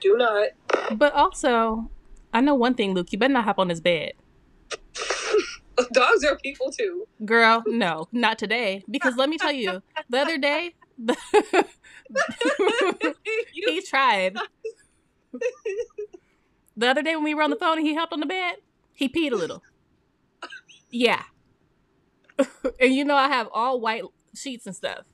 Do 0.00 0.16
not. 0.16 0.48
But 0.96 1.12
also, 1.14 1.90
I 2.32 2.40
know 2.40 2.54
one 2.54 2.74
thing, 2.74 2.94
Luke. 2.94 3.12
You 3.12 3.18
better 3.18 3.32
not 3.32 3.44
hop 3.44 3.58
on 3.58 3.68
his 3.68 3.80
bed. 3.80 4.12
Dogs 5.92 6.24
are 6.24 6.36
people 6.36 6.70
too. 6.70 7.06
Girl, 7.24 7.62
no, 7.66 8.08
not 8.12 8.38
today. 8.38 8.84
Because 8.90 9.16
let 9.16 9.28
me 9.28 9.38
tell 9.38 9.52
you, 9.52 9.82
the 10.08 10.18
other 10.18 10.38
day, 10.38 10.74
he 13.54 13.80
tried. 13.82 14.36
The 16.76 16.88
other 16.88 17.02
day 17.02 17.14
when 17.16 17.24
we 17.24 17.34
were 17.34 17.42
on 17.42 17.50
the 17.50 17.56
phone 17.56 17.78
and 17.78 17.86
he 17.86 17.94
hopped 17.94 18.12
on 18.12 18.20
the 18.20 18.26
bed, 18.26 18.56
he 18.94 19.08
peed 19.08 19.32
a 19.32 19.36
little. 19.36 19.62
Yeah. 20.90 21.22
and 22.80 22.94
you 22.94 23.04
know 23.04 23.16
I 23.16 23.28
have 23.28 23.48
all 23.52 23.80
white 23.80 24.02
sheets 24.34 24.66
and 24.66 24.74
stuff. 24.74 25.04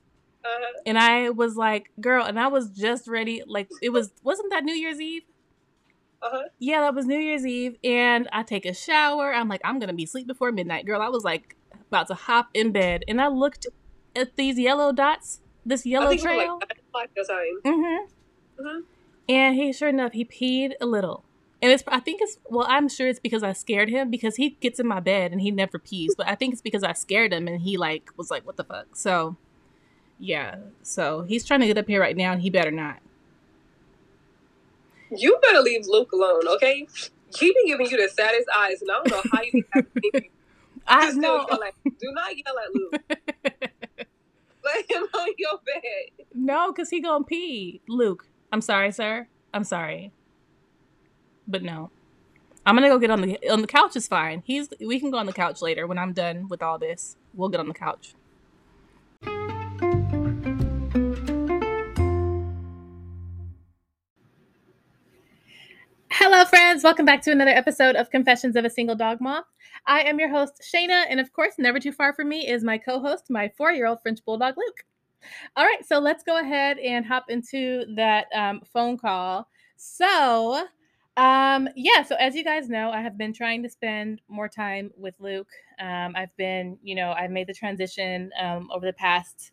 Uh, 0.47 0.81
And 0.87 0.99
I 0.99 1.31
was 1.31 1.57
like, 1.57 1.91
girl, 2.01 2.25
and 2.25 2.39
I 2.39 2.47
was 2.49 2.71
just 2.71 3.09
ready. 3.09 3.43
Like 3.47 3.69
it 3.83 3.91
was 3.91 4.13
wasn't 4.23 4.51
that 4.51 4.65
New 4.65 4.75
Year's 4.75 5.01
Eve? 5.01 5.23
uh-huh. 6.23 6.45
Yeah, 6.59 6.81
that 6.81 6.95
was 6.95 7.07
New 7.07 7.19
Year's 7.19 7.45
Eve. 7.47 7.77
And 7.85 8.29
I 8.33 8.43
take 8.43 8.65
a 8.67 8.73
shower. 8.75 9.35
I'm 9.35 9.49
like, 9.49 9.61
I'm 9.65 9.79
gonna 9.79 9.93
be 9.93 10.05
asleep 10.05 10.27
before 10.27 10.53
midnight. 10.53 10.87
Girl, 10.87 11.03
I 11.03 11.09
was 11.09 11.25
like 11.25 11.57
about 11.89 12.07
to 12.09 12.15
hop 12.15 12.49
in 12.55 12.73
bed. 12.73 13.05
And 13.09 13.21
I 13.21 13.29
looked 13.29 13.67
at 14.15 14.37
these 14.37 14.59
yellow 14.59 14.93
dots, 14.93 15.41
this 15.65 15.85
yellow 15.87 16.17
trail. 16.17 16.59
like 16.59 16.69
nine 16.71 16.79
o'clock 16.89 17.09
your 17.17 17.25
time. 17.25 17.61
Mm-hmm. 17.65 18.67
Mhm. 18.67 18.83
And 19.29 19.55
he 19.57 19.73
sure 19.73 19.89
enough, 19.89 20.13
he 20.13 20.25
peed 20.25 20.73
a 20.81 20.87
little. 20.87 21.25
And 21.63 21.73
it's 21.73 21.83
I 21.89 22.01
think 22.01 22.21
it's 22.23 22.39
well, 22.49 22.67
I'm 22.69 22.89
sure 22.89 23.09
it's 23.09 23.19
because 23.21 23.43
I 23.43 23.53
scared 23.53 23.89
him 23.91 24.11
because 24.11 24.37
he 24.37 24.51
gets 24.61 24.79
in 24.79 24.87
my 24.87 25.01
bed 25.01 25.33
and 25.33 25.41
he 25.41 25.51
never 25.51 25.79
pees. 25.79 26.15
But 26.17 26.29
I 26.29 26.35
think 26.35 26.53
it's 26.53 26.63
because 26.63 26.83
I 26.85 26.93
scared 26.93 27.33
him 27.33 27.47
and 27.49 27.61
he 27.61 27.77
like 27.77 28.11
was 28.17 28.31
like, 28.31 28.47
What 28.47 28.57
the 28.57 28.65
fuck? 28.65 28.95
So 28.97 29.37
yeah. 30.19 30.57
So 30.83 31.23
he's 31.23 31.45
trying 31.45 31.61
to 31.61 31.67
get 31.67 31.79
up 31.79 31.87
here 31.87 32.01
right 32.01 32.17
now 32.17 32.33
and 32.33 32.43
he 32.43 32.51
better 32.51 32.71
not. 32.71 32.99
You 35.11 35.39
better 35.43 35.61
leave 35.61 35.87
Luke 35.87 36.13
alone, 36.13 36.49
okay? 36.49 36.87
He 37.39 37.53
been 37.53 37.67
giving 37.67 37.87
you 37.87 37.97
the 37.97 38.09
saddest 38.09 38.49
eyes, 38.57 38.83
and 38.83 38.91
I 38.91 38.95
don't 38.95 39.11
know 39.11 39.23
how 39.33 39.43
you 39.43 39.65
have 39.73 39.87
to 39.93 40.23
I 40.87 41.11
still 41.11 41.21
know 41.21 41.41
at. 41.43 41.75
Do 41.85 42.13
not 42.13 42.31
yell 42.37 42.59
at 42.59 42.75
Luke. 42.75 42.93
Let 44.65 44.91
him 44.91 45.03
on 45.15 45.29
your 45.39 45.59
bed. 45.65 46.27
No, 46.35 46.73
because 46.73 46.91
he 46.91 47.01
gonna 47.01 47.25
pee. 47.25 47.81
Luke, 47.89 48.27
I'm 48.53 48.61
sorry, 48.61 48.93
sir. 48.93 49.29
I'm 49.55 49.65
sorry. 49.65 50.13
But 51.47 51.63
no. 51.63 51.91
I'm 52.65 52.75
gonna 52.75 52.89
go 52.89 52.99
get 52.99 53.11
on 53.11 53.21
the 53.21 53.39
on 53.49 53.61
the 53.61 53.69
couch 53.69 53.95
is 53.95 54.09
fine. 54.09 54.43
He's 54.45 54.69
we 54.81 54.99
can 54.99 55.11
go 55.11 55.19
on 55.19 55.27
the 55.27 55.33
couch 55.33 55.63
later 55.63 55.87
when 55.87 55.99
I'm 55.99 56.13
done 56.13 56.49
with 56.49 56.63
all 56.63 56.79
this. 56.79 57.17
We'll 57.33 57.49
get 57.49 57.61
on 57.61 57.69
the 57.69 57.75
couch. 57.75 58.15
Hello, 66.19 66.47
friends. 66.47 66.83
Welcome 66.83 67.05
back 67.05 67.21
to 67.25 67.31
another 67.31 67.51
episode 67.51 67.95
of 67.95 68.09
Confessions 68.09 68.57
of 68.57 68.65
a 68.65 68.71
Single 68.71 68.97
Dog 68.97 69.21
Mom. 69.21 69.43
I 69.87 70.01
am 70.01 70.19
your 70.19 70.31
host, 70.31 70.63
Chaena, 70.63 71.05
and 71.11 71.21
of 71.21 71.31
course, 71.35 71.57
never 71.59 71.79
too 71.79 71.93
far 71.93 72.15
from 72.15 72.31
me 72.31 72.49
is 72.49 72.65
my 72.65 72.79
co-host, 72.79 73.29
my 73.29 73.53
four-year-old 73.59 74.01
French 74.01 74.25
Bulldog, 74.25 74.55
Luke. 74.57 74.87
All 75.59 75.65
right, 75.67 75.85
so 75.87 75.99
let's 75.99 76.25
go 76.25 76.41
ahead 76.41 76.79
and 76.79 77.05
hop 77.05 77.27
into 77.29 77.85
that 77.97 78.29
um, 78.35 78.63
phone 78.73 78.97
call. 78.97 79.47
So, 79.77 80.67
um, 81.19 81.69
yeah, 81.77 82.03
so 82.03 82.17
as 82.17 82.35
you 82.35 82.45
guys 82.45 82.71
know, 82.71 82.89
I 82.93 83.03
have 83.03 83.19
been 83.19 83.35
trying 83.35 83.63
to 83.65 83.69
spend 83.69 84.23
more 84.27 84.49
time 84.49 84.93
with 84.97 85.15
Luke. 85.19 85.51
Um, 85.79 86.15
I've 86.17 86.35
been, 86.39 86.79
you 86.83 86.95
know, 86.95 87.13
I've 87.13 87.31
made 87.31 87.47
the 87.47 87.53
transition 87.53 88.31
um, 88.43 88.71
over 88.73 88.87
the 88.87 88.95
past 88.95 89.53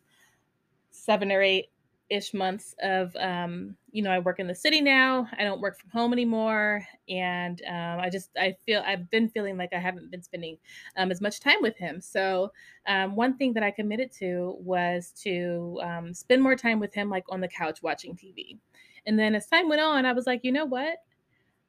seven 0.90 1.30
or 1.30 1.42
eight 1.42 1.66
ish 2.10 2.34
months 2.34 2.74
of, 2.82 3.14
um, 3.16 3.76
you 3.90 4.02
know, 4.02 4.10
I 4.10 4.18
work 4.18 4.38
in 4.38 4.46
the 4.46 4.54
city 4.54 4.80
now. 4.80 5.28
I 5.38 5.44
don't 5.44 5.60
work 5.60 5.78
from 5.78 5.90
home 5.90 6.12
anymore, 6.12 6.86
and 7.08 7.60
um, 7.68 8.00
I 8.00 8.10
just 8.10 8.30
I 8.36 8.56
feel 8.66 8.82
I've 8.86 9.10
been 9.10 9.28
feeling 9.28 9.56
like 9.56 9.72
I 9.72 9.78
haven't 9.78 10.10
been 10.10 10.22
spending 10.22 10.58
um, 10.96 11.10
as 11.10 11.20
much 11.20 11.40
time 11.40 11.58
with 11.60 11.76
him. 11.76 12.00
So 12.00 12.52
um, 12.86 13.16
one 13.16 13.36
thing 13.36 13.52
that 13.54 13.62
I 13.62 13.70
committed 13.70 14.12
to 14.18 14.56
was 14.58 15.12
to 15.22 15.80
um, 15.82 16.14
spend 16.14 16.42
more 16.42 16.56
time 16.56 16.80
with 16.80 16.92
him, 16.92 17.08
like 17.08 17.24
on 17.28 17.40
the 17.40 17.48
couch 17.48 17.82
watching 17.82 18.14
TV. 18.14 18.58
And 19.06 19.18
then 19.18 19.34
as 19.34 19.46
time 19.46 19.68
went 19.68 19.82
on, 19.82 20.06
I 20.06 20.12
was 20.12 20.26
like, 20.26 20.40
you 20.44 20.52
know 20.52 20.64
what? 20.64 20.96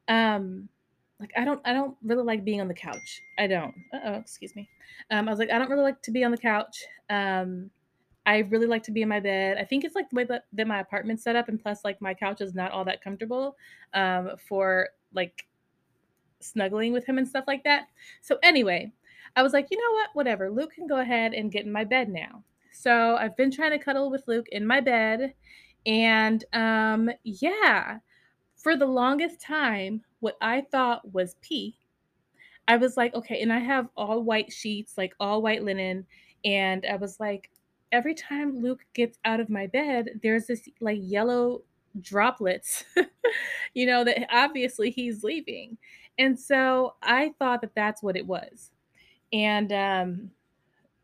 Um, 0.08 0.70
like 1.20 1.32
I 1.38 1.46
don't, 1.46 1.62
I 1.66 1.74
don't 1.74 1.96
really 2.04 2.24
like 2.24 2.44
being 2.44 2.62
on 2.62 2.68
the 2.68 2.74
couch. 2.74 3.22
I 3.40 3.48
don't. 3.48 3.74
Oh, 3.94 4.16
excuse 4.16 4.56
me. 4.56 4.68
Um, 5.12 5.28
I 5.28 5.32
was 5.32 5.40
like, 5.40 5.52
I 5.52 5.58
don't 5.58 5.70
really 5.70 5.84
like 5.84 6.02
to 6.04 6.12
be 6.12 6.24
on 6.24 6.32
the 6.32 6.38
couch. 6.38 6.84
Um, 7.10 7.72
I 8.26 8.40
really 8.40 8.68
like 8.68 8.84
to 8.84 8.92
be 8.92 9.02
in 9.02 9.10
my 9.10 9.20
bed. 9.20 9.58
I 9.60 9.66
think 9.66 9.84
it's 9.84 9.96
like 9.96 10.10
the 10.10 10.16
way 10.16 10.24
that, 10.26 10.46
that 10.54 10.68
my 10.68 10.80
apartment's 10.80 11.24
set 11.24 11.36
up, 11.36 11.50
and 11.50 11.62
plus, 11.62 11.84
like 11.84 12.02
my 12.02 12.14
couch 12.14 12.42
is 12.42 12.56
not 12.56 12.72
all 12.72 12.86
that 12.86 13.04
comfortable 13.04 13.56
um, 13.94 14.32
for 14.48 14.90
like 15.14 15.46
snuggling 16.40 16.94
with 16.94 17.06
him 17.06 17.18
and 17.18 17.28
stuff 17.28 17.46
like 17.48 17.64
that. 17.64 17.88
So 18.22 18.38
anyway, 18.44 18.92
I 19.36 19.44
was 19.44 19.54
like, 19.54 19.68
you 19.70 19.78
know 19.78 19.94
what? 19.94 20.10
Whatever. 20.14 20.50
Luke 20.50 20.74
can 20.74 20.88
go 20.88 20.98
ahead 21.00 21.34
and 21.34 21.52
get 21.52 21.66
in 21.66 21.72
my 21.72 21.84
bed 21.84 22.10
now. 22.10 22.44
So 22.72 23.16
I've 23.16 23.38
been 23.38 23.52
trying 23.52 23.72
to 23.72 23.84
cuddle 23.84 24.10
with 24.10 24.28
Luke 24.28 24.48
in 24.52 24.66
my 24.66 24.82
bed. 24.82 25.34
And 25.86 26.44
um, 26.54 27.10
yeah, 27.24 28.00
for 28.56 28.76
the 28.76 28.86
longest 28.86 29.42
time, 29.42 30.02
what 30.20 30.38
I 30.42 30.62
thought 30.72 31.14
was 31.14 31.36
pee, 31.42 31.78
I 32.68 32.78
was 32.78 32.98
like, 32.98 33.14
okay, 33.14 33.42
and 33.42 33.54
I 33.54 33.60
have 33.60 33.90
all 33.96 34.24
white 34.24 34.52
sheets, 34.52 34.98
like 34.98 35.14
all 35.20 35.42
white 35.42 35.64
linen. 35.64 36.06
And 36.44 36.86
I 36.90 36.96
was 36.96 37.20
like, 37.20 37.50
every 37.92 38.16
time 38.16 38.62
Luke 38.62 38.86
gets 38.94 39.18
out 39.26 39.40
of 39.40 39.50
my 39.50 39.68
bed, 39.68 40.20
there's 40.22 40.48
this 40.48 40.68
like 40.80 41.00
yellow 41.02 41.64
droplets, 42.02 42.84
you 43.74 43.86
know, 43.86 44.04
that 44.04 44.28
obviously 44.32 44.92
he's 44.92 45.24
leaving. 45.24 45.78
And 46.18 46.40
so 46.40 46.96
I 47.02 47.34
thought 47.40 47.62
that 47.62 47.76
that's 47.76 48.02
what 48.02 48.18
it 48.18 48.26
was. 48.26 48.72
And 49.34 49.72
um, 49.72 50.32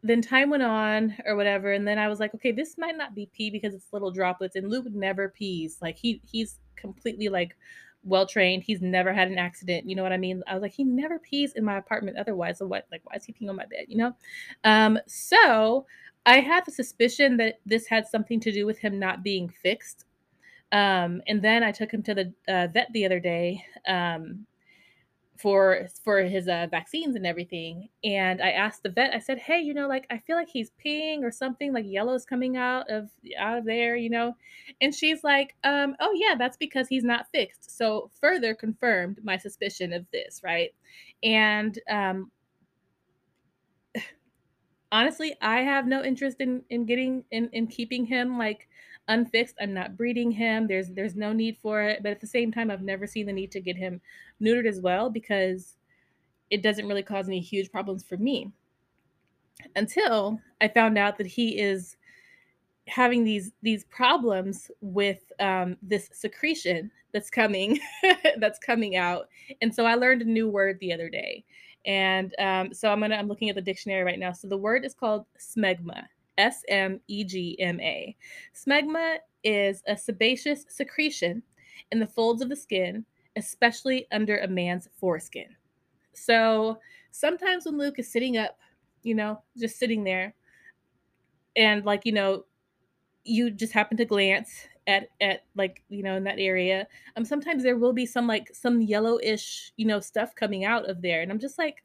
then 0.04 0.22
time 0.22 0.50
went 0.50 0.64
on 0.64 1.16
or 1.26 1.36
whatever. 1.36 1.74
And 1.74 1.88
then 1.88 2.00
I 2.00 2.08
was 2.08 2.20
like, 2.20 2.34
okay, 2.36 2.52
this 2.52 2.78
might 2.78 2.98
not 2.98 3.14
be 3.14 3.30
pee 3.34 3.50
because 3.50 3.74
it's 3.74 3.92
little 3.92 4.12
droplets. 4.12 4.56
And 4.56 4.70
Luke 4.70 4.86
never 4.92 5.30
pees. 5.30 5.78
Like 5.82 5.98
he 5.98 6.22
he's 6.30 6.60
completely 6.76 7.30
like 7.30 7.56
well 8.04 8.26
trained. 8.26 8.64
He's 8.64 8.82
never 8.82 9.14
had 9.14 9.28
an 9.28 9.38
accident. 9.38 9.88
You 9.88 9.96
know 9.96 10.04
what 10.04 10.14
I 10.14 10.18
mean? 10.18 10.42
I 10.48 10.54
was 10.54 10.62
like, 10.62 10.74
he 10.74 10.84
never 10.84 11.20
pees 11.20 11.54
in 11.54 11.64
my 11.64 11.78
apartment 11.78 12.18
otherwise. 12.18 12.58
So 12.58 12.66
what 12.66 12.88
like 12.92 13.02
why 13.04 13.16
is 13.16 13.26
he 13.26 13.34
peeing 13.34 13.50
on 13.50 13.56
my 13.56 13.66
bed? 13.66 13.86
You 13.88 13.98
know? 13.98 14.16
Um, 14.64 14.98
so 15.08 15.86
I 16.26 16.40
had 16.40 16.66
the 16.66 16.72
suspicion 16.72 17.38
that 17.38 17.60
this 17.66 17.88
had 17.88 18.08
something 18.08 18.40
to 18.42 18.52
do 18.52 18.66
with 18.66 18.80
him 18.80 19.00
not 19.00 19.24
being 19.24 19.50
fixed. 19.50 20.06
Um, 20.72 21.22
and 21.28 21.42
then 21.42 21.64
I 21.64 21.72
took 21.72 21.92
him 21.92 22.04
to 22.04 22.14
the 22.14 22.34
uh, 22.48 22.68
vet 22.68 22.88
the 22.94 23.06
other 23.06 23.20
day. 23.20 23.66
Um, 23.88 24.46
for 25.42 25.88
for 26.04 26.22
his 26.22 26.48
uh, 26.48 26.68
vaccines 26.70 27.16
and 27.16 27.26
everything 27.26 27.90
and 28.04 28.42
i 28.42 28.52
asked 28.52 28.84
the 28.84 28.90
vet 28.90 29.14
i 29.14 29.20
said 29.20 29.40
hey 29.40 29.60
you 29.60 29.74
know 29.74 29.88
like 29.88 30.06
i 30.12 30.18
feel 30.20 30.36
like 30.36 30.50
he's 30.50 30.72
peeing 30.86 31.24
or 31.24 31.32
something 31.32 31.74
like 31.74 31.86
yellow's 31.88 32.26
coming 32.26 32.58
out 32.58 32.88
of 32.90 33.10
out 33.40 33.58
of 33.58 33.66
there 33.66 33.96
you 33.96 34.10
know 34.10 34.36
and 34.82 34.94
she's 34.94 35.24
like 35.24 35.56
um 35.64 35.96
oh 36.00 36.14
yeah 36.16 36.36
that's 36.38 36.58
because 36.58 36.88
he's 36.88 37.04
not 37.04 37.26
fixed 37.32 37.76
so 37.76 38.12
further 38.20 38.54
confirmed 38.54 39.18
my 39.24 39.36
suspicion 39.36 39.94
of 39.94 40.06
this 40.12 40.42
right 40.44 40.76
and 41.24 41.80
um 41.90 42.30
honestly 44.92 45.36
i 45.42 45.60
have 45.60 45.88
no 45.88 46.04
interest 46.04 46.42
in 46.42 46.62
in 46.70 46.86
getting 46.86 47.24
in 47.32 47.50
in 47.54 47.68
keeping 47.68 48.06
him 48.06 48.38
like 48.38 48.68
unfixed. 49.08 49.56
I'm 49.62 49.74
not 49.74 49.98
breeding 49.98 50.32
him. 50.32 50.68
There's 50.68 50.90
there's 50.90 51.16
no 51.16 51.34
need 51.34 51.58
for 51.58 51.82
it. 51.84 52.02
But 52.04 52.12
at 52.12 52.22
the 52.22 52.28
same 52.28 52.52
time 52.52 52.72
i've 52.72 52.82
never 52.82 53.08
seen 53.08 53.26
the 53.26 53.34
need 53.34 53.52
to 53.52 53.62
get 53.62 53.78
him 53.78 54.02
neutered 54.42 54.68
as 54.68 54.82
well 54.82 55.10
because 55.10 55.78
it 56.50 56.64
doesn't 56.64 56.88
really 56.88 57.04
cause 57.04 57.28
any 57.28 57.40
huge 57.40 57.72
problems 57.72 58.04
for 58.04 58.18
me. 58.18 58.52
Until 59.76 60.40
i 60.60 60.68
found 60.68 60.98
out 60.98 61.18
that 61.18 61.28
he 61.28 61.60
is 61.60 61.98
having 62.88 63.24
these 63.24 63.52
these 63.62 63.86
problems 63.86 64.72
with 64.82 65.32
um, 65.40 65.78
this 65.82 66.10
secretion 66.14 66.92
that's 67.14 67.30
coming 67.30 67.80
that's 68.38 68.60
coming 68.60 68.96
out. 68.96 69.28
And 69.62 69.74
so 69.74 69.86
i 69.86 69.96
learned 69.96 70.22
a 70.22 70.26
new 70.26 70.50
word 70.50 70.80
the 70.80 70.94
other 70.94 71.10
day 71.10 71.44
and 71.86 72.36
um, 72.40 72.74
so 72.74 72.92
i'm 72.92 73.00
gonna 73.00 73.16
i'm 73.16 73.28
looking 73.28 73.50
at 73.50 73.56
the 73.56 73.62
dictionary 73.62 74.04
right 74.04 74.20
now 74.20 74.32
so 74.32 74.48
the 74.48 74.58
word 74.58 74.86
is 74.86 74.94
called 74.94 75.26
smegma 75.40 76.04
S 76.38 76.64
M 76.68 77.00
E 77.08 77.24
G 77.24 77.56
M 77.60 77.80
A. 77.80 78.16
Smegma 78.56 79.18
is 79.44 79.84
a 79.88 79.96
sebaceous 79.98 80.66
secretion 80.70 81.44
in 81.92 82.00
the 82.00 82.08
folds 82.08 82.42
of 82.42 82.50
the 82.50 82.56
skin, 82.56 83.06
especially 83.36 84.08
under 84.12 84.38
a 84.40 84.48
man's 84.48 84.88
foreskin. 85.00 85.56
So 86.14 86.80
sometimes 87.12 87.66
when 87.66 87.78
Luke 87.78 88.00
is 88.00 88.12
sitting 88.12 88.38
up, 88.38 88.58
you 89.04 89.16
know, 89.16 89.42
just 89.58 89.78
sitting 89.78 90.04
there, 90.04 90.34
and 91.56 91.86
like, 91.86 92.06
you 92.06 92.12
know, 92.12 92.46
you 93.24 93.52
just 93.52 93.74
happen 93.74 93.98
to 93.98 94.06
glance 94.06 94.68
at 94.92 95.10
at 95.22 95.44
like 95.56 95.84
you 95.90 96.04
know 96.04 96.16
in 96.16 96.24
that 96.24 96.40
area 96.40 96.88
um 97.16 97.26
sometimes 97.26 97.64
there 97.64 97.78
will 97.78 97.94
be 97.94 98.06
some 98.06 98.28
like 98.28 98.50
some 98.54 98.82
yellowish 98.82 99.72
you 99.78 99.86
know 99.86 100.00
stuff 100.00 100.36
coming 100.36 100.66
out 100.66 100.90
of 100.90 101.02
there 101.02 101.22
and 101.22 101.32
i'm 101.32 101.40
just 101.40 101.58
like 101.58 101.84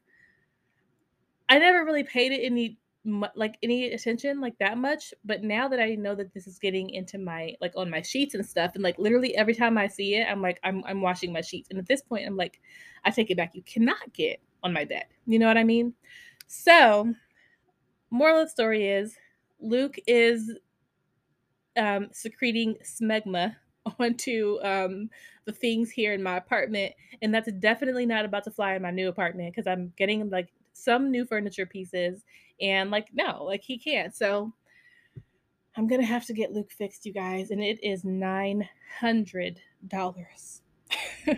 i 1.49 1.57
never 1.57 1.85
really 1.85 2.03
paid 2.03 2.31
it 2.31 2.43
any 2.43 2.77
like 3.35 3.57
any 3.63 3.93
attention 3.93 4.41
like 4.41 4.57
that 4.59 4.77
much 4.77 5.13
but 5.23 5.41
now 5.41 5.67
that 5.69 5.79
i 5.79 5.95
know 5.95 6.13
that 6.13 6.33
this 6.33 6.45
is 6.45 6.59
getting 6.59 6.89
into 6.89 7.17
my 7.17 7.53
like 7.61 7.71
on 7.77 7.89
my 7.89 8.01
sheets 8.01 8.35
and 8.35 8.45
stuff 8.45 8.71
and 8.75 8.83
like 8.83 8.99
literally 8.99 9.33
every 9.35 9.55
time 9.55 9.77
i 9.77 9.87
see 9.87 10.15
it 10.15 10.27
i'm 10.29 10.41
like 10.41 10.59
i'm, 10.63 10.83
I'm 10.85 11.01
washing 11.01 11.31
my 11.31 11.39
sheets 11.39 11.69
and 11.69 11.79
at 11.79 11.87
this 11.87 12.01
point 12.01 12.27
i'm 12.27 12.35
like 12.35 12.59
i 13.05 13.09
take 13.09 13.31
it 13.31 13.37
back 13.37 13.55
you 13.55 13.61
cannot 13.61 14.11
get 14.11 14.41
on 14.63 14.73
my 14.73 14.85
bed. 14.85 15.05
You 15.25 15.39
know 15.39 15.47
what 15.47 15.57
i 15.57 15.63
mean? 15.63 15.93
So 16.47 17.13
moral 18.09 18.41
of 18.41 18.47
the 18.47 18.51
story 18.51 18.87
is 18.87 19.15
luke 19.59 19.97
is 20.07 20.51
um, 21.77 22.07
secreting 22.11 22.75
smegma 22.83 23.55
onto 23.99 24.59
um, 24.63 25.09
the 25.45 25.51
things 25.51 25.89
here 25.89 26.13
in 26.13 26.21
my 26.21 26.37
apartment 26.37 26.93
and 27.21 27.33
that's 27.33 27.51
definitely 27.53 28.05
not 28.05 28.25
about 28.25 28.43
to 28.43 28.51
fly 28.51 28.75
in 28.75 28.81
my 28.81 28.91
new 28.91 29.07
apartment 29.07 29.53
because 29.53 29.67
i'm 29.67 29.93
getting 29.97 30.29
like 30.29 30.49
some 30.73 31.09
new 31.09 31.25
furniture 31.25 31.65
pieces 31.65 32.23
and 32.61 32.91
like 32.91 33.07
no 33.13 33.43
like 33.43 33.63
he 33.63 33.77
can't. 33.77 34.15
So 34.15 34.53
i'm 35.75 35.87
gonna 35.87 36.05
have 36.05 36.25
to 36.25 36.33
get 36.33 36.53
luke 36.53 36.71
fixed 36.71 37.05
you 37.05 37.13
guys 37.13 37.51
and 37.51 37.63
it 37.63 37.83
is 37.83 38.03
nine 38.03 38.67
hundred 38.99 39.59
dollars. 39.87 40.61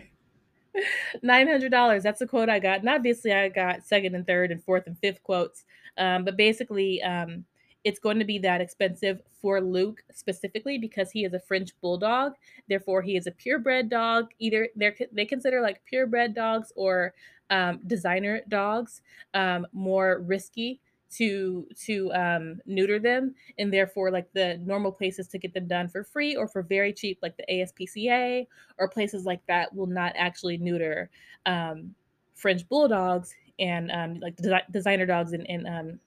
Nine 1.24 1.48
hundred 1.48 1.72
dollars 1.72 2.04
that's 2.04 2.20
the 2.20 2.28
quote 2.28 2.48
i 2.48 2.60
got 2.60 2.80
and 2.80 2.88
obviously 2.88 3.34
i 3.34 3.50
got 3.50 3.84
second 3.84 4.16
and 4.16 4.26
third 4.26 4.52
and 4.52 4.64
fourth 4.64 4.86
and 4.88 4.98
fifth 5.00 5.22
quotes 5.24 5.66
um, 5.98 6.24
but 6.24 6.38
basically 6.38 7.02
um, 7.02 7.44
it's 7.84 8.00
going 8.00 8.20
to 8.20 8.26
be 8.26 8.38
that 8.40 8.62
expensive 8.62 9.22
for 9.42 9.62
Luke 9.62 10.04
specifically 10.14 10.78
because 10.78 11.12
he 11.12 11.24
is 11.24 11.34
a 11.34 11.40
French 11.40 11.72
bulldog. 11.82 12.34
Therefore, 12.68 13.02
he 13.02 13.16
is 13.16 13.28
a 13.28 13.32
purebred 13.32 13.90
dog. 13.90 14.28
Either 14.40 14.70
they 14.76 14.94
they 15.12 15.26
consider 15.26 15.62
like 15.62 15.84
purebred 15.86 16.36
dogs 16.36 16.74
or 16.76 17.14
um, 17.50 17.80
designer 17.88 18.42
dogs 18.50 19.02
um, 19.34 19.66
more 19.74 20.20
risky 20.26 20.80
to 21.12 21.68
to 21.86 22.12
um, 22.14 22.60
neuter 22.66 23.00
them, 23.00 23.34
and 23.58 23.74
therefore 23.74 24.12
like 24.12 24.32
the 24.34 24.58
normal 24.58 24.92
places 24.92 25.28
to 25.30 25.38
get 25.38 25.54
them 25.54 25.68
done 25.68 25.88
for 25.88 26.04
free 26.04 26.36
or 26.36 26.48
for 26.48 26.62
very 26.62 26.94
cheap, 26.94 27.18
like 27.22 27.36
the 27.38 27.46
ASPCA 27.50 28.46
or 28.78 28.90
places 28.90 29.26
like 29.26 29.46
that, 29.48 29.74
will 29.74 29.88
not 29.88 30.14
actually 30.16 30.58
neuter 30.58 31.10
um, 31.46 31.96
French 32.36 32.68
bulldogs 32.68 33.34
and 33.58 33.92
um, 33.92 34.20
like 34.20 34.36
de- 34.38 34.66
designer 34.72 35.06
dogs 35.06 35.34
and, 35.34 35.50
and 35.50 35.68
um, 35.68 36.00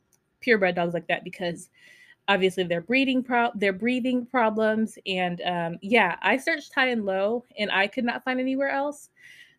purebred 0.42 0.74
dogs 0.74 0.94
like 0.94 1.08
that 1.08 1.24
because 1.24 1.70
obviously 2.28 2.64
they're 2.64 2.80
breeding 2.80 3.22
pro 3.22 3.50
their 3.54 3.72
breathing 3.72 4.26
problems. 4.26 4.98
And 5.06 5.40
um, 5.42 5.78
yeah 5.82 6.16
i 6.22 6.36
searched 6.36 6.74
high 6.74 6.88
and 6.88 7.04
low 7.04 7.44
and 7.58 7.70
i 7.70 7.86
could 7.86 8.04
not 8.04 8.24
find 8.24 8.40
anywhere 8.40 8.70
else. 8.70 9.10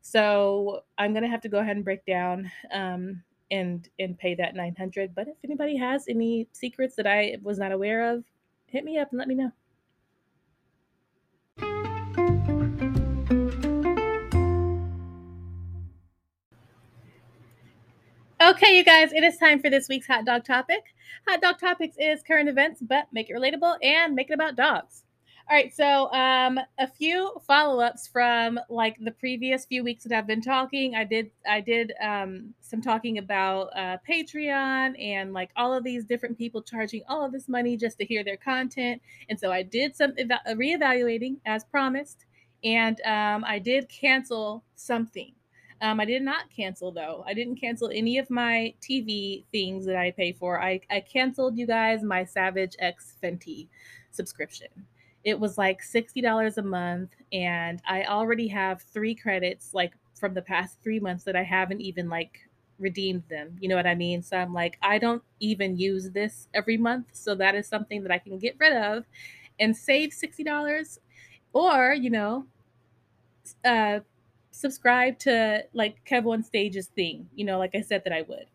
So 0.02 0.84
i'm 0.98 1.14
gonna 1.14 1.28
have 1.30 1.42
to 1.42 1.50
go 1.50 1.60
ahead 1.60 1.76
and 1.76 1.86
break 1.86 2.06
down 2.06 2.52
um, 2.72 3.24
and 3.52 3.88
and 4.00 4.18
pay 4.18 4.36
that 4.36 4.56
900 4.56 5.14
but 5.14 5.28
if 5.28 5.36
anybody 5.44 5.78
has 5.78 6.08
any 6.08 6.48
secrets 6.54 6.96
that 6.96 7.06
i 7.06 7.38
was 7.44 7.60
not 7.60 7.72
aware 7.72 8.12
of 8.12 8.24
hit 8.68 8.84
me 8.84 8.98
up 8.98 9.12
and 9.12 9.20
let 9.20 9.28
me 9.28 9.36
know 9.36 9.52
Okay, 18.64 18.78
you 18.78 18.86
guys, 18.86 19.12
it 19.12 19.26
is 19.26 19.36
time 19.36 19.60
for 19.60 19.70
this 19.70 19.90
week's 19.90 20.08
hot 20.08 20.24
dog 20.24 20.46
topic. 20.46 20.86
Hot 21.28 21.42
dog 21.42 21.60
topics 21.60 21.98
is 22.00 22.24
current 22.24 22.48
events, 22.48 22.82
but 22.82 23.08
make 23.12 23.30
it 23.30 23.34
relatable 23.34 23.76
and 23.84 24.16
make 24.16 24.30
it 24.30 24.34
about 24.34 24.56
dogs. 24.56 25.04
All 25.50 25.58
right, 25.58 25.76
so 25.76 26.10
um, 26.14 26.58
a 26.80 26.88
few 26.88 27.34
follow-ups 27.46 28.08
from 28.08 28.58
like 28.70 28.96
the 29.02 29.12
previous 29.12 29.66
few 29.66 29.84
weeks 29.84 30.06
that 30.06 30.18
I've 30.18 30.28
been 30.28 30.42
talking. 30.42 30.96
I 30.96 31.04
did 31.04 31.32
I 31.46 31.60
did 31.60 31.92
um, 32.02 32.54
some 32.62 32.82
talking 32.82 33.18
about 33.18 33.68
uh, 33.76 33.98
Patreon 34.10 34.94
and 34.98 35.34
like 35.34 35.50
all 35.58 35.74
of 35.74 35.84
these 35.84 36.06
different 36.06 36.38
people 36.38 36.62
charging 36.62 37.02
all 37.10 37.26
of 37.26 37.34
this 37.34 37.50
money 37.50 37.76
just 37.76 37.98
to 37.98 38.06
hear 38.06 38.24
their 38.24 38.38
content, 38.38 39.02
and 39.28 39.38
so 39.38 39.52
I 39.52 39.64
did 39.64 39.94
some 39.94 40.14
eva- 40.18 40.40
reevaluating 40.48 41.36
as 41.46 41.66
promised, 41.66 42.24
and 42.64 43.02
um, 43.02 43.44
I 43.46 43.60
did 43.60 43.90
cancel 43.90 44.64
something. 44.78 45.34
Um, 45.84 46.00
I 46.00 46.06
did 46.06 46.22
not 46.22 46.50
cancel 46.50 46.94
though. 46.94 47.26
I 47.28 47.34
didn't 47.34 47.58
cancel 47.58 47.90
any 47.94 48.18
of 48.18 48.30
my 48.30 48.74
TV 48.82 49.44
things 49.52 49.86
that 49.86 49.98
I 49.98 50.12
pay 50.12 50.32
for. 50.32 50.62
I, 50.62 50.80
I 50.90 51.02
canceled 51.02 51.58
you 51.58 51.68
guys 51.68 52.02
my 52.04 52.24
Savage 52.24 52.78
X 52.80 53.16
Fenty 53.22 53.68
subscription. 54.10 54.70
It 55.26 55.38
was 55.38 55.58
like 55.58 55.82
$60 55.82 56.58
a 56.58 56.62
month, 56.62 57.12
and 57.34 57.82
I 57.86 58.06
already 58.06 58.48
have 58.48 58.82
three 58.82 59.14
credits 59.14 59.74
like 59.74 59.94
from 60.16 60.34
the 60.34 60.42
past 60.42 60.78
three 60.82 61.02
months 61.02 61.26
that 61.26 61.36
I 61.36 61.44
haven't 61.44 61.82
even 61.82 62.08
like 62.08 62.40
redeemed 62.80 63.24
them. 63.30 63.58
You 63.60 63.68
know 63.68 63.76
what 63.76 63.86
I 63.88 63.96
mean? 63.96 64.24
So 64.24 64.38
I'm 64.38 64.54
like, 64.54 64.78
I 64.82 64.98
don't 64.98 65.22
even 65.42 65.76
use 65.76 66.12
this 66.12 66.48
every 66.54 66.78
month. 66.78 67.08
So 67.12 67.36
that 67.36 67.56
is 67.56 67.68
something 67.68 68.04
that 68.04 68.12
I 68.12 68.20
can 68.20 68.38
get 68.40 68.56
rid 68.58 68.72
of 68.72 69.04
and 69.60 69.76
save 69.76 70.12
$60. 70.12 71.00
Or, 71.52 71.94
you 71.94 72.10
know, 72.10 72.46
uh, 73.66 74.00
subscribe 74.54 75.18
to 75.20 75.64
like 75.74 75.98
Kev 76.06 76.32
on 76.32 76.44
Stage's 76.44 76.88
thing, 76.88 77.28
you 77.36 77.44
know, 77.44 77.58
like 77.58 77.76
I 77.76 77.82
said 77.82 78.04
that 78.06 78.14
I 78.14 78.22
would. 78.22 78.46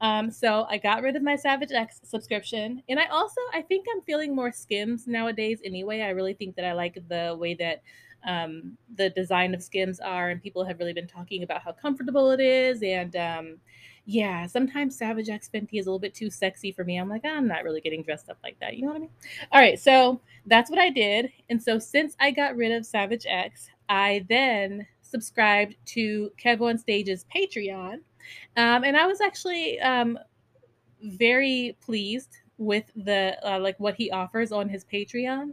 Um, 0.00 0.32
so 0.32 0.66
I 0.68 0.78
got 0.78 1.02
rid 1.02 1.14
of 1.14 1.22
my 1.22 1.36
Savage 1.36 1.70
X 1.70 2.00
subscription, 2.02 2.82
and 2.88 2.98
I 2.98 3.06
also 3.06 3.40
I 3.54 3.62
think 3.62 3.86
I'm 3.92 4.02
feeling 4.02 4.34
more 4.34 4.50
Skims 4.50 5.06
nowadays. 5.06 5.60
Anyway, 5.64 6.00
I 6.00 6.08
really 6.10 6.34
think 6.34 6.56
that 6.56 6.64
I 6.64 6.72
like 6.72 6.98
the 7.08 7.36
way 7.38 7.54
that 7.54 7.82
um, 8.26 8.76
the 8.96 9.10
design 9.10 9.54
of 9.54 9.62
Skims 9.62 10.00
are, 10.00 10.30
and 10.30 10.42
people 10.42 10.64
have 10.64 10.80
really 10.80 10.92
been 10.92 11.06
talking 11.06 11.44
about 11.44 11.62
how 11.62 11.70
comfortable 11.70 12.32
it 12.32 12.40
is. 12.40 12.82
And 12.82 13.14
um, 13.14 13.58
yeah, 14.04 14.48
sometimes 14.48 14.98
Savage 14.98 15.28
X 15.28 15.48
Fenty 15.54 15.78
is 15.78 15.86
a 15.86 15.90
little 15.90 16.00
bit 16.00 16.14
too 16.14 16.30
sexy 16.30 16.72
for 16.72 16.82
me. 16.82 16.96
I'm 16.96 17.08
like, 17.08 17.24
I'm 17.24 17.46
not 17.46 17.62
really 17.62 17.80
getting 17.80 18.02
dressed 18.02 18.28
up 18.28 18.38
like 18.42 18.58
that. 18.58 18.76
You 18.76 18.82
know 18.82 18.88
what 18.88 18.96
I 18.96 19.00
mean? 19.00 19.10
All 19.52 19.60
right, 19.60 19.78
so 19.78 20.20
that's 20.46 20.68
what 20.68 20.80
I 20.80 20.90
did. 20.90 21.30
And 21.48 21.62
so 21.62 21.78
since 21.78 22.16
I 22.18 22.32
got 22.32 22.56
rid 22.56 22.72
of 22.72 22.84
Savage 22.84 23.26
X, 23.28 23.68
I 23.88 24.24
then 24.28 24.86
subscribed 25.12 25.76
to 25.84 26.32
Kev 26.42 26.60
on 26.60 26.76
Stage's 26.76 27.24
Patreon. 27.34 28.00
Um, 28.56 28.84
and 28.84 28.96
I 28.96 29.06
was 29.06 29.20
actually 29.20 29.78
um, 29.80 30.18
very 31.02 31.76
pleased 31.80 32.38
with 32.58 32.84
the 32.96 33.36
uh, 33.48 33.60
like 33.60 33.78
what 33.78 33.94
he 33.94 34.10
offers 34.10 34.50
on 34.50 34.68
his 34.68 34.84
Patreon. 34.84 35.52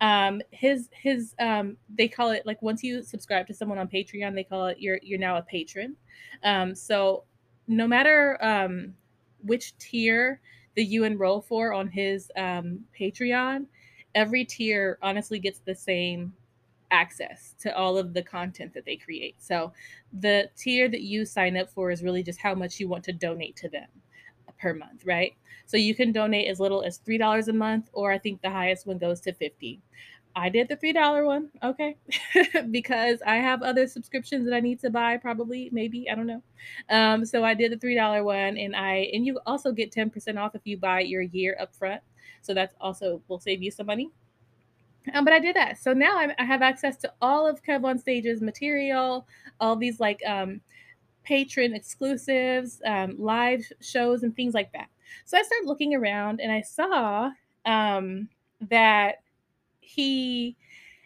Um, 0.00 0.40
his 0.50 0.88
his 0.92 1.34
um, 1.40 1.76
they 1.94 2.08
call 2.08 2.30
it 2.30 2.46
like 2.46 2.62
once 2.62 2.82
you 2.82 3.02
subscribe 3.02 3.46
to 3.48 3.54
someone 3.54 3.78
on 3.78 3.88
Patreon, 3.88 4.34
they 4.34 4.44
call 4.44 4.66
it 4.66 4.78
you're 4.78 5.00
you're 5.02 5.18
now 5.18 5.36
a 5.36 5.42
patron. 5.42 5.96
Um, 6.42 6.74
so 6.74 7.24
no 7.66 7.86
matter 7.86 8.38
um, 8.42 8.94
which 9.42 9.76
tier 9.78 10.40
that 10.76 10.84
you 10.84 11.04
enroll 11.04 11.40
for 11.40 11.72
on 11.72 11.88
his 11.88 12.30
um, 12.36 12.80
Patreon, 12.98 13.66
every 14.14 14.44
tier 14.44 14.98
honestly 15.02 15.38
gets 15.38 15.60
the 15.60 15.74
same 15.74 16.32
access 16.90 17.54
to 17.60 17.76
all 17.76 17.96
of 17.96 18.14
the 18.14 18.22
content 18.22 18.74
that 18.74 18.84
they 18.84 18.96
create. 18.96 19.36
So 19.38 19.72
the 20.12 20.50
tier 20.56 20.88
that 20.88 21.02
you 21.02 21.24
sign 21.24 21.56
up 21.56 21.70
for 21.70 21.90
is 21.90 22.02
really 22.02 22.22
just 22.22 22.40
how 22.40 22.54
much 22.54 22.80
you 22.80 22.88
want 22.88 23.04
to 23.04 23.12
donate 23.12 23.56
to 23.56 23.68
them 23.68 23.88
per 24.60 24.74
month, 24.74 25.04
right? 25.06 25.32
So 25.66 25.76
you 25.76 25.94
can 25.94 26.12
donate 26.12 26.48
as 26.48 26.60
little 26.60 26.82
as 26.82 26.98
$3 26.98 27.48
a 27.48 27.52
month 27.52 27.88
or 27.92 28.12
I 28.12 28.18
think 28.18 28.42
the 28.42 28.50
highest 28.50 28.86
one 28.86 28.98
goes 28.98 29.20
to 29.22 29.32
50. 29.32 29.80
I 30.36 30.48
did 30.48 30.68
the 30.68 30.76
$3 30.76 31.24
one, 31.24 31.50
okay? 31.62 31.96
because 32.70 33.20
I 33.26 33.36
have 33.36 33.62
other 33.62 33.86
subscriptions 33.88 34.44
that 34.46 34.54
I 34.54 34.60
need 34.60 34.80
to 34.80 34.90
buy 34.90 35.16
probably, 35.16 35.70
maybe, 35.72 36.08
I 36.08 36.14
don't 36.14 36.26
know. 36.26 36.42
Um, 36.88 37.24
so 37.24 37.44
I 37.44 37.54
did 37.54 37.72
the 37.72 37.76
$3 37.76 38.24
one 38.24 38.56
and 38.56 38.76
I 38.76 39.10
and 39.12 39.26
you 39.26 39.40
also 39.46 39.72
get 39.72 39.92
10% 39.92 40.38
off 40.38 40.54
if 40.54 40.62
you 40.64 40.76
buy 40.76 41.00
your 41.00 41.22
year 41.22 41.56
up 41.60 41.74
front. 41.74 42.02
So 42.42 42.54
that's 42.54 42.74
also 42.80 43.22
will 43.28 43.40
save 43.40 43.62
you 43.62 43.70
some 43.70 43.86
money. 43.86 44.10
Um, 45.14 45.24
but 45.24 45.32
I 45.32 45.38
did 45.38 45.56
that. 45.56 45.78
So 45.78 45.92
now 45.92 46.18
I'm, 46.18 46.32
i 46.38 46.44
have 46.44 46.62
access 46.62 46.96
to 46.98 47.12
all 47.22 47.46
of 47.46 47.62
Kev 47.62 47.84
on 47.84 47.98
Stage's 47.98 48.40
material, 48.40 49.26
all 49.58 49.76
these 49.76 50.00
like 50.00 50.20
um, 50.26 50.60
patron 51.22 51.74
exclusives, 51.74 52.80
um, 52.86 53.16
live 53.18 53.64
shows, 53.80 54.22
and 54.22 54.34
things 54.34 54.54
like 54.54 54.72
that. 54.72 54.88
So 55.24 55.38
I 55.38 55.42
started 55.42 55.66
looking 55.66 55.94
around 55.94 56.40
and 56.40 56.52
I 56.52 56.60
saw 56.60 57.30
um, 57.64 58.28
that 58.68 59.16
he 59.80 60.56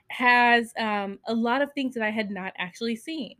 has 0.08 0.72
um, 0.78 1.18
a 1.26 1.34
lot 1.34 1.62
of 1.62 1.72
things 1.72 1.94
that 1.94 2.02
I 2.02 2.10
had 2.10 2.30
not 2.30 2.52
actually 2.58 2.96
seen. 2.96 3.34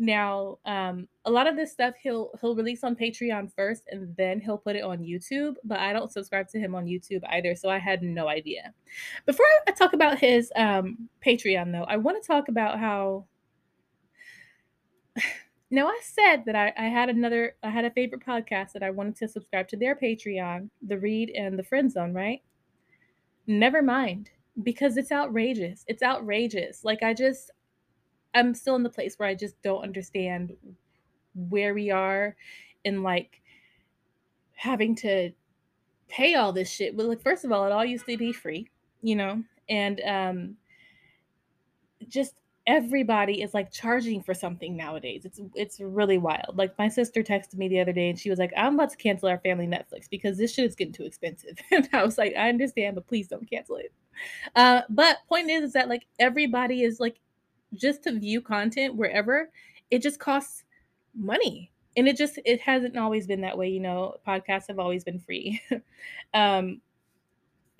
Now, 0.00 0.58
um, 0.64 1.08
a 1.24 1.30
lot 1.30 1.48
of 1.48 1.56
this 1.56 1.72
stuff 1.72 1.94
he'll 2.00 2.30
he'll 2.40 2.54
release 2.54 2.84
on 2.84 2.94
Patreon 2.94 3.50
first, 3.56 3.82
and 3.90 4.14
then 4.16 4.40
he'll 4.40 4.56
put 4.56 4.76
it 4.76 4.84
on 4.84 4.98
YouTube. 4.98 5.56
But 5.64 5.80
I 5.80 5.92
don't 5.92 6.12
subscribe 6.12 6.48
to 6.50 6.58
him 6.60 6.76
on 6.76 6.86
YouTube 6.86 7.22
either, 7.28 7.56
so 7.56 7.68
I 7.68 7.78
had 7.78 8.02
no 8.02 8.28
idea. 8.28 8.72
Before 9.26 9.46
I 9.66 9.72
talk 9.72 9.94
about 9.94 10.18
his 10.18 10.52
um, 10.54 11.08
Patreon, 11.26 11.72
though, 11.72 11.82
I 11.82 11.96
want 11.96 12.22
to 12.22 12.26
talk 12.26 12.48
about 12.48 12.78
how. 12.78 13.26
Now 15.70 15.86
I 15.86 16.00
said 16.02 16.44
that 16.46 16.56
I, 16.56 16.72
I 16.78 16.84
had 16.84 17.10
another 17.10 17.54
I 17.62 17.68
had 17.68 17.84
a 17.84 17.90
favorite 17.90 18.24
podcast 18.24 18.72
that 18.72 18.82
I 18.82 18.88
wanted 18.88 19.16
to 19.16 19.28
subscribe 19.28 19.68
to 19.68 19.76
their 19.76 19.94
Patreon, 19.94 20.70
the 20.80 20.98
Read 20.98 21.28
and 21.36 21.58
the 21.58 21.62
Friend 21.62 21.92
Zone, 21.92 22.14
right? 22.14 22.40
Never 23.46 23.82
mind, 23.82 24.30
because 24.62 24.96
it's 24.96 25.12
outrageous. 25.12 25.84
It's 25.86 26.02
outrageous. 26.02 26.84
Like 26.84 27.02
I 27.02 27.12
just 27.12 27.50
I'm 28.34 28.54
still 28.54 28.76
in 28.76 28.82
the 28.82 28.90
place 28.90 29.18
where 29.18 29.28
I 29.28 29.34
just 29.34 29.60
don't 29.62 29.82
understand 29.82 30.56
where 31.34 31.74
we 31.74 31.90
are 31.90 32.36
in 32.84 33.02
like 33.02 33.40
having 34.54 34.94
to 34.96 35.30
pay 36.08 36.34
all 36.34 36.52
this 36.52 36.70
shit. 36.70 36.96
But 36.96 37.06
like, 37.06 37.22
first 37.22 37.44
of 37.44 37.52
all, 37.52 37.64
it 37.66 37.72
all 37.72 37.84
used 37.84 38.06
to 38.06 38.16
be 38.16 38.32
free, 38.32 38.68
you 39.02 39.16
know, 39.16 39.42
and 39.68 40.00
um, 40.00 40.56
just 42.08 42.34
everybody 42.66 43.40
is 43.40 43.54
like 43.54 43.72
charging 43.72 44.22
for 44.22 44.34
something 44.34 44.76
nowadays. 44.76 45.24
It's 45.24 45.40
it's 45.54 45.80
really 45.80 46.18
wild. 46.18 46.56
Like 46.56 46.78
my 46.78 46.88
sister 46.88 47.22
texted 47.22 47.54
me 47.54 47.66
the 47.68 47.80
other 47.80 47.92
day 47.92 48.10
and 48.10 48.18
she 48.18 48.30
was 48.30 48.38
like, 48.38 48.52
"I'm 48.56 48.74
about 48.74 48.90
to 48.90 48.96
cancel 48.96 49.28
our 49.28 49.38
family 49.38 49.66
Netflix 49.66 50.08
because 50.10 50.36
this 50.36 50.54
shit 50.54 50.66
is 50.66 50.74
getting 50.74 50.92
too 50.92 51.04
expensive." 51.04 51.56
And 51.70 51.88
I 51.92 52.04
was 52.04 52.18
like, 52.18 52.34
"I 52.36 52.48
understand, 52.48 52.94
but 52.94 53.06
please 53.06 53.28
don't 53.28 53.48
cancel 53.48 53.76
it." 53.76 53.92
Uh, 54.54 54.82
but 54.90 55.18
point 55.28 55.50
is, 55.50 55.62
is 55.62 55.72
that 55.72 55.88
like 55.88 56.06
everybody 56.18 56.82
is 56.82 57.00
like 57.00 57.18
just 57.74 58.02
to 58.04 58.18
view 58.18 58.40
content 58.40 58.96
wherever, 58.96 59.50
it 59.90 60.02
just 60.02 60.18
costs 60.18 60.64
money. 61.14 61.70
And 61.96 62.06
it 62.06 62.16
just 62.16 62.38
it 62.44 62.60
hasn't 62.60 62.96
always 62.96 63.26
been 63.26 63.40
that 63.40 63.58
way, 63.58 63.68
you 63.68 63.80
know. 63.80 64.16
Podcasts 64.26 64.68
have 64.68 64.78
always 64.78 65.02
been 65.02 65.18
free. 65.18 65.60
um, 66.34 66.80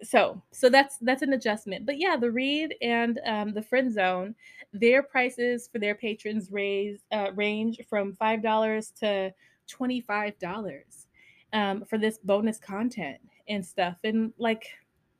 so 0.02 0.40
so 0.52 0.68
that's 0.68 0.96
that's 0.98 1.22
an 1.22 1.32
adjustment 1.32 1.84
but 1.84 1.98
yeah 1.98 2.16
the 2.16 2.30
read 2.30 2.74
and 2.82 3.20
um, 3.26 3.52
the 3.52 3.62
friend 3.62 3.92
zone 3.92 4.34
their 4.72 5.02
prices 5.02 5.68
for 5.70 5.78
their 5.78 5.94
patrons 5.94 6.52
raise 6.52 7.00
uh, 7.12 7.32
range 7.34 7.80
from 7.88 8.12
five 8.12 8.42
dollars 8.42 8.90
to 8.90 9.32
twenty 9.66 10.00
five 10.00 10.38
dollars 10.38 11.06
um, 11.52 11.84
for 11.84 11.98
this 11.98 12.18
bonus 12.18 12.58
content 12.58 13.18
and 13.48 13.64
stuff 13.64 13.96
and 14.04 14.32
like 14.38 14.66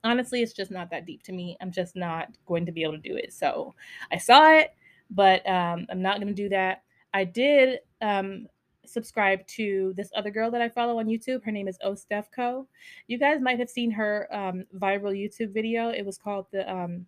honestly 0.05 0.43
it's 0.43 0.52
just 0.52 0.71
not 0.71 0.90
that 0.90 1.07
deep 1.07 1.23
to 1.23 1.33
me 1.33 1.57
i'm 1.61 1.73
just 1.73 1.97
not 1.97 2.28
going 2.47 2.64
to 2.64 2.73
be 2.73 2.83
able 2.83 2.93
to 2.93 3.09
do 3.09 3.17
it 3.17 3.33
so 3.33 3.75
i 4.12 4.17
saw 4.19 4.50
it 4.50 4.75
but 5.11 5.47
um, 5.49 5.87
i'm 5.90 6.02
not 6.02 6.17
going 6.17 6.28
to 6.28 6.43
do 6.43 6.49
that 6.49 6.83
i 7.14 7.25
did 7.25 7.81
um, 8.00 8.47
subscribe 8.88 9.47
to 9.47 9.93
this 9.97 10.11
other 10.17 10.31
girl 10.31 10.50
that 10.50 10.62
I 10.62 10.69
follow 10.69 10.99
on 10.99 11.07
YouTube. 11.07 11.45
Her 11.45 11.52
name 11.52 11.69
is 11.69 11.78
Ostefco. 11.85 12.67
You 13.07 13.19
guys 13.19 13.40
might 13.40 13.59
have 13.59 13.69
seen 13.69 13.90
her 13.90 14.26
um, 14.33 14.64
viral 14.76 15.12
YouTube 15.12 15.52
video. 15.52 15.90
It 15.90 16.05
was 16.05 16.19
called 16.19 16.47
the. 16.50 16.71
Um, 16.71 17.07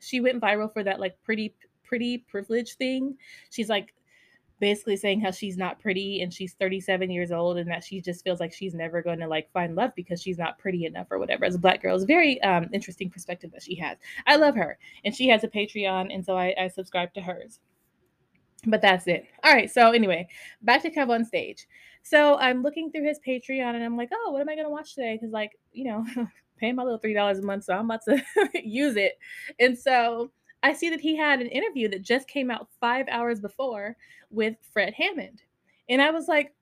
she 0.00 0.20
went 0.20 0.40
viral 0.40 0.72
for 0.72 0.82
that 0.84 1.00
like 1.00 1.16
pretty 1.24 1.54
pretty 1.84 2.18
privilege 2.18 2.76
thing. 2.76 3.16
She's 3.50 3.68
like 3.68 3.94
basically 4.60 4.96
saying 4.96 5.20
how 5.20 5.30
she's 5.30 5.56
not 5.56 5.80
pretty 5.80 6.22
and 6.22 6.32
she's 6.32 6.54
37 6.54 7.10
years 7.10 7.30
old 7.30 7.58
and 7.58 7.70
that 7.70 7.84
she 7.84 8.00
just 8.00 8.24
feels 8.24 8.40
like 8.40 8.52
she's 8.52 8.74
never 8.74 9.02
going 9.02 9.18
to 9.18 9.28
like 9.28 9.50
find 9.52 9.76
love 9.76 9.92
because 9.94 10.20
she's 10.20 10.38
not 10.38 10.58
pretty 10.58 10.84
enough 10.84 11.06
or 11.10 11.18
whatever 11.18 11.44
as 11.44 11.54
a 11.54 11.58
black 11.58 11.82
girl 11.82 11.94
it's 11.94 12.04
very 12.04 12.40
um, 12.42 12.68
interesting 12.72 13.08
perspective 13.08 13.50
that 13.52 13.62
she 13.62 13.74
has 13.74 13.96
i 14.26 14.36
love 14.36 14.54
her 14.54 14.78
and 15.04 15.14
she 15.14 15.28
has 15.28 15.44
a 15.44 15.48
patreon 15.48 16.12
and 16.12 16.24
so 16.24 16.36
i, 16.36 16.54
I 16.60 16.68
subscribe 16.68 17.14
to 17.14 17.20
hers 17.20 17.60
but 18.66 18.82
that's 18.82 19.06
it. 19.06 19.26
All 19.44 19.52
right. 19.52 19.70
So 19.70 19.92
anyway, 19.92 20.28
back 20.62 20.82
to 20.82 20.90
Kev 20.90 21.10
on 21.10 21.24
stage. 21.24 21.66
So 22.02 22.36
I'm 22.38 22.62
looking 22.62 22.90
through 22.90 23.06
his 23.06 23.20
Patreon 23.26 23.74
and 23.74 23.84
I'm 23.84 23.96
like, 23.96 24.10
oh, 24.12 24.32
what 24.32 24.40
am 24.40 24.48
I 24.48 24.56
gonna 24.56 24.70
watch 24.70 24.94
today? 24.94 25.16
Because 25.16 25.32
like, 25.32 25.52
you 25.72 25.84
know, 25.84 26.04
paying 26.58 26.74
my 26.74 26.82
little 26.82 26.98
three 26.98 27.14
dollars 27.14 27.38
a 27.38 27.42
month, 27.42 27.64
so 27.64 27.74
I'm 27.74 27.84
about 27.84 28.04
to 28.04 28.20
use 28.64 28.96
it. 28.96 29.18
And 29.60 29.78
so 29.78 30.30
I 30.62 30.72
see 30.72 30.90
that 30.90 31.00
he 31.00 31.16
had 31.16 31.40
an 31.40 31.48
interview 31.48 31.88
that 31.88 32.02
just 32.02 32.28
came 32.28 32.50
out 32.50 32.68
five 32.80 33.06
hours 33.08 33.40
before 33.40 33.96
with 34.30 34.56
Fred 34.72 34.94
Hammond. 34.94 35.42
And 35.88 36.02
I 36.02 36.10
was 36.10 36.28
like, 36.28 36.54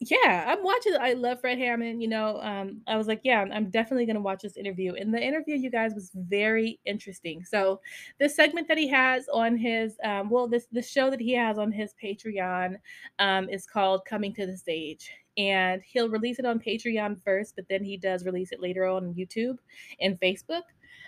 yeah, 0.00 0.46
I'm 0.48 0.64
watching. 0.64 0.96
I 0.98 1.12
love 1.12 1.40
Fred 1.40 1.58
Hammond. 1.58 2.00
You 2.00 2.08
know, 2.08 2.40
um, 2.40 2.80
I 2.86 2.96
was 2.96 3.06
like, 3.06 3.20
yeah, 3.22 3.44
I'm 3.52 3.68
definitely 3.68 4.06
going 4.06 4.16
to 4.16 4.22
watch 4.22 4.40
this 4.42 4.56
interview. 4.56 4.94
And 4.94 5.12
the 5.12 5.22
interview, 5.22 5.56
you 5.56 5.70
guys, 5.70 5.92
was 5.94 6.10
very 6.14 6.80
interesting. 6.86 7.44
So, 7.44 7.80
this 8.18 8.34
segment 8.34 8.66
that 8.68 8.78
he 8.78 8.88
has 8.88 9.28
on 9.28 9.58
his, 9.58 9.98
um, 10.02 10.30
well, 10.30 10.48
this 10.48 10.66
the 10.72 10.80
show 10.80 11.10
that 11.10 11.20
he 11.20 11.32
has 11.34 11.58
on 11.58 11.70
his 11.70 11.92
Patreon 12.02 12.76
um, 13.18 13.50
is 13.50 13.66
called 13.66 14.06
"Coming 14.06 14.32
to 14.34 14.46
the 14.46 14.56
Stage," 14.56 15.10
and 15.36 15.82
he'll 15.82 16.08
release 16.08 16.38
it 16.38 16.46
on 16.46 16.60
Patreon 16.60 17.22
first, 17.22 17.54
but 17.54 17.66
then 17.68 17.84
he 17.84 17.98
does 17.98 18.24
release 18.24 18.52
it 18.52 18.60
later 18.60 18.86
on 18.86 19.12
YouTube 19.12 19.58
and 20.00 20.18
Facebook. 20.18 20.62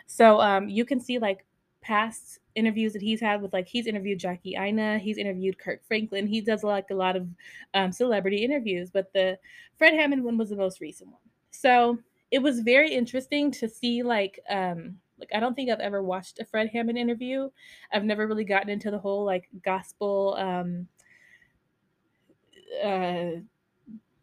So, 0.06 0.38
um, 0.38 0.68
you 0.68 0.84
can 0.84 1.00
see 1.00 1.18
like 1.18 1.46
past 1.82 2.38
interviews 2.54 2.92
that 2.92 3.02
he's 3.02 3.20
had 3.20 3.42
with 3.42 3.52
like 3.52 3.68
he's 3.68 3.86
interviewed 3.86 4.18
Jackie 4.18 4.56
Aina, 4.56 4.98
he's 4.98 5.18
interviewed 5.18 5.58
Kirk 5.58 5.82
Franklin. 5.86 6.26
He 6.26 6.40
does 6.40 6.64
like 6.64 6.90
a 6.90 6.94
lot 6.94 7.16
of 7.16 7.28
um, 7.74 7.92
celebrity 7.92 8.44
interviews, 8.44 8.90
but 8.90 9.12
the 9.12 9.38
Fred 9.76 9.94
Hammond 9.94 10.24
one 10.24 10.38
was 10.38 10.50
the 10.50 10.56
most 10.56 10.80
recent 10.80 11.10
one. 11.10 11.20
So 11.50 11.98
it 12.30 12.40
was 12.40 12.60
very 12.60 12.92
interesting 12.92 13.50
to 13.52 13.68
see 13.68 14.02
like 14.02 14.40
um 14.48 14.96
like 15.18 15.30
I 15.34 15.40
don't 15.40 15.54
think 15.54 15.70
I've 15.70 15.80
ever 15.80 16.02
watched 16.02 16.40
a 16.40 16.44
Fred 16.44 16.68
Hammond 16.68 16.98
interview. 16.98 17.50
I've 17.92 18.04
never 18.04 18.26
really 18.26 18.44
gotten 18.44 18.70
into 18.70 18.90
the 18.90 18.98
whole 18.98 19.24
like 19.24 19.48
gospel 19.62 20.36
um 20.38 20.88
uh 22.82 23.40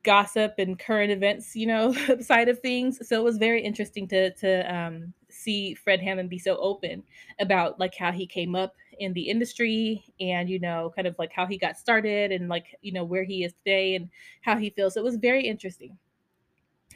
gossip 0.03 0.55
and 0.57 0.79
current 0.79 1.11
events, 1.11 1.55
you 1.55 1.67
know, 1.67 1.93
side 2.21 2.49
of 2.49 2.59
things. 2.59 3.07
So 3.07 3.19
it 3.19 3.23
was 3.23 3.37
very 3.37 3.61
interesting 3.63 4.07
to 4.09 4.31
to 4.35 4.73
um 4.73 5.13
see 5.29 5.73
Fred 5.75 5.99
Hammond 6.01 6.29
be 6.29 6.39
so 6.39 6.57
open 6.57 7.03
about 7.39 7.79
like 7.79 7.95
how 7.95 8.11
he 8.11 8.25
came 8.25 8.55
up 8.55 8.75
in 8.99 9.13
the 9.13 9.29
industry 9.29 10.03
and 10.19 10.49
you 10.49 10.59
know 10.59 10.91
kind 10.95 11.07
of 11.07 11.15
like 11.17 11.31
how 11.31 11.45
he 11.45 11.57
got 11.57 11.77
started 11.77 12.31
and 12.31 12.49
like 12.49 12.75
you 12.81 12.91
know 12.91 13.03
where 13.03 13.23
he 13.23 13.43
is 13.43 13.53
today 13.53 13.95
and 13.95 14.09
how 14.41 14.57
he 14.57 14.69
feels. 14.69 14.97
It 14.97 15.03
was 15.03 15.15
very 15.15 15.45
interesting. 15.45 15.97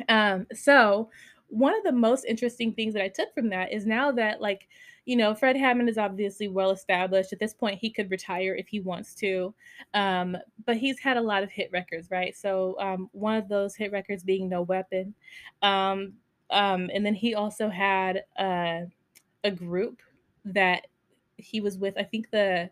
Um, 0.10 0.48
so 0.54 1.10
one 1.48 1.76
of 1.78 1.84
the 1.84 1.92
most 1.92 2.26
interesting 2.26 2.74
things 2.74 2.94
that 2.96 3.04
I 3.04 3.10
took 3.10 3.34
from 3.34 3.50
that 3.50 3.72
is 3.72 3.86
now 3.86 4.12
that 4.14 4.42
like 4.42 4.68
you 5.06 5.16
know 5.16 5.36
Fred 5.36 5.56
Hammond 5.56 5.90
is 5.90 5.98
obviously 5.98 6.48
well 6.48 6.72
established 6.72 7.34
at 7.34 7.40
this 7.40 7.54
point 7.54 7.80
he 7.80 7.90
could 7.90 8.12
retire 8.12 8.56
if 8.56 8.68
he 8.68 8.80
wants 8.80 9.14
to 9.16 9.54
um, 9.94 10.38
but 10.66 10.78
he's 10.78 11.00
had 11.00 11.18
a 11.18 11.22
lot 11.22 11.44
of 11.44 11.52
hit 11.52 11.70
records 11.72 12.10
right 12.10 12.36
so 12.36 12.76
um, 12.80 13.10
one 13.12 13.36
of 13.36 13.48
those 13.50 13.76
hit 13.76 13.92
records 13.92 14.24
being 14.24 14.48
no 14.48 14.62
weapon 14.62 15.14
um, 15.62 16.14
um, 16.50 16.90
and 16.94 17.06
then 17.06 17.16
he 17.16 17.36
also 17.36 17.68
had 17.68 18.24
uh, 18.38 18.82
a 19.44 19.52
group 19.52 20.02
that 20.46 20.88
he 21.38 21.62
was 21.62 21.78
with. 21.78 21.98
I 21.98 22.04
think 22.04 22.30
the 22.30 22.70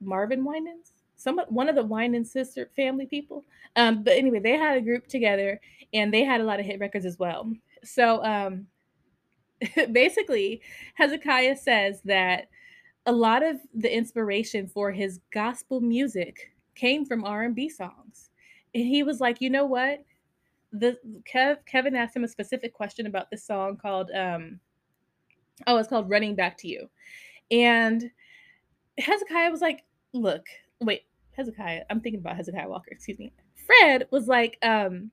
Marvin 0.00 0.44
Winans, 0.44 0.92
some 1.16 1.40
one 1.48 1.68
of 1.68 1.74
the 1.74 1.84
Winans 1.84 2.30
sister 2.30 2.70
family 2.76 3.06
people. 3.06 3.44
Um, 3.76 4.02
but 4.02 4.14
anyway, 4.14 4.40
they 4.40 4.56
had 4.56 4.76
a 4.76 4.80
group 4.80 5.06
together, 5.06 5.60
and 5.92 6.12
they 6.12 6.24
had 6.24 6.40
a 6.40 6.44
lot 6.44 6.60
of 6.60 6.66
hit 6.66 6.80
records 6.80 7.04
as 7.04 7.18
well. 7.18 7.52
So 7.84 8.24
um, 8.24 8.66
basically, 9.92 10.62
Hezekiah 10.94 11.56
says 11.56 12.00
that 12.04 12.48
a 13.06 13.12
lot 13.12 13.42
of 13.42 13.56
the 13.74 13.94
inspiration 13.94 14.66
for 14.66 14.92
his 14.92 15.20
gospel 15.32 15.80
music 15.80 16.52
came 16.74 17.04
from 17.04 17.24
R&B 17.24 17.68
songs. 17.68 18.30
And 18.74 18.86
he 18.86 19.02
was 19.02 19.20
like, 19.20 19.40
you 19.40 19.50
know 19.50 19.66
what? 19.66 20.04
the 20.72 20.96
Kev 21.32 21.58
Kevin 21.66 21.96
asked 21.96 22.14
him 22.14 22.24
a 22.24 22.28
specific 22.28 22.72
question 22.72 23.06
about 23.06 23.30
this 23.30 23.44
song 23.44 23.76
called 23.76 24.10
um 24.14 24.60
oh 25.66 25.76
it's 25.76 25.88
called 25.88 26.08
Running 26.08 26.34
Back 26.34 26.56
to 26.58 26.68
You. 26.68 26.88
And 27.50 28.10
Hezekiah 28.98 29.50
was 29.50 29.60
like, 29.60 29.84
look, 30.12 30.46
wait, 30.80 31.02
Hezekiah, 31.32 31.82
I'm 31.90 32.00
thinking 32.00 32.20
about 32.20 32.36
Hezekiah 32.36 32.68
Walker, 32.68 32.90
excuse 32.90 33.18
me. 33.18 33.32
Fred 33.66 34.06
was 34.10 34.28
like, 34.28 34.58
um, 34.62 35.10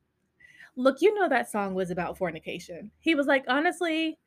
look, 0.76 1.02
you 1.02 1.14
know 1.16 1.28
that 1.30 1.50
song 1.50 1.74
was 1.74 1.90
about 1.90 2.18
fornication. 2.18 2.92
He 3.00 3.16
was 3.16 3.26
like, 3.26 3.46
honestly, 3.48 4.20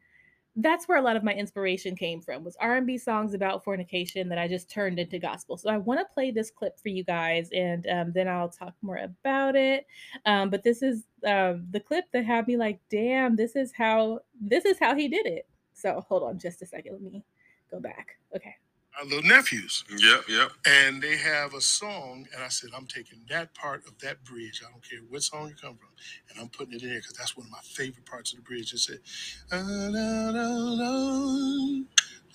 that's 0.57 0.89
where 0.89 0.99
a 0.99 1.03
lot 1.03 1.17
of 1.17 1.23
my 1.23 1.33
inspiration 1.33 1.95
came 1.95 2.21
from 2.21 2.43
was 2.43 2.57
r&b 2.61 2.99
songs 2.99 3.35
about 3.35 3.63
fornication 3.63 4.29
that 4.29 4.39
i 4.39 4.49
just 4.49 4.71
turned 4.71 4.99
into 4.99 5.19
gospel. 5.19 5.57
So 5.57 5.71
i 5.71 5.77
want 5.77 6.01
to 6.01 6.15
play 6.15 6.31
this 6.31 6.51
clip 6.51 6.79
for 6.81 6.89
you 6.89 7.05
guys 7.05 7.49
and 7.55 7.87
um, 7.87 8.13
then 8.13 8.29
i'll 8.29 8.49
talk 8.49 8.75
more 8.83 8.99
about 8.99 9.57
it. 9.57 9.87
Um, 10.27 10.51
but 10.51 10.63
this 10.63 10.83
is 10.83 11.05
um, 11.27 11.67
the 11.71 11.81
clip 11.81 12.07
that 12.13 12.25
had 12.25 12.49
me 12.49 12.57
like 12.57 12.81
damn 12.91 13.37
this 13.37 13.57
is 13.57 13.73
how 13.77 14.21
this 14.41 14.65
is 14.65 14.79
how 14.79 14.95
he 14.95 15.09
did 15.09 15.27
it. 15.27 15.47
So 15.75 16.05
hold 16.09 16.23
on 16.23 16.39
just 16.39 16.63
a 16.63 16.67
second 16.67 16.93
let 16.93 17.03
me 17.03 17.25
go 17.71 17.81
back. 17.81 18.17
Okay 18.35 18.57
our 18.99 19.05
little 19.07 19.23
nephews. 19.29 19.85
Yep, 19.91 20.25
yep. 20.29 20.51
And 20.67 21.03
they 21.03 21.17
have 21.17 21.55
a 21.55 21.61
song, 21.61 22.27
and 22.35 22.43
I 22.45 22.49
said, 22.49 22.71
I'm 22.77 22.87
taking 22.87 23.21
that 23.31 23.55
part 23.55 23.87
of 23.87 23.99
that 24.01 24.23
bridge. 24.25 24.63
I 24.67 24.71
don't 24.71 24.87
care 24.89 25.01
what 25.09 25.23
song 25.23 25.49
you 25.49 25.55
come 25.55 25.77
from, 25.77 25.89
and 26.31 26.41
I'm 26.41 26.49
putting 26.49 26.75
it 26.75 26.83
in 26.83 26.91
there 26.91 26.99
because 26.99 27.17
that's 27.17 27.37
one 27.37 27.47
of 27.47 27.53
my 27.53 27.61
favorite 27.65 28.05
parts 28.07 28.33
of 28.33 28.39
the 28.39 28.43
bridge. 28.43 28.73
It 28.75 28.79
said, 28.79 28.99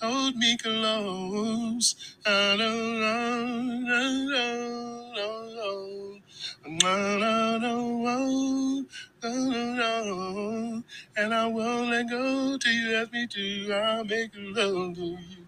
Hold 0.02 0.36
me 0.36 0.58
close. 0.58 1.96
Ah, 2.26 2.56
da, 2.58 2.70
da, 2.70 3.46
da, 5.16 5.32
And 11.16 11.34
I 11.34 11.46
won't 11.46 11.90
let 11.90 12.08
go 12.10 12.58
till 12.58 12.72
you 12.72 12.96
ask 12.96 13.12
me 13.12 13.26
to. 13.28 13.72
I'll 13.74 14.04
make 14.04 14.30
love 14.36 14.94
to 14.96 15.02
you. 15.02 15.45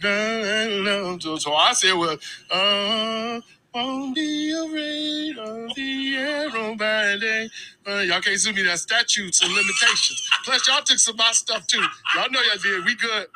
So, 0.00 1.36
so 1.36 1.54
I 1.54 1.72
said, 1.72 1.94
well, 1.94 2.16
uh, 2.50 3.40
won't 3.74 4.14
be 4.14 4.52
afraid 4.52 5.38
of 5.38 5.74
the 5.74 6.16
arrow 6.16 6.74
by 6.74 7.16
day. 7.20 7.48
Uh, 7.86 8.00
y'all 8.00 8.20
can't 8.20 8.38
sue 8.38 8.52
me. 8.52 8.62
That 8.62 8.78
statutes 8.78 9.42
and 9.42 9.52
limitations. 9.52 10.28
Plus, 10.44 10.66
y'all 10.68 10.82
took 10.82 10.98
some 10.98 11.14
of 11.14 11.18
my 11.18 11.32
stuff 11.32 11.66
too. 11.66 11.82
Y'all 12.14 12.30
know 12.30 12.40
y'all 12.40 12.58
did. 12.62 12.84
We 12.84 12.94
good. 12.96 13.26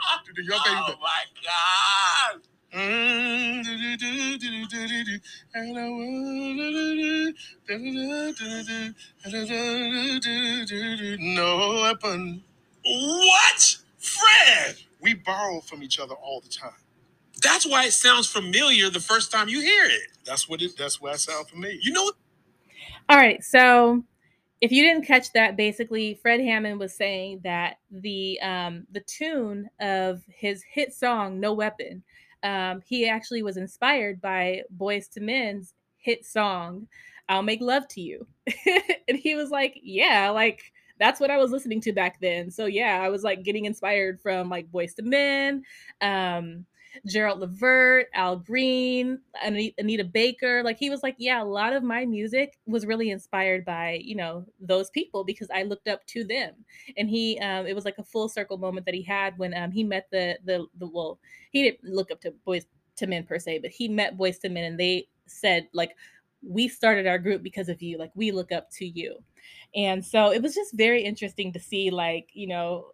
Y'all 0.45 0.61
Oh 0.65 0.95
my 1.01 1.25
God. 1.45 2.43
Mm. 2.75 3.63
And 5.55 5.79
I 5.79 5.81
No 11.21 11.81
weapon. 11.83 12.43
What? 12.85 13.77
Fred! 13.99 14.77
We 15.03 15.15
borrow 15.15 15.61
from 15.61 15.83
each 15.83 15.99
other 15.99 16.15
all 16.15 16.41
the 16.41 16.49
time. 16.49 16.73
That's 17.43 17.67
why 17.67 17.87
it 17.87 17.93
sounds 17.93 18.29
familiar 18.29 18.89
the 18.89 19.01
first 19.01 19.33
time 19.33 19.49
you 19.49 19.61
hear 19.61 19.85
it. 19.85 20.11
That's 20.25 20.49
what 20.49 20.63
it. 20.63 20.77
That's 20.79 21.01
why 21.01 21.13
it 21.13 21.21
sounds 21.21 21.51
familiar. 21.51 21.79
You 21.83 21.93
know, 21.93 22.13
All 23.09 23.17
right, 23.17 23.43
so 23.43 24.05
if 24.61 24.71
you 24.71 24.85
didn't 24.85 25.07
catch 25.07 25.33
that, 25.33 25.57
basically 25.57 26.15
Fred 26.23 26.41
Hammond 26.41 26.79
was 26.79 26.95
saying 26.95 27.41
that 27.43 27.79
the 27.91 28.41
um, 28.41 28.87
the 28.93 29.01
tune 29.01 29.69
of 29.81 30.23
his 30.29 30.63
hit 30.63 30.95
song 30.95 31.41
"No 31.41 31.53
Weapon," 31.53 32.05
um, 32.45 32.81
he 32.87 33.09
actually 33.09 33.43
was 33.43 33.57
inspired 33.57 34.21
by 34.21 34.63
Boyz 34.77 35.09
II 35.17 35.25
Men's 35.25 35.75
hit 35.97 36.25
song 36.25 36.87
"I'll 37.29 37.43
Make 37.43 37.61
Love 37.61 37.89
to 37.89 38.01
You," 38.01 38.25
and 39.09 39.19
he 39.19 39.35
was 39.35 39.51
like, 39.51 39.81
"Yeah, 39.83 40.31
like." 40.31 40.73
That's 41.03 41.19
what 41.19 41.33
I 41.33 41.37
was 41.37 41.51
listening 41.51 41.81
to 41.81 41.93
back 41.93 42.21
then. 42.21 42.49
So 42.53 42.67
yeah, 42.67 43.01
I 43.03 43.09
was 43.09 43.25
like 43.25 43.43
getting 43.43 43.65
inspired 43.65 44.21
from 44.21 44.49
like 44.49 44.71
Boyz 44.71 44.93
II 44.97 45.09
Men, 45.09 45.65
um, 46.01 46.65
Gerald 47.09 47.41
Levert, 47.41 48.07
Al 48.15 48.37
Green, 48.37 49.19
Anita 49.43 50.05
Baker. 50.05 50.63
Like 50.63 50.79
he 50.79 50.91
was 50.91 51.03
like, 51.03 51.17
yeah, 51.19 51.43
a 51.43 51.45
lot 51.45 51.73
of 51.73 51.83
my 51.83 52.05
music 52.05 52.57
was 52.67 52.87
really 52.87 53.11
inspired 53.11 53.65
by 53.65 54.01
you 54.05 54.15
know 54.15 54.47
those 54.61 54.91
people 54.91 55.25
because 55.25 55.49
I 55.53 55.65
looked 55.65 55.89
up 55.89 56.07
to 56.07 56.23
them. 56.23 56.55
And 56.97 57.11
he, 57.11 57.37
um, 57.41 57.67
it 57.67 57.75
was 57.75 57.85
like 57.85 57.99
a 57.99 58.05
full 58.05 58.29
circle 58.29 58.57
moment 58.57 58.87
that 58.87 58.95
he 58.95 59.03
had 59.03 59.37
when 59.39 59.55
um, 59.55 59.73
he 59.73 59.83
met 59.83 60.07
the 60.13 60.39
the 60.45 60.67
the 60.79 60.87
well, 60.87 61.19
he 61.51 61.65
didn't 61.65 61.83
look 61.83 62.13
up 62.13 62.21
to 62.21 62.33
Boyz 62.47 62.67
II 63.03 63.09
Men 63.09 63.25
per 63.25 63.41
se, 63.41 63.59
but 63.59 63.73
he 63.73 63.89
met 63.89 64.17
Boyz 64.17 64.39
II 64.45 64.53
Men, 64.53 64.63
and 64.67 64.79
they 64.79 65.09
said 65.27 65.67
like, 65.73 65.97
we 66.47 66.69
started 66.69 67.09
our 67.09 67.19
group 67.19 67.43
because 67.43 67.69
of 67.69 67.83
you. 67.83 67.99
Like 67.99 68.13
we 68.15 68.31
look 68.31 68.53
up 68.53 68.71
to 68.75 68.87
you. 68.87 69.17
And 69.75 70.05
so 70.05 70.33
it 70.33 70.43
was 70.43 70.55
just 70.55 70.75
very 70.75 71.03
interesting 71.03 71.53
to 71.53 71.61
see 71.61 71.91
like 71.91 72.29
you 72.33 72.47
know 72.47 72.93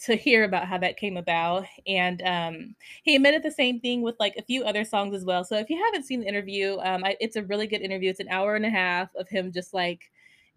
to 0.00 0.16
hear 0.16 0.44
about 0.44 0.66
how 0.66 0.78
that 0.78 0.96
came 0.96 1.16
about. 1.16 1.64
And 1.86 2.22
um 2.22 2.74
he 3.02 3.16
admitted 3.16 3.42
the 3.42 3.50
same 3.50 3.80
thing 3.80 4.02
with 4.02 4.16
like 4.18 4.34
a 4.36 4.42
few 4.42 4.64
other 4.64 4.84
songs 4.84 5.14
as 5.14 5.24
well. 5.24 5.44
So 5.44 5.56
if 5.56 5.70
you 5.70 5.82
haven't 5.82 6.04
seen 6.04 6.20
the 6.20 6.28
interview 6.28 6.78
um 6.82 7.04
I, 7.04 7.16
it's 7.20 7.36
a 7.36 7.42
really 7.44 7.66
good 7.66 7.82
interview. 7.82 8.10
It's 8.10 8.20
an 8.20 8.28
hour 8.28 8.56
and 8.56 8.66
a 8.66 8.70
half 8.70 9.14
of 9.16 9.28
him 9.28 9.52
just 9.52 9.74
like 9.74 10.10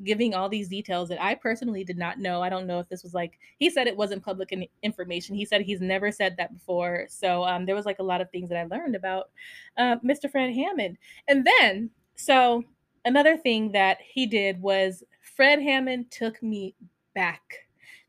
giving 0.04 0.34
all 0.34 0.50
these 0.50 0.68
details 0.68 1.10
that 1.10 1.22
i 1.22 1.36
personally 1.36 1.84
did 1.84 1.98
not 1.98 2.18
know. 2.18 2.42
I 2.42 2.50
don't 2.50 2.66
know 2.66 2.80
if 2.80 2.90
this 2.90 3.04
was 3.04 3.14
like 3.14 3.38
he 3.60 3.70
said 3.70 3.86
it 3.86 3.96
wasn't 3.96 4.24
public 4.26 4.52
information. 4.82 5.36
He 5.36 5.46
said 5.46 5.62
he's 5.62 5.82
never 5.82 6.12
said 6.12 6.36
that 6.38 6.54
before. 6.54 7.06
So 7.10 7.44
um 7.44 7.66
there 7.66 7.76
was 7.76 7.86
like 7.86 8.00
a 8.00 8.04
lot 8.04 8.22
of 8.22 8.32
things 8.32 8.50
that 8.50 8.58
i 8.58 8.64
learned 8.64 8.96
about 8.96 9.30
uh, 9.78 9.98
mr 9.98 10.30
fred 10.32 10.54
hammond. 10.54 10.98
And 11.28 11.46
then 11.46 11.92
so 12.16 12.64
another 13.06 13.38
thing 13.38 13.72
that 13.74 14.00
he 14.02 14.26
did 14.26 14.62
was 14.62 15.04
fred 15.42 15.60
hammond 15.60 16.12
took 16.12 16.44
me 16.44 16.76
back 17.16 17.42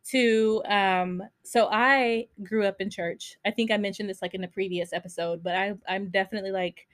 to 0.04 0.62
um 0.68 1.22
so 1.42 1.66
i 1.72 2.26
grew 2.42 2.66
up 2.66 2.78
in 2.78 2.90
church. 2.90 3.38
I 3.46 3.50
think 3.50 3.70
i 3.70 3.78
mentioned 3.78 4.10
this 4.10 4.20
like 4.20 4.34
in 4.34 4.42
the 4.42 4.48
previous 4.48 4.92
episode 4.92 5.42
but 5.42 5.56
i 5.56 5.72
i'm 5.88 6.10
definitely 6.10 6.50
like 6.50 6.86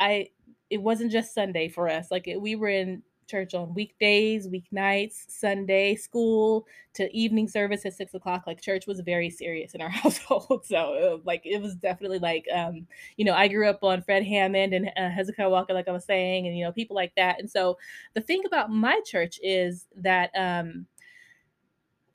i 0.00 0.30
it 0.70 0.80
wasn't 0.80 1.12
just 1.12 1.34
sunday 1.34 1.68
for 1.68 1.86
us. 1.86 2.10
Like 2.10 2.28
it, 2.28 2.40
we 2.40 2.56
were 2.56 2.70
in 2.70 3.02
church 3.28 3.54
on 3.54 3.72
weekdays 3.74 4.48
weeknights 4.48 5.24
sunday 5.28 5.94
school 5.94 6.66
to 6.94 7.14
evening 7.16 7.46
service 7.46 7.84
at 7.86 7.94
six 7.94 8.14
o'clock 8.14 8.44
like 8.46 8.60
church 8.60 8.86
was 8.86 9.00
very 9.00 9.30
serious 9.30 9.74
in 9.74 9.80
our 9.80 9.88
household 10.02 10.64
so 10.64 10.94
uh, 10.94 11.18
like 11.24 11.42
it 11.44 11.60
was 11.60 11.74
definitely 11.76 12.18
like 12.18 12.46
um 12.54 12.86
you 13.16 13.24
know 13.24 13.34
i 13.34 13.46
grew 13.46 13.68
up 13.68 13.82
on 13.82 14.02
fred 14.02 14.24
hammond 14.24 14.72
and 14.72 14.90
uh, 14.96 15.08
hezekiah 15.08 15.50
walker 15.50 15.74
like 15.74 15.88
i 15.88 15.92
was 15.92 16.04
saying 16.04 16.46
and 16.46 16.56
you 16.56 16.64
know 16.64 16.72
people 16.72 16.96
like 16.96 17.14
that 17.16 17.38
and 17.38 17.50
so 17.50 17.76
the 18.14 18.20
thing 18.20 18.42
about 18.46 18.70
my 18.70 19.00
church 19.04 19.38
is 19.42 19.86
that 19.96 20.30
um 20.36 20.86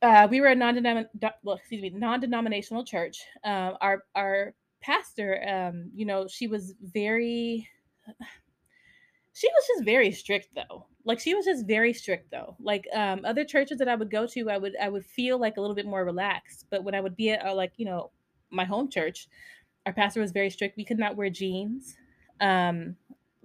uh, 0.03 0.27
we 0.29 0.41
were 0.41 0.47
a 0.47 0.55
non 0.55 0.75
well, 1.43 1.55
excuse 1.55 1.81
me, 1.81 1.89
non-denominational 1.89 2.83
church. 2.83 3.21
Um, 3.45 3.77
our 3.79 4.03
our 4.15 4.53
pastor, 4.81 5.41
um, 5.47 5.89
you 5.95 6.05
know, 6.05 6.27
she 6.27 6.47
was 6.47 6.73
very, 6.81 7.67
she 9.33 9.47
was 9.47 9.67
just 9.67 9.83
very 9.83 10.11
strict 10.11 10.49
though. 10.55 10.85
Like 11.05 11.19
she 11.19 11.33
was 11.33 11.45
just 11.45 11.65
very 11.67 11.93
strict 11.93 12.31
though. 12.31 12.55
Like 12.59 12.87
um, 12.93 13.25
other 13.25 13.43
churches 13.43 13.79
that 13.79 13.87
I 13.87 13.95
would 13.95 14.11
go 14.11 14.27
to, 14.27 14.49
I 14.49 14.57
would 14.57 14.73
I 14.81 14.89
would 14.89 15.05
feel 15.05 15.39
like 15.39 15.57
a 15.57 15.61
little 15.61 15.75
bit 15.75 15.87
more 15.87 16.05
relaxed. 16.05 16.67
But 16.69 16.83
when 16.83 16.95
I 16.95 17.01
would 17.01 17.15
be 17.15 17.31
at 17.31 17.45
uh, 17.45 17.53
like 17.53 17.73
you 17.77 17.85
know 17.85 18.11
my 18.51 18.63
home 18.63 18.89
church, 18.89 19.27
our 19.85 19.93
pastor 19.93 20.21
was 20.21 20.31
very 20.31 20.49
strict. 20.49 20.77
We 20.77 20.85
could 20.85 20.99
not 20.99 21.15
wear 21.15 21.29
jeans. 21.29 21.97
Um, 22.39 22.95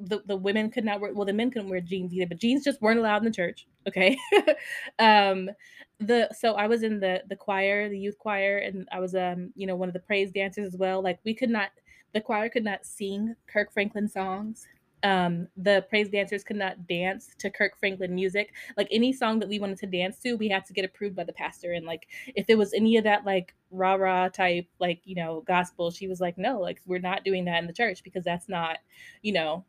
the, 0.00 0.22
the 0.26 0.36
women 0.36 0.70
could 0.70 0.84
not 0.84 1.00
wear 1.00 1.12
well 1.12 1.24
the 1.24 1.32
men 1.32 1.50
couldn't 1.50 1.68
wear 1.68 1.80
jeans 1.80 2.14
either 2.14 2.26
but 2.26 2.38
jeans 2.38 2.62
just 2.62 2.80
weren't 2.80 3.00
allowed 3.00 3.16
in 3.16 3.24
the 3.24 3.30
church 3.32 3.66
okay 3.86 4.16
um 5.00 5.50
the 5.98 6.28
so 6.32 6.54
i 6.54 6.68
was 6.68 6.84
in 6.84 7.00
the 7.00 7.20
the 7.28 7.34
choir 7.34 7.88
the 7.88 7.98
youth 7.98 8.16
choir 8.18 8.58
and 8.58 8.88
i 8.92 9.00
was 9.00 9.16
um 9.16 9.50
you 9.56 9.66
know 9.66 9.74
one 9.74 9.88
of 9.88 9.92
the 9.92 9.98
praise 9.98 10.30
dancers 10.30 10.72
as 10.72 10.78
well 10.78 11.02
like 11.02 11.18
we 11.24 11.34
could 11.34 11.50
not 11.50 11.70
the 12.14 12.20
choir 12.20 12.48
could 12.48 12.62
not 12.62 12.84
sing 12.84 13.34
kirk 13.48 13.72
franklin 13.72 14.08
songs 14.08 14.68
um 15.04 15.46
the 15.56 15.84
praise 15.88 16.08
dancers 16.08 16.42
could 16.42 16.56
not 16.56 16.86
dance 16.88 17.30
to 17.38 17.50
kirk 17.50 17.78
franklin 17.78 18.14
music 18.14 18.52
like 18.76 18.88
any 18.90 19.12
song 19.12 19.38
that 19.38 19.48
we 19.48 19.60
wanted 19.60 19.78
to 19.78 19.86
dance 19.86 20.18
to 20.18 20.34
we 20.34 20.48
had 20.48 20.64
to 20.64 20.72
get 20.72 20.84
approved 20.84 21.14
by 21.14 21.22
the 21.22 21.32
pastor 21.32 21.72
and 21.72 21.86
like 21.86 22.08
if 22.34 22.46
it 22.48 22.58
was 22.58 22.74
any 22.74 22.96
of 22.96 23.04
that 23.04 23.24
like 23.24 23.54
rah 23.70 23.94
rah 23.94 24.28
type 24.28 24.66
like 24.80 25.00
you 25.04 25.14
know 25.14 25.44
gospel 25.46 25.90
she 25.90 26.08
was 26.08 26.20
like 26.20 26.36
no 26.36 26.58
like 26.58 26.80
we're 26.86 26.98
not 26.98 27.24
doing 27.24 27.44
that 27.44 27.60
in 27.60 27.66
the 27.66 27.72
church 27.72 28.02
because 28.02 28.24
that's 28.24 28.48
not 28.48 28.78
you 29.22 29.32
know 29.32 29.64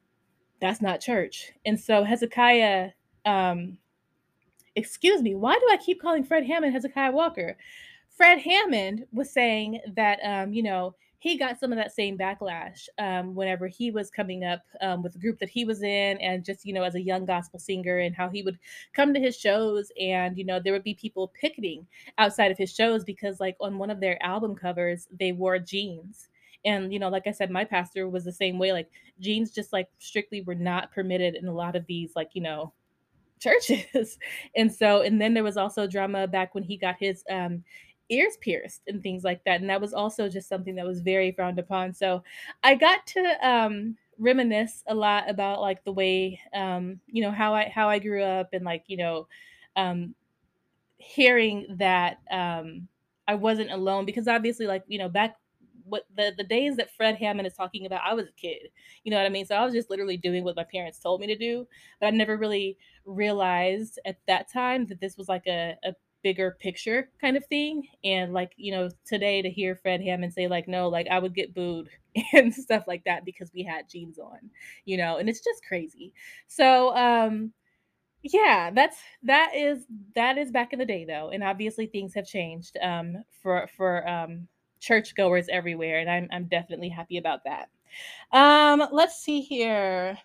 that's 0.60 0.82
not 0.82 1.00
church. 1.00 1.52
And 1.66 1.80
so 1.80 2.04
Hezekiah, 2.04 2.92
um, 3.26 3.78
excuse 4.76 5.22
me, 5.22 5.36
why 5.36 5.54
do 5.54 5.68
I 5.72 5.78
keep 5.78 6.02
calling 6.02 6.24
Fred 6.24 6.46
Hammond 6.46 6.74
Hezekiah 6.74 7.12
Walker? 7.12 7.58
Fred 8.10 8.40
Hammond 8.40 9.06
was 9.14 9.32
saying 9.32 9.80
that, 9.96 10.20
um, 10.24 10.54
you 10.54 10.64
know, 10.64 10.96
he 11.20 11.38
got 11.38 11.60
some 11.60 11.72
of 11.72 11.78
that 11.78 11.94
same 11.94 12.18
backlash 12.18 12.88
um, 12.98 13.36
whenever 13.36 13.68
he 13.68 13.92
was 13.92 14.10
coming 14.10 14.46
up 14.46 14.62
um, 14.82 15.04
with 15.04 15.14
the 15.14 15.20
group 15.20 15.38
that 15.40 15.50
he 15.50 15.66
was 15.66 15.84
in, 15.84 16.18
and 16.18 16.46
just 16.46 16.66
you 16.66 16.74
know 16.74 16.84
as 16.84 16.96
a 16.96 17.02
young 17.02 17.26
gospel 17.26 17.60
singer, 17.60 18.00
and 18.00 18.16
how 18.16 18.30
he 18.30 18.42
would 18.42 18.58
come 18.94 19.14
to 19.14 19.20
his 19.20 19.38
shows, 19.38 19.92
and 20.00 20.38
you 20.38 20.46
know 20.46 20.60
there 20.60 20.74
would 20.74 20.84
be 20.84 20.96
people 20.96 21.32
picketing 21.40 21.86
outside 22.18 22.52
of 22.52 22.58
his 22.58 22.74
shows 22.74 23.04
because 23.04 23.40
like 23.40 23.58
on 23.60 23.78
one 23.78 23.90
of 23.90 24.00
their 24.00 24.22
album 24.24 24.56
covers 24.56 25.08
they 25.20 25.34
wore 25.34 25.60
jeans, 25.60 26.30
and 26.66 26.92
you 26.94 27.00
know 27.00 27.10
like 27.10 27.28
i 27.28 27.32
said 27.32 27.52
my 27.52 27.64
pastor 27.64 28.10
was 28.10 28.24
the 28.24 28.32
same 28.32 28.58
way 28.58 28.72
like 28.72 28.90
jeans 29.20 29.52
just 29.52 29.74
like 29.74 29.90
strictly 30.00 30.42
were 30.42 30.56
not 30.56 30.92
permitted 30.92 31.36
in 31.36 31.48
a 31.48 31.54
lot 31.54 31.76
of 31.76 31.86
these 31.86 32.12
like 32.16 32.30
you 32.34 32.42
know 32.42 32.74
churches. 33.40 34.18
And 34.56 34.72
so 34.74 35.02
and 35.02 35.22
then 35.22 35.34
there 35.34 35.44
was 35.44 35.58
also 35.58 35.88
drama 35.88 36.28
back 36.28 36.54
when 36.54 36.64
he 36.64 36.76
got 36.76 36.98
his 37.00 37.24
um 37.30 37.64
ears 38.10 38.38
pierced 38.42 38.82
and 38.88 39.02
things 39.02 39.24
like 39.24 39.44
that 39.44 39.62
and 39.62 39.70
that 39.70 39.82
was 39.82 39.94
also 39.94 40.28
just 40.30 40.50
something 40.50 40.76
that 40.76 40.86
was 40.86 41.02
very 41.02 41.32
frowned 41.32 41.60
upon 41.60 41.94
so 41.94 42.24
i 42.64 42.76
got 42.76 43.06
to 43.06 43.48
um 43.48 43.96
reminisce 44.18 44.84
a 44.88 44.96
lot 44.96 45.30
about 45.30 45.62
like 45.62 45.84
the 45.84 45.92
way 45.92 46.40
um 46.54 47.00
you 47.08 47.22
know 47.22 47.32
how 47.32 47.54
i 47.54 47.66
how 47.74 47.90
i 47.90 48.00
grew 48.00 48.24
up 48.24 48.50
and 48.54 48.66
like 48.66 48.84
you 48.88 48.98
know 48.98 49.28
um 49.76 50.14
hearing 50.98 51.66
that 51.78 52.18
um 52.32 52.88
i 53.28 53.36
wasn't 53.36 53.72
alone 53.72 54.06
because 54.06 54.28
obviously 54.28 54.68
like 54.68 54.84
you 54.88 55.00
know 55.00 55.10
back 55.10 55.36
what 55.90 56.06
the 56.16 56.34
the 56.38 56.44
days 56.44 56.76
that 56.78 56.96
Fred 56.96 57.16
Hammond 57.16 57.48
is 57.48 57.54
talking 57.54 57.86
about, 57.86 58.02
I 58.06 58.14
was 58.14 58.28
a 58.28 58.32
kid. 58.34 58.70
You 59.04 59.12
know 59.12 59.18
what 59.18 59.26
I 59.26 59.30
mean? 59.30 59.46
So 59.46 59.56
I 59.56 59.66
was 59.66 59.74
just 59.74 59.90
literally 59.90 60.18
doing 60.18 60.44
what 60.44 60.56
my 60.56 60.64
parents 60.64 61.00
told 61.00 61.20
me 61.20 61.28
to 61.28 61.36
do, 61.36 61.68
but 62.00 62.08
I 62.08 62.10
never 62.12 62.38
really 62.38 62.78
realized 63.06 64.00
at 64.06 64.18
that 64.28 64.52
time 64.52 64.86
that 64.88 65.02
this 65.02 65.18
was 65.18 65.28
like 65.28 65.48
a, 65.48 65.76
a 65.84 65.94
bigger 66.24 66.58
picture 66.60 67.10
kind 67.22 67.38
of 67.38 67.46
thing. 67.48 67.88
And 68.04 68.34
like, 68.34 68.52
you 68.58 68.72
know, 68.72 68.90
today 69.06 69.42
to 69.42 69.50
hear 69.50 69.76
Fred 69.76 70.02
Hammond 70.02 70.34
say, 70.34 70.48
like, 70.48 70.68
no, 70.68 70.88
like 70.90 71.08
I 71.10 71.20
would 71.20 71.36
get 71.36 71.54
booed 71.54 71.90
and 72.34 72.54
stuff 72.54 72.86
like 72.88 73.04
that 73.06 73.26
because 73.26 73.52
we 73.54 73.64
had 73.64 73.90
jeans 73.90 74.20
on, 74.20 74.50
you 74.86 74.98
know, 74.98 75.18
and 75.18 75.30
it's 75.30 75.44
just 75.44 75.64
crazy. 75.68 76.14
So 76.48 76.96
um 76.96 77.54
yeah, 78.24 78.72
that's 78.74 78.98
that 79.24 79.52
is 79.56 79.86
that 80.16 80.38
is 80.38 80.52
back 80.52 80.74
in 80.74 80.80
the 80.80 80.86
day 80.86 81.06
though. 81.06 81.30
And 81.30 81.44
obviously 81.44 81.88
things 81.88 82.14
have 82.16 82.26
changed 82.26 82.78
um 82.82 83.24
for 83.42 83.68
for 83.78 84.08
um 84.08 84.48
churchgoers 84.82 85.48
everywhere, 85.50 86.00
and 86.00 86.10
I'm 86.10 86.28
I'm 86.32 86.46
definitely 86.48 86.90
happy 86.90 87.18
about 87.18 87.42
that. 87.46 87.70
Um, 88.32 88.84
let's 88.92 89.18
see 89.24 89.42
here. 89.42 90.18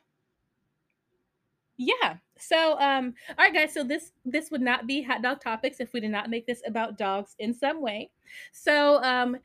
Yeah. 1.76 2.16
So, 2.38 2.78
um, 2.78 3.14
all 3.30 3.44
right, 3.44 3.54
guys. 3.54 3.74
So 3.74 3.82
this 3.84 4.12
this 4.24 4.50
would 4.50 4.60
not 4.60 4.87
be 4.87 5.02
hot 5.02 5.22
dog 5.22 5.40
topics 5.40 5.80
if 5.80 5.92
we 5.92 6.00
did 6.00 6.10
not 6.10 6.30
make 6.30 6.46
this 6.46 6.62
about 6.66 6.98
dogs 6.98 7.34
in 7.38 7.52
some 7.54 7.80
way. 7.80 8.10
So, 8.52 9.02
um, 9.02 9.37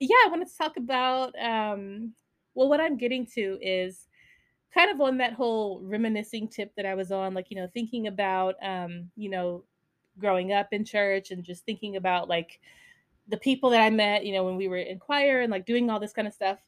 yeah, 0.00 0.16
I 0.26 0.28
wanted 0.30 0.48
to 0.48 0.56
talk 0.56 0.76
about 0.76 1.34
um, 1.38 2.12
well, 2.54 2.68
what 2.68 2.80
I'm 2.80 2.96
getting 2.96 3.26
to 3.34 3.58
is 3.62 4.06
kind 4.74 4.90
of 4.90 5.00
on 5.00 5.18
that 5.18 5.34
whole 5.34 5.80
reminiscing 5.82 6.48
tip 6.48 6.74
that 6.76 6.86
I 6.86 6.94
was 6.94 7.12
on, 7.12 7.34
like 7.34 7.50
you 7.50 7.56
know, 7.56 7.68
thinking 7.72 8.06
about 8.08 8.56
um, 8.62 9.10
you 9.16 9.30
know, 9.30 9.64
growing 10.18 10.52
up 10.52 10.68
in 10.72 10.84
church 10.84 11.30
and 11.30 11.44
just 11.44 11.64
thinking 11.64 11.96
about 11.96 12.28
like 12.28 12.60
the 13.28 13.38
people 13.38 13.70
that 13.70 13.82
I 13.82 13.90
met, 13.90 14.26
you 14.26 14.34
know, 14.34 14.44
when 14.44 14.56
we 14.56 14.68
were 14.68 14.78
in 14.78 14.98
choir 14.98 15.40
and 15.40 15.50
like 15.52 15.66
doing 15.66 15.90
all 15.90 16.00
this 16.00 16.12
kind 16.14 16.28
of 16.28 16.34
stuff, 16.34 16.58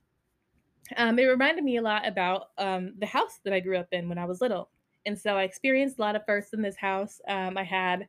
um, 0.96 1.18
it 1.18 1.24
reminded 1.24 1.64
me 1.64 1.76
a 1.76 1.82
lot 1.82 2.06
about 2.06 2.48
um, 2.58 2.94
the 2.98 3.06
house 3.06 3.38
that 3.44 3.52
I 3.52 3.60
grew 3.60 3.78
up 3.78 3.88
in 3.92 4.08
when 4.08 4.18
I 4.18 4.24
was 4.24 4.40
little. 4.40 4.70
And 5.06 5.18
so 5.18 5.36
I 5.36 5.44
experienced 5.44 5.98
a 5.98 6.02
lot 6.02 6.16
of 6.16 6.24
firsts 6.26 6.52
in 6.52 6.62
this 6.62 6.76
house. 6.76 7.20
Um, 7.28 7.56
I 7.56 7.64
had 7.64 8.08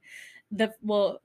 the, 0.52 0.74
well, 0.82 1.22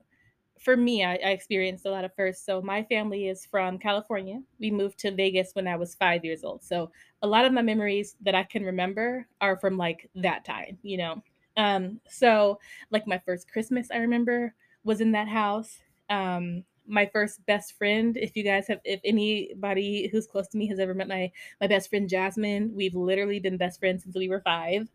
for 0.59 0.75
me, 0.75 1.03
I, 1.03 1.13
I 1.13 1.29
experienced 1.29 1.85
a 1.85 1.91
lot 1.91 2.05
of 2.05 2.15
firsts. 2.15 2.45
So 2.45 2.61
my 2.61 2.83
family 2.83 3.27
is 3.27 3.45
from 3.45 3.77
California. 3.77 4.41
We 4.59 4.71
moved 4.71 4.99
to 4.99 5.11
Vegas 5.11 5.51
when 5.53 5.67
I 5.67 5.75
was 5.75 5.95
five 5.95 6.25
years 6.25 6.43
old. 6.43 6.63
So 6.63 6.91
a 7.21 7.27
lot 7.27 7.45
of 7.45 7.53
my 7.53 7.61
memories 7.61 8.15
that 8.21 8.35
I 8.35 8.43
can 8.43 8.63
remember 8.63 9.27
are 9.39 9.57
from 9.57 9.77
like 9.77 10.09
that 10.15 10.45
time, 10.45 10.77
you 10.81 10.97
know. 10.97 11.23
Um, 11.57 11.99
so 12.09 12.59
like 12.91 13.07
my 13.07 13.19
first 13.19 13.51
Christmas 13.51 13.89
I 13.91 13.97
remember 13.97 14.53
was 14.83 15.01
in 15.01 15.11
that 15.11 15.27
house. 15.27 15.79
Um, 16.09 16.63
my 16.87 17.05
first 17.05 17.45
best 17.45 17.77
friend, 17.77 18.17
if 18.17 18.35
you 18.35 18.43
guys 18.43 18.67
have 18.67 18.79
if 18.83 18.99
anybody 19.03 20.07
who's 20.07 20.27
close 20.27 20.47
to 20.49 20.57
me 20.57 20.67
has 20.67 20.79
ever 20.79 20.93
met 20.93 21.07
my 21.07 21.31
my 21.61 21.67
best 21.67 21.89
friend 21.89 22.09
Jasmine, 22.09 22.71
we've 22.73 22.95
literally 22.95 23.39
been 23.39 23.57
best 23.57 23.79
friends 23.79 24.03
since 24.03 24.15
we 24.15 24.29
were 24.29 24.41
five. 24.41 24.89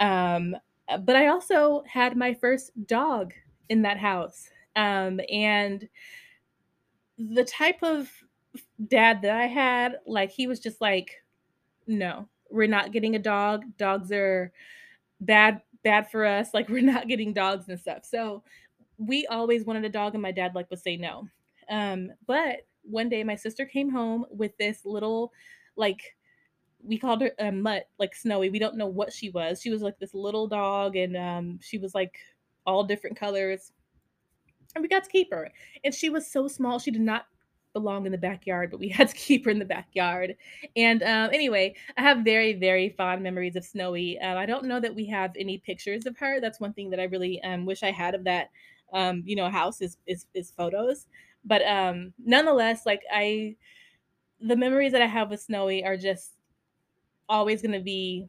Um, 0.00 0.56
but 1.04 1.16
I 1.16 1.28
also 1.28 1.82
had 1.86 2.16
my 2.16 2.34
first 2.34 2.70
dog 2.86 3.32
in 3.68 3.82
that 3.82 3.98
house. 3.98 4.48
Um, 4.76 5.20
and 5.30 5.88
the 7.18 7.44
type 7.44 7.82
of 7.82 8.10
dad 8.86 9.22
that 9.22 9.36
I 9.36 9.46
had, 9.46 9.96
like 10.06 10.30
he 10.30 10.46
was 10.46 10.60
just 10.60 10.80
like, 10.80 11.22
no, 11.86 12.28
we're 12.50 12.68
not 12.68 12.92
getting 12.92 13.16
a 13.16 13.18
dog. 13.18 13.64
Dogs 13.76 14.12
are 14.12 14.52
bad, 15.20 15.62
bad 15.82 16.10
for 16.10 16.24
us. 16.24 16.54
Like 16.54 16.68
we're 16.68 16.82
not 16.82 17.08
getting 17.08 17.32
dogs 17.32 17.68
and 17.68 17.78
stuff. 17.78 18.04
So 18.04 18.42
we 18.98 19.26
always 19.26 19.64
wanted 19.64 19.84
a 19.84 19.88
dog, 19.88 20.14
and 20.14 20.22
my 20.22 20.32
dad 20.32 20.54
like 20.54 20.68
would 20.70 20.80
say 20.80 20.96
no. 20.96 21.28
Um, 21.70 22.10
but 22.26 22.66
one 22.82 23.08
day 23.08 23.24
my 23.24 23.36
sister 23.36 23.64
came 23.64 23.90
home 23.90 24.24
with 24.30 24.56
this 24.58 24.84
little, 24.84 25.32
like, 25.76 26.16
we 26.82 26.96
called 26.96 27.22
her 27.22 27.32
a 27.38 27.50
mutt, 27.50 27.88
like 27.98 28.14
Snowy. 28.14 28.50
We 28.50 28.58
don't 28.60 28.76
know 28.76 28.86
what 28.86 29.12
she 29.12 29.30
was. 29.30 29.60
She 29.60 29.70
was 29.70 29.82
like 29.82 29.98
this 29.98 30.14
little 30.14 30.46
dog, 30.46 30.96
and 30.96 31.16
um, 31.16 31.58
she 31.60 31.76
was 31.78 31.94
like 31.94 32.18
all 32.66 32.84
different 32.84 33.16
colors 33.18 33.72
and 34.74 34.82
we 34.82 34.88
got 34.88 35.04
to 35.04 35.10
keep 35.10 35.32
her. 35.32 35.50
And 35.84 35.94
she 35.94 36.10
was 36.10 36.30
so 36.30 36.48
small, 36.48 36.78
she 36.78 36.90
did 36.90 37.00
not 37.00 37.26
belong 37.72 38.06
in 38.06 38.12
the 38.12 38.18
backyard, 38.18 38.70
but 38.70 38.80
we 38.80 38.88
had 38.88 39.08
to 39.08 39.14
keep 39.14 39.44
her 39.44 39.50
in 39.50 39.58
the 39.58 39.64
backyard. 39.64 40.36
And 40.76 41.02
um, 41.02 41.30
anyway, 41.32 41.74
I 41.96 42.02
have 42.02 42.18
very, 42.18 42.54
very 42.54 42.90
fond 42.90 43.22
memories 43.22 43.56
of 43.56 43.64
Snowy. 43.64 44.18
Um, 44.18 44.36
I 44.36 44.46
don't 44.46 44.64
know 44.64 44.80
that 44.80 44.94
we 44.94 45.06
have 45.06 45.32
any 45.38 45.58
pictures 45.58 46.06
of 46.06 46.16
her. 46.18 46.40
That's 46.40 46.60
one 46.60 46.72
thing 46.72 46.90
that 46.90 47.00
I 47.00 47.04
really 47.04 47.42
um, 47.42 47.66
wish 47.66 47.82
I 47.82 47.90
had 47.90 48.14
of 48.14 48.24
that, 48.24 48.50
um, 48.92 49.22
you 49.24 49.36
know, 49.36 49.48
house 49.50 49.80
is, 49.80 49.98
is, 50.06 50.26
is 50.34 50.50
photos. 50.50 51.06
But 51.48 51.66
um, 51.66 52.12
nonetheless, 52.24 52.84
like 52.86 53.02
I, 53.12 53.56
the 54.40 54.56
memories 54.56 54.92
that 54.92 55.02
I 55.02 55.06
have 55.06 55.30
with 55.30 55.40
Snowy 55.40 55.84
are 55.84 55.96
just 55.96 56.34
always 57.28 57.62
going 57.62 57.72
to 57.72 57.80
be 57.80 58.28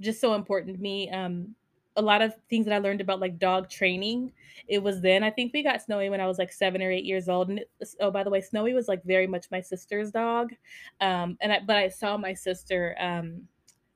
just 0.00 0.20
so 0.20 0.34
important 0.34 0.76
to 0.76 0.82
me. 0.82 1.10
Um, 1.10 1.54
a 1.96 2.02
lot 2.02 2.22
of 2.22 2.34
things 2.50 2.66
that 2.66 2.74
I 2.74 2.78
learned 2.78 3.00
about 3.00 3.20
like 3.20 3.38
dog 3.38 3.70
training. 3.70 4.32
It 4.66 4.82
was 4.82 5.00
then 5.00 5.22
I 5.22 5.30
think 5.30 5.52
we 5.52 5.62
got 5.62 5.82
Snowy 5.82 6.10
when 6.10 6.20
I 6.20 6.26
was 6.26 6.38
like 6.38 6.52
seven 6.52 6.82
or 6.82 6.90
eight 6.90 7.04
years 7.04 7.28
old. 7.28 7.48
And 7.48 7.60
it, 7.60 7.70
oh, 8.00 8.10
by 8.10 8.24
the 8.24 8.30
way, 8.30 8.40
Snowy 8.40 8.74
was 8.74 8.88
like 8.88 9.02
very 9.04 9.26
much 9.26 9.46
my 9.50 9.60
sister's 9.60 10.10
dog, 10.10 10.52
um, 11.00 11.38
and 11.40 11.52
I, 11.52 11.60
but 11.66 11.76
I 11.76 11.88
saw 11.88 12.16
my 12.16 12.34
sister 12.34 12.96
um, 13.00 13.42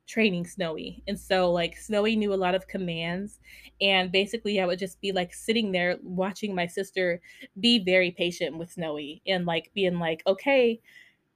training 0.09 0.47
Snowy, 0.47 1.03
and 1.07 1.19
so 1.19 1.53
like 1.53 1.77
Snowy 1.77 2.17
knew 2.17 2.35
a 2.35 2.37
lot 2.37 2.57
of 2.57 2.67
commands, 2.67 3.39
and 3.81 4.11
basically 4.11 4.61
I 4.61 4.67
would 4.67 4.81
just 4.81 5.01
be 5.01 5.13
like 5.13 5.33
sitting 5.33 5.71
there 5.71 5.99
watching 6.03 6.55
my 6.55 6.67
sister 6.67 7.21
be 7.61 7.79
very 7.79 8.11
patient 8.11 8.59
with 8.59 8.73
Snowy 8.73 9.23
and 9.27 9.47
like 9.47 9.71
being 9.75 10.01
like, 10.01 10.23
okay, 10.27 10.81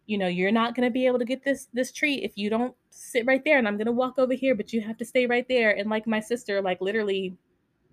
you 0.06 0.18
know 0.18 0.26
you're 0.26 0.50
not 0.50 0.74
going 0.74 0.86
to 0.86 0.92
be 0.92 1.06
able 1.06 1.18
to 1.18 1.24
get 1.24 1.44
this 1.44 1.68
this 1.72 1.92
treat 1.92 2.24
if 2.24 2.32
you 2.36 2.50
don't 2.50 2.74
sit 2.90 3.24
right 3.24 3.44
there 3.44 3.56
and 3.56 3.68
i'm 3.68 3.76
going 3.76 3.86
to 3.86 3.92
walk 3.92 4.18
over 4.18 4.34
here 4.34 4.54
but 4.54 4.72
you 4.72 4.80
have 4.80 4.96
to 4.96 5.04
stay 5.04 5.26
right 5.26 5.46
there. 5.48 5.70
And 5.70 5.88
like 5.88 6.06
my 6.06 6.20
sister 6.20 6.60
like 6.60 6.80
literally 6.80 7.36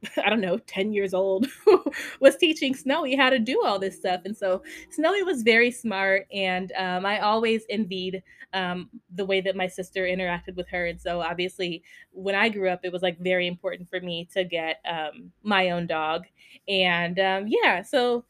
i 0.23 0.29
don't 0.29 0.41
know 0.41 0.57
10 0.57 0.93
years 0.93 1.13
old 1.13 1.47
was 2.19 2.35
teaching 2.37 2.73
snowy 2.73 3.15
how 3.15 3.29
to 3.29 3.39
do 3.39 3.61
all 3.63 3.79
this 3.79 3.97
stuff 3.97 4.21
and 4.25 4.35
so 4.35 4.61
snowy 4.89 5.23
was 5.23 5.43
very 5.43 5.71
smart 5.71 6.25
and 6.31 6.71
um, 6.77 7.05
i 7.05 7.19
always 7.19 7.63
envied 7.69 8.23
um, 8.53 8.89
the 9.13 9.25
way 9.25 9.41
that 9.41 9.55
my 9.55 9.67
sister 9.67 10.03
interacted 10.03 10.55
with 10.55 10.67
her 10.69 10.85
and 10.87 10.99
so 10.99 11.21
obviously 11.21 11.83
when 12.11 12.35
i 12.35 12.49
grew 12.49 12.69
up 12.69 12.79
it 12.83 12.91
was 12.91 13.01
like 13.01 13.19
very 13.19 13.47
important 13.47 13.89
for 13.89 13.99
me 14.01 14.27
to 14.33 14.43
get 14.43 14.77
um, 14.89 15.31
my 15.43 15.69
own 15.71 15.85
dog 15.87 16.25
and 16.67 17.19
um, 17.19 17.45
yeah 17.47 17.81
so 17.81 18.25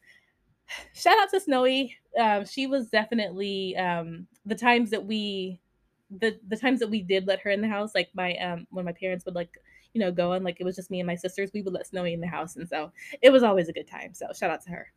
shout 0.94 1.18
out 1.20 1.30
to 1.32 1.40
Snowy. 1.40 1.96
Um, 2.20 2.46
she 2.46 2.68
was 2.68 2.90
definitely 2.90 3.76
um, 3.78 4.28
the 4.46 4.56
times 4.56 4.90
that 4.92 5.06
we 5.06 5.60
the 6.10 6.40
the 6.48 6.58
times 6.58 6.80
that 6.80 6.90
we 6.90 7.02
did 7.04 7.28
let 7.28 7.40
her 7.42 7.52
in 7.52 7.62
the 7.62 7.68
house, 7.68 7.94
like 7.94 8.10
my 8.14 8.36
um 8.38 8.68
when 8.72 8.86
my 8.86 8.94
parents 8.94 9.26
would 9.26 9.36
like 9.36 9.52
you 10.00 10.06
know 10.06 10.12
going. 10.12 10.44
like 10.44 10.58
it 10.60 10.64
was 10.64 10.76
just 10.78 10.90
me 10.90 11.00
and 11.00 11.08
my 11.08 11.16
sisters, 11.16 11.52
we 11.54 11.62
would 11.62 11.74
let 11.74 11.88
Snowy 11.88 12.14
in 12.14 12.22
the 12.22 12.28
house, 12.28 12.56
and 12.56 12.68
so 12.68 12.92
it 13.22 13.32
was 13.32 13.44
always 13.44 13.68
a 13.68 13.74
good 13.74 13.88
time. 13.88 14.14
So 14.14 14.28
shout 14.34 14.50
out 14.50 14.64
to 14.64 14.70
her. 14.72 14.88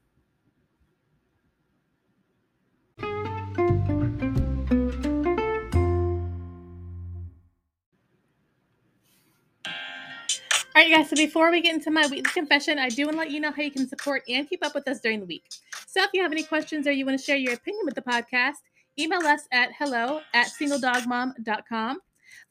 All 10.75 10.81
right, 10.83 10.91
guys. 10.91 11.11
So 11.11 11.17
before 11.17 11.51
we 11.51 11.61
get 11.61 11.75
into 11.75 11.91
my 11.91 12.07
weekly 12.07 12.23
confession, 12.33 12.79
I 12.79 12.89
do 12.89 13.05
want 13.05 13.17
to 13.17 13.19
let 13.19 13.31
you 13.31 13.41
know 13.41 13.51
how 13.51 13.63
you 13.63 13.71
can 13.71 13.87
support 13.87 14.23
and 14.29 14.49
keep 14.49 14.65
up 14.65 14.75
with 14.75 14.89
us 14.89 15.01
during 15.01 15.21
the 15.21 15.27
week. 15.27 15.45
So 15.87 16.03
if 16.03 16.11
you 16.15 16.23
have 16.23 16.33
any 16.33 16.45
questions 16.45 16.87
or 16.87 16.93
you 16.93 17.05
want 17.05 17.19
to 17.19 17.25
share 17.25 17.37
your 17.37 17.55
opinion 17.55 17.85
with 17.85 17.95
the 17.95 18.03
podcast, 18.03 18.55
email 18.99 19.21
us 19.21 19.43
at 19.53 19.71
hello 19.79 20.21
at 20.33 20.47
singledogmom.com. 20.47 21.99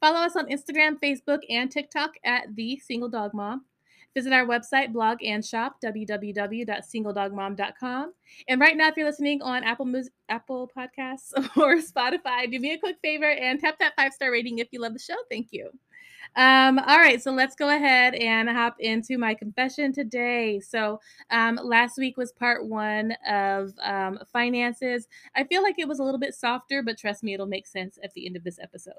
Follow 0.01 0.19
us 0.19 0.35
on 0.35 0.47
Instagram, 0.47 0.99
Facebook, 0.99 1.39
and 1.49 1.71
TikTok 1.71 2.15
at 2.25 2.53
the 2.55 2.77
Single 2.79 3.07
Dog 3.07 3.35
Mom. 3.35 3.65
Visit 4.13 4.33
our 4.33 4.45
website, 4.45 4.91
blog, 4.91 5.23
and 5.23 5.45
shop, 5.45 5.77
www.singledogmom.com. 5.81 8.13
And 8.49 8.59
right 8.59 8.75
now, 8.75 8.89
if 8.89 8.97
you're 8.97 9.05
listening 9.05 9.41
on 9.41 9.63
Apple 9.63 9.89
Apple 10.27 10.69
Podcasts 10.75 11.31
or 11.57 11.77
Spotify, 11.77 12.51
do 12.51 12.59
me 12.59 12.73
a 12.73 12.79
quick 12.79 12.97
favor 13.01 13.29
and 13.29 13.57
tap 13.59 13.79
that 13.79 13.95
five 13.95 14.11
star 14.11 14.29
rating 14.31 14.59
if 14.59 14.67
you 14.71 14.81
love 14.81 14.91
the 14.93 14.99
show. 14.99 15.15
Thank 15.29 15.47
you. 15.51 15.69
Um, 16.37 16.79
all 16.79 16.97
right, 16.97 17.21
so 17.21 17.31
let's 17.31 17.55
go 17.55 17.69
ahead 17.75 18.15
and 18.15 18.47
hop 18.49 18.77
into 18.79 19.17
my 19.17 19.33
confession 19.33 19.91
today. 19.91 20.61
So, 20.61 21.01
um, 21.29 21.59
last 21.61 21.97
week 21.97 22.15
was 22.15 22.31
part 22.31 22.65
one 22.65 23.13
of 23.29 23.73
um, 23.83 24.17
finances. 24.31 25.07
I 25.35 25.43
feel 25.43 25.61
like 25.61 25.77
it 25.77 25.89
was 25.89 25.99
a 25.99 26.03
little 26.03 26.19
bit 26.19 26.33
softer, 26.33 26.83
but 26.83 26.97
trust 26.97 27.21
me, 27.21 27.33
it'll 27.33 27.47
make 27.47 27.67
sense 27.67 27.99
at 28.01 28.13
the 28.13 28.25
end 28.25 28.37
of 28.37 28.45
this 28.45 28.59
episode. 28.59 28.93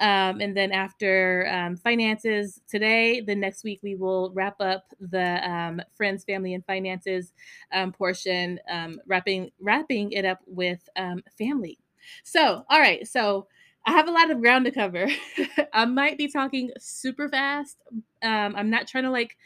Um, 0.00 0.40
and 0.42 0.54
then 0.54 0.70
after 0.70 1.48
um, 1.50 1.76
finances 1.78 2.60
today, 2.68 3.20
the 3.22 3.34
next 3.34 3.64
week 3.64 3.80
we 3.82 3.94
will 3.94 4.30
wrap 4.34 4.60
up 4.60 4.92
the 5.00 5.48
um, 5.50 5.80
friends, 5.94 6.24
family, 6.24 6.52
and 6.52 6.64
finances 6.66 7.32
um 7.72 7.90
portion, 7.92 8.60
Um, 8.70 9.00
wrapping 9.06 9.50
wrapping 9.60 10.12
it 10.12 10.24
up 10.26 10.40
with 10.46 10.86
um 10.96 11.22
family. 11.38 11.78
So, 12.22 12.64
all 12.68 12.78
right, 12.80 13.06
so 13.06 13.48
I 13.86 13.92
have 13.92 14.08
a 14.08 14.12
lot 14.12 14.30
of 14.30 14.40
ground 14.40 14.64
to 14.64 14.72
cover. 14.72 15.06
I 15.72 15.84
might 15.84 16.18
be 16.18 16.28
talking 16.28 16.70
super 16.78 17.28
fast. 17.28 17.76
Um, 18.22 18.54
I'm 18.56 18.68
not 18.68 18.88
trying 18.88 19.04
to 19.04 19.10
like 19.10 19.36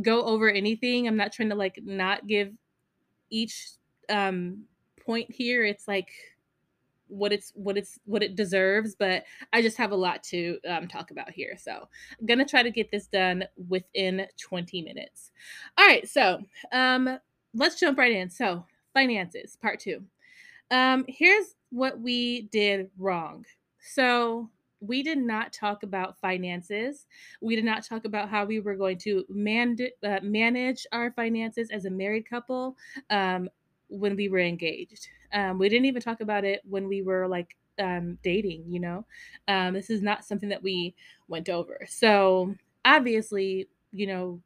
go 0.00 0.22
over 0.22 0.50
anything. 0.50 1.06
I'm 1.06 1.16
not 1.16 1.32
trying 1.32 1.50
to 1.50 1.54
like 1.54 1.78
not 1.84 2.26
give 2.26 2.52
each 3.30 3.68
um, 4.08 4.64
point 5.04 5.30
here. 5.30 5.64
It's 5.64 5.86
like 5.86 6.08
what 7.08 7.32
it's 7.32 7.52
what 7.54 7.76
it's 7.76 7.98
what 8.06 8.22
it 8.22 8.34
deserves 8.34 8.96
but 8.98 9.24
i 9.52 9.60
just 9.60 9.76
have 9.76 9.92
a 9.92 9.96
lot 9.96 10.22
to 10.22 10.58
um, 10.68 10.88
talk 10.88 11.10
about 11.10 11.30
here 11.30 11.54
so 11.56 11.86
i'm 12.18 12.26
gonna 12.26 12.44
try 12.44 12.62
to 12.62 12.70
get 12.70 12.90
this 12.90 13.06
done 13.06 13.44
within 13.68 14.26
20 14.40 14.82
minutes 14.82 15.30
all 15.76 15.86
right 15.86 16.08
so 16.08 16.40
um 16.72 17.18
let's 17.52 17.78
jump 17.78 17.98
right 17.98 18.12
in 18.12 18.30
so 18.30 18.64
finances 18.94 19.56
part 19.60 19.78
two 19.78 20.02
um 20.70 21.04
here's 21.06 21.54
what 21.70 22.00
we 22.00 22.42
did 22.50 22.90
wrong 22.98 23.44
so 23.92 24.50
we 24.80 25.02
did 25.02 25.18
not 25.18 25.52
talk 25.52 25.82
about 25.82 26.18
finances. 26.18 27.06
We 27.40 27.56
did 27.56 27.64
not 27.64 27.84
talk 27.84 28.04
about 28.04 28.28
how 28.28 28.44
we 28.44 28.60
were 28.60 28.76
going 28.76 28.98
to 28.98 29.24
man- 29.28 29.78
uh, 30.02 30.20
manage 30.22 30.86
our 30.92 31.10
finances 31.12 31.70
as 31.70 31.84
a 31.84 31.90
married 31.90 32.28
couple 32.28 32.76
um, 33.10 33.48
when 33.88 34.16
we 34.16 34.28
were 34.28 34.40
engaged. 34.40 35.08
Um, 35.32 35.58
we 35.58 35.68
didn't 35.68 35.86
even 35.86 36.02
talk 36.02 36.20
about 36.20 36.44
it 36.44 36.60
when 36.64 36.88
we 36.88 37.02
were 37.02 37.26
like 37.28 37.56
um, 37.78 38.18
dating, 38.22 38.64
you 38.68 38.80
know? 38.80 39.06
Um, 39.48 39.74
this 39.74 39.90
is 39.90 40.02
not 40.02 40.24
something 40.24 40.48
that 40.50 40.62
we 40.62 40.94
went 41.28 41.48
over. 41.48 41.86
So 41.88 42.54
obviously, 42.84 43.68
you 43.92 44.06
know, 44.06 44.42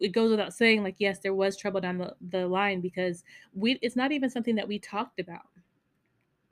it 0.00 0.08
goes 0.08 0.30
without 0.30 0.54
saying, 0.54 0.82
like, 0.82 0.96
yes, 0.98 1.18
there 1.20 1.34
was 1.34 1.56
trouble 1.56 1.80
down 1.80 1.98
the, 1.98 2.16
the 2.20 2.46
line 2.48 2.80
because 2.80 3.22
we 3.54 3.78
it's 3.82 3.96
not 3.96 4.12
even 4.12 4.30
something 4.30 4.54
that 4.56 4.68
we 4.68 4.78
talked 4.78 5.20
about 5.20 5.42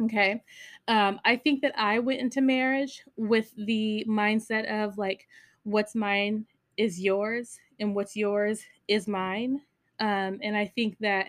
Okay. 0.01 0.43
Um, 0.87 1.21
I 1.25 1.37
think 1.37 1.61
that 1.63 1.73
I 1.77 1.99
went 1.99 2.21
into 2.21 2.41
marriage 2.41 3.03
with 3.17 3.53
the 3.57 4.05
mindset 4.09 4.67
of 4.85 4.97
like, 4.97 5.27
what's 5.65 5.95
mine 5.95 6.47
is 6.77 7.01
yours, 7.01 7.59
and 7.81 7.95
what's 7.95 8.17
yours 8.17 8.63
is 8.87 9.09
mine. 9.09 9.61
Um, 10.01 10.39
and 10.43 10.57
I 10.57 10.67
think 10.67 10.97
that 11.01 11.29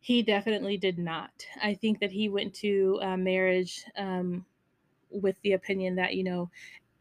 he 0.00 0.22
definitely 0.22 0.76
did 0.76 0.98
not. 0.98 1.30
I 1.62 1.74
think 1.74 2.00
that 2.00 2.12
he 2.12 2.28
went 2.28 2.54
to 2.56 3.00
uh, 3.02 3.16
marriage 3.16 3.84
um, 3.96 4.46
with 5.10 5.40
the 5.42 5.52
opinion 5.54 5.96
that, 5.96 6.14
you 6.14 6.24
know, 6.24 6.50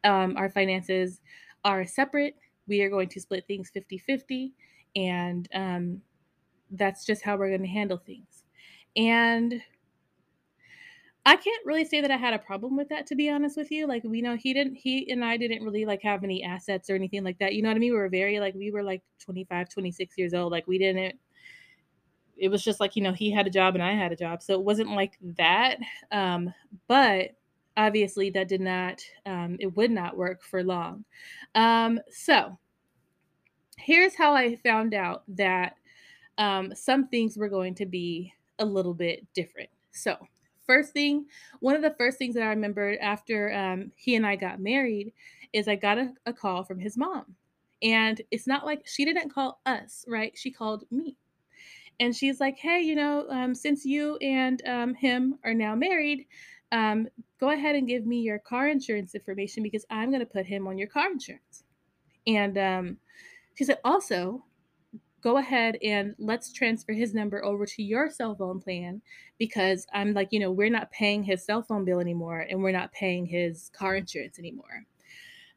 um, 0.04 0.38
our 0.38 0.50
finances 0.50 1.22
are 1.64 1.86
separate. 1.86 2.36
We 2.68 2.82
are 2.82 2.90
going 2.90 3.10
to 3.10 3.22
split 3.22 3.46
things 3.48 3.70
50 3.70 3.98
50. 4.00 4.54
And 4.96 5.48
um, 5.54 6.02
that's 6.72 7.06
just 7.06 7.24
how 7.24 7.38
we're 7.38 7.50
going 7.50 7.62
to 7.62 7.68
handle 7.68 7.98
things. 7.98 8.44
And 8.96 9.62
I 11.28 11.36
can't 11.36 11.66
really 11.66 11.84
say 11.84 12.00
that 12.00 12.10
I 12.10 12.16
had 12.16 12.34
a 12.34 12.40
problem 12.40 12.78
with 12.78 12.88
that, 12.88 13.06
to 13.08 13.16
be 13.16 13.30
honest 13.30 13.58
with 13.58 13.70
you. 13.70 13.86
Like, 13.86 14.02
we 14.06 14.22
know 14.22 14.38
he 14.38 14.54
didn't, 14.54 14.76
he 14.76 15.12
and 15.12 15.26
I 15.26 15.36
didn't 15.36 15.62
really 15.62 15.84
like 15.86 16.02
have 16.04 16.24
any 16.24 16.42
assets 16.42 16.90
or 16.90 16.96
anything 16.96 17.22
like 17.22 17.38
that. 17.40 17.54
You 17.54 17.62
know 17.62 17.68
what 17.68 17.76
I 17.76 17.80
mean? 17.80 17.92
We 17.92 17.98
were 17.98 18.08
very, 18.08 18.40
like, 18.40 18.56
we 18.56 18.72
were 18.72 18.82
like 18.82 19.04
25, 19.20 19.68
26 19.68 20.18
years 20.18 20.34
old. 20.34 20.54
Like, 20.54 20.68
we 20.68 20.78
didn't, 20.78 21.20
it 22.38 22.48
was 22.48 22.63
just 22.63 22.80
like, 22.80 22.96
you 22.96 23.02
know, 23.02 23.12
he 23.12 23.30
had 23.30 23.46
a 23.46 23.50
job 23.50 23.76
and 23.76 23.84
I 23.84 23.92
had 23.92 24.13
a 24.13 24.16
job. 24.16 24.42
So 24.42 24.54
it 24.54 24.63
wasn't 24.63 24.92
like 24.92 25.18
that. 25.38 25.80
Um, 26.13 26.54
but 26.88 27.32
obviously 27.76 28.30
that 28.30 28.48
did 28.48 28.62
not, 28.62 29.02
um, 29.26 29.58
it 29.60 29.76
would 29.76 29.92
not 29.92 30.16
work 30.16 30.42
for 30.42 30.63
long. 30.63 31.04
Um, 31.56 32.00
so 32.10 32.58
here's 33.78 34.16
how 34.16 34.34
I 34.34 34.56
found 34.56 34.94
out 34.94 35.24
that 35.36 35.76
um, 36.38 36.74
some 36.74 37.10
things 37.10 37.38
were 37.38 37.50
going 37.50 37.76
to 37.76 37.86
be 37.86 38.32
a 38.60 38.66
little 38.66 38.94
bit 38.94 39.26
different. 39.34 39.70
So, 39.92 40.16
first 40.67 40.93
thing, 40.93 41.25
one 41.60 41.75
of 41.75 41.82
the 41.82 41.95
first 41.97 42.17
things 42.17 42.36
that 42.36 42.43
I 42.43 42.49
remembered 42.49 42.99
after 42.99 43.53
um, 43.53 43.91
he 43.95 44.15
and 44.15 44.25
I 44.25 44.36
got 44.36 44.60
married 44.60 45.13
is 45.53 45.67
I 45.67 45.75
got 45.75 45.97
a, 45.97 46.13
a 46.25 46.34
call 46.34 46.63
from 46.63 46.80
his 46.80 46.97
mom. 46.97 47.36
And 47.82 48.21
it's 48.32 48.47
not 48.47 48.65
like 48.65 48.86
she 48.86 49.06
didn't 49.06 49.34
call 49.34 49.60
us, 49.65 50.06
right? 50.08 50.34
She 50.36 50.51
called 50.51 50.84
me. 50.91 51.15
And 51.99 52.15
she's 52.15 52.39
like, 52.39 52.58
hey, 52.58 52.82
you 52.82 52.95
know, 52.95 53.27
um, 53.30 53.56
since 53.56 53.86
you 53.86 54.17
and 54.17 54.62
um, 54.67 54.93
him 54.93 55.39
are 55.43 55.53
now 55.53 55.73
married, 55.75 56.27
um, 56.71 57.08
go 57.39 57.51
ahead 57.51 57.75
and 57.75 57.88
give 57.88 58.06
me 58.06 58.19
your 58.19 58.39
car 58.39 58.67
insurance 58.67 59.15
information 59.15 59.63
because 59.63 59.86
I'm 59.89 60.10
going 60.10 60.19
to 60.19 60.25
put 60.25 60.45
him 60.45 60.67
on 60.67 60.77
your 60.77 60.88
car 60.88 61.10
insurance. 61.12 61.63
And 62.27 62.58
um, 62.58 62.97
she 63.56 63.63
said, 63.63 63.80
also, 63.84 64.43
go 65.21 65.38
ahead 65.38 65.77
and 65.84 66.15
let's 66.19 66.51
transfer 66.51 66.93
his 66.93 67.13
number 67.13 67.43
over 67.43 67.65
to 67.65 67.84
your 67.84 68.10
cell 68.10 68.36
phone 68.36 68.60
plan 68.60 69.01
because 69.38 69.88
I'm 69.93 70.13
like, 70.13 70.30
you 70.32 70.39
know, 70.39 70.51
we're 70.51 70.69
not 70.69 70.91
paying 70.91 71.23
his 71.23 71.43
cell 71.43 71.62
phone 71.62 71.86
bill 71.86 71.99
anymore 71.99 72.45
and 72.49 72.62
we're 72.62 72.71
not 72.71 72.91
paying 72.91 73.25
his 73.25 73.69
car 73.73 73.95
insurance 73.95 74.39
anymore. 74.39 74.86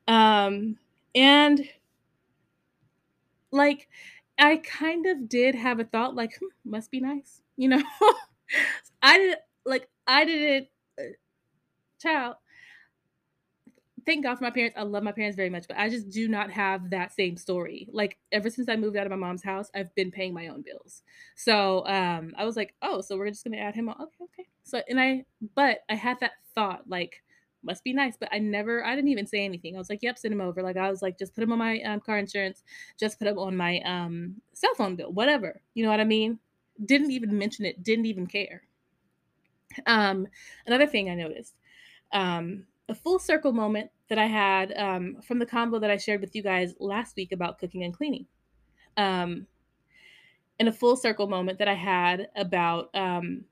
Um, 0.09 0.79
and 1.15 1.69
like, 3.51 3.89
I 4.39 4.57
kind 4.57 5.07
of 5.07 5.29
did 5.29 5.55
have 5.55 5.81
a 5.81 5.85
thought, 5.85 6.15
like, 6.15 6.39
hmm, 6.39 6.47
must 6.71 6.91
be 6.91 7.01
nice, 7.01 7.43
you 7.57 7.69
know. 7.69 7.83
I 9.03 9.19
did 9.19 9.39
like 9.65 9.89
I 10.07 10.25
didn't, 10.25 10.69
uh, 10.99 11.03
child 12.01 12.37
thank 14.07 14.25
God 14.25 14.37
for 14.37 14.45
my 14.45 14.51
parents. 14.51 14.77
I 14.79 14.83
love 14.83 15.03
my 15.03 15.13
parents 15.13 15.37
very 15.37 15.51
much, 15.51 15.67
but 15.69 15.79
I 15.79 15.89
just 15.89 16.11
do 16.11 16.29
not 16.29 16.51
have 16.51 16.91
that 16.91 17.13
same 17.13 17.37
story. 17.37 17.89
Like 17.93 18.19
ever 18.33 18.51
since 18.51 18.69
I 18.69 18.77
moved 18.77 18.97
out 18.97 19.07
of 19.07 19.11
my 19.11 19.17
mom's 19.17 19.43
house, 19.43 19.71
I've 19.75 19.95
been 19.95 20.11
paying 20.11 20.35
my 20.35 20.49
own 20.49 20.63
bills. 20.63 21.03
So 21.37 21.87
um, 21.87 22.35
I 22.37 22.45
was 22.45 22.57
like, 22.57 22.75
oh, 22.83 23.01
so 23.01 23.17
we're 23.17 23.29
just 23.29 23.45
gonna 23.45 23.59
add 23.59 23.75
him 23.75 23.89
on. 23.89 23.97
Okay, 24.01 24.25
okay. 24.25 24.49
So 24.63 24.83
and 24.89 25.01
I, 25.01 25.25
but 25.55 25.81
I 25.89 25.95
had 25.95 26.21
that 26.21 26.33
thought 26.55 26.89
like 26.89 27.23
must 27.63 27.85
be 27.85 27.93
nice, 27.93 28.17
but 28.17 28.29
I 28.33 28.39
never, 28.39 28.85
I 28.85 28.95
didn't 28.95 29.11
even 29.11 29.27
say 29.27 29.45
anything. 29.45 29.75
I 29.75 29.79
was 29.79 29.91
like, 29.91 30.03
yep, 30.03 30.19
send 30.19 30.33
him 30.33 30.41
over. 30.41 30.63
Like 30.63 30.77
I 30.77 30.91
was 30.91 31.03
like, 31.03 31.19
just 31.19 31.35
put 31.35 31.45
him 31.45 31.53
on 31.53 31.59
my 31.59 31.81
um, 31.83 32.01
car 32.01 32.19
insurance, 32.19 32.63
just 32.99 33.19
put 33.19 33.29
him 33.29 33.39
on 33.39 33.57
my 33.57 33.81
um, 33.81 34.37
cell 34.55 34.75
phone 34.75 34.97
bill, 34.97 35.13
whatever. 35.13 35.61
You 35.75 35.85
know 35.85 35.91
what 35.91 36.01
I 36.01 36.05
mean? 36.05 36.39
Didn't 36.85 37.11
even 37.11 37.37
mention 37.37 37.65
it. 37.67 37.83
Didn't 37.83 38.07
even 38.07 38.27
care. 38.27 38.63
Um, 39.87 40.27
another 40.67 40.87
thing 40.87 41.11
I 41.11 41.15
noticed. 41.15 41.55
Um, 42.13 42.67
a 42.91 42.95
full 42.95 43.21
circle 43.21 43.53
moment 43.53 43.91
that 44.09 44.19
I 44.19 44.27
had 44.27 44.77
um, 44.77 45.23
from 45.23 45.39
the 45.39 45.47
combo 45.47 45.79
that 45.79 45.91
I 45.91 45.97
shared 45.97 46.21
with 46.21 46.35
you 46.35 46.43
guys 46.43 46.75
last 46.81 47.17
week 47.17 47.31
about 47.31 47.59
cooking 47.59 47.85
and 47.85 47.95
cleaning. 47.95 48.27
Um, 48.97 49.47
and 50.59 50.69
a 50.69 50.73
full 50.73 50.97
circle 50.97 51.29
moment 51.29 51.59
that 51.61 51.69
I 51.69 51.75
had 51.75 52.29
about 52.35 52.91
um, 52.95 53.45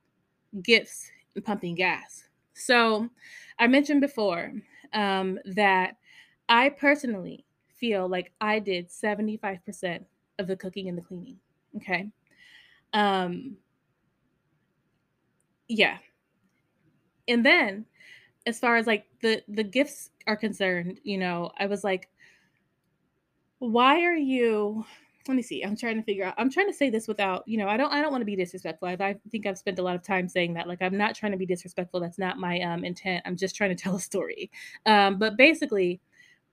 gifts 0.62 1.10
and 1.34 1.44
pumping 1.44 1.76
gas. 1.76 2.24
So 2.52 3.08
I 3.58 3.68
mentioned 3.68 4.00
before 4.00 4.52
um, 4.92 5.38
that 5.44 5.96
I 6.48 6.70
personally 6.70 7.44
feel 7.68 8.08
like 8.08 8.32
I 8.40 8.58
did 8.58 8.88
75% 8.88 10.04
of 10.40 10.48
the 10.48 10.56
cooking 10.56 10.88
and 10.88 10.98
the 10.98 11.02
cleaning. 11.02 11.38
Okay. 11.76 12.08
Um, 12.92 13.56
yeah. 15.68 15.98
And 17.28 17.46
then 17.46 17.86
as 18.48 18.58
far 18.58 18.76
as 18.76 18.86
like 18.86 19.06
the 19.20 19.42
the 19.46 19.62
gifts 19.62 20.10
are 20.26 20.36
concerned, 20.36 21.00
you 21.04 21.18
know, 21.18 21.52
I 21.58 21.66
was 21.66 21.84
like, 21.84 22.08
why 23.58 24.00
are 24.02 24.16
you? 24.16 24.86
Let 25.28 25.36
me 25.36 25.42
see. 25.42 25.62
I'm 25.62 25.76
trying 25.76 25.96
to 25.96 26.02
figure 26.02 26.24
out. 26.24 26.34
I'm 26.38 26.50
trying 26.50 26.68
to 26.68 26.72
say 26.72 26.88
this 26.88 27.06
without, 27.06 27.46
you 27.46 27.58
know, 27.58 27.68
I 27.68 27.76
don't. 27.76 27.92
I 27.92 28.00
don't 28.00 28.10
want 28.10 28.22
to 28.22 28.26
be 28.26 28.36
disrespectful. 28.36 28.88
I, 28.88 28.92
I 28.92 29.16
think 29.30 29.44
I've 29.44 29.58
spent 29.58 29.78
a 29.78 29.82
lot 29.82 29.94
of 29.94 30.02
time 30.02 30.28
saying 30.28 30.54
that. 30.54 30.66
Like, 30.66 30.80
I'm 30.80 30.96
not 30.96 31.14
trying 31.14 31.32
to 31.32 31.38
be 31.38 31.44
disrespectful. 31.44 32.00
That's 32.00 32.18
not 32.18 32.38
my 32.38 32.58
um, 32.62 32.84
intent. 32.84 33.22
I'm 33.26 33.36
just 33.36 33.54
trying 33.54 33.76
to 33.76 33.76
tell 33.82 33.96
a 33.96 34.00
story. 34.00 34.50
Um, 34.86 35.18
but 35.18 35.36
basically, 35.36 36.00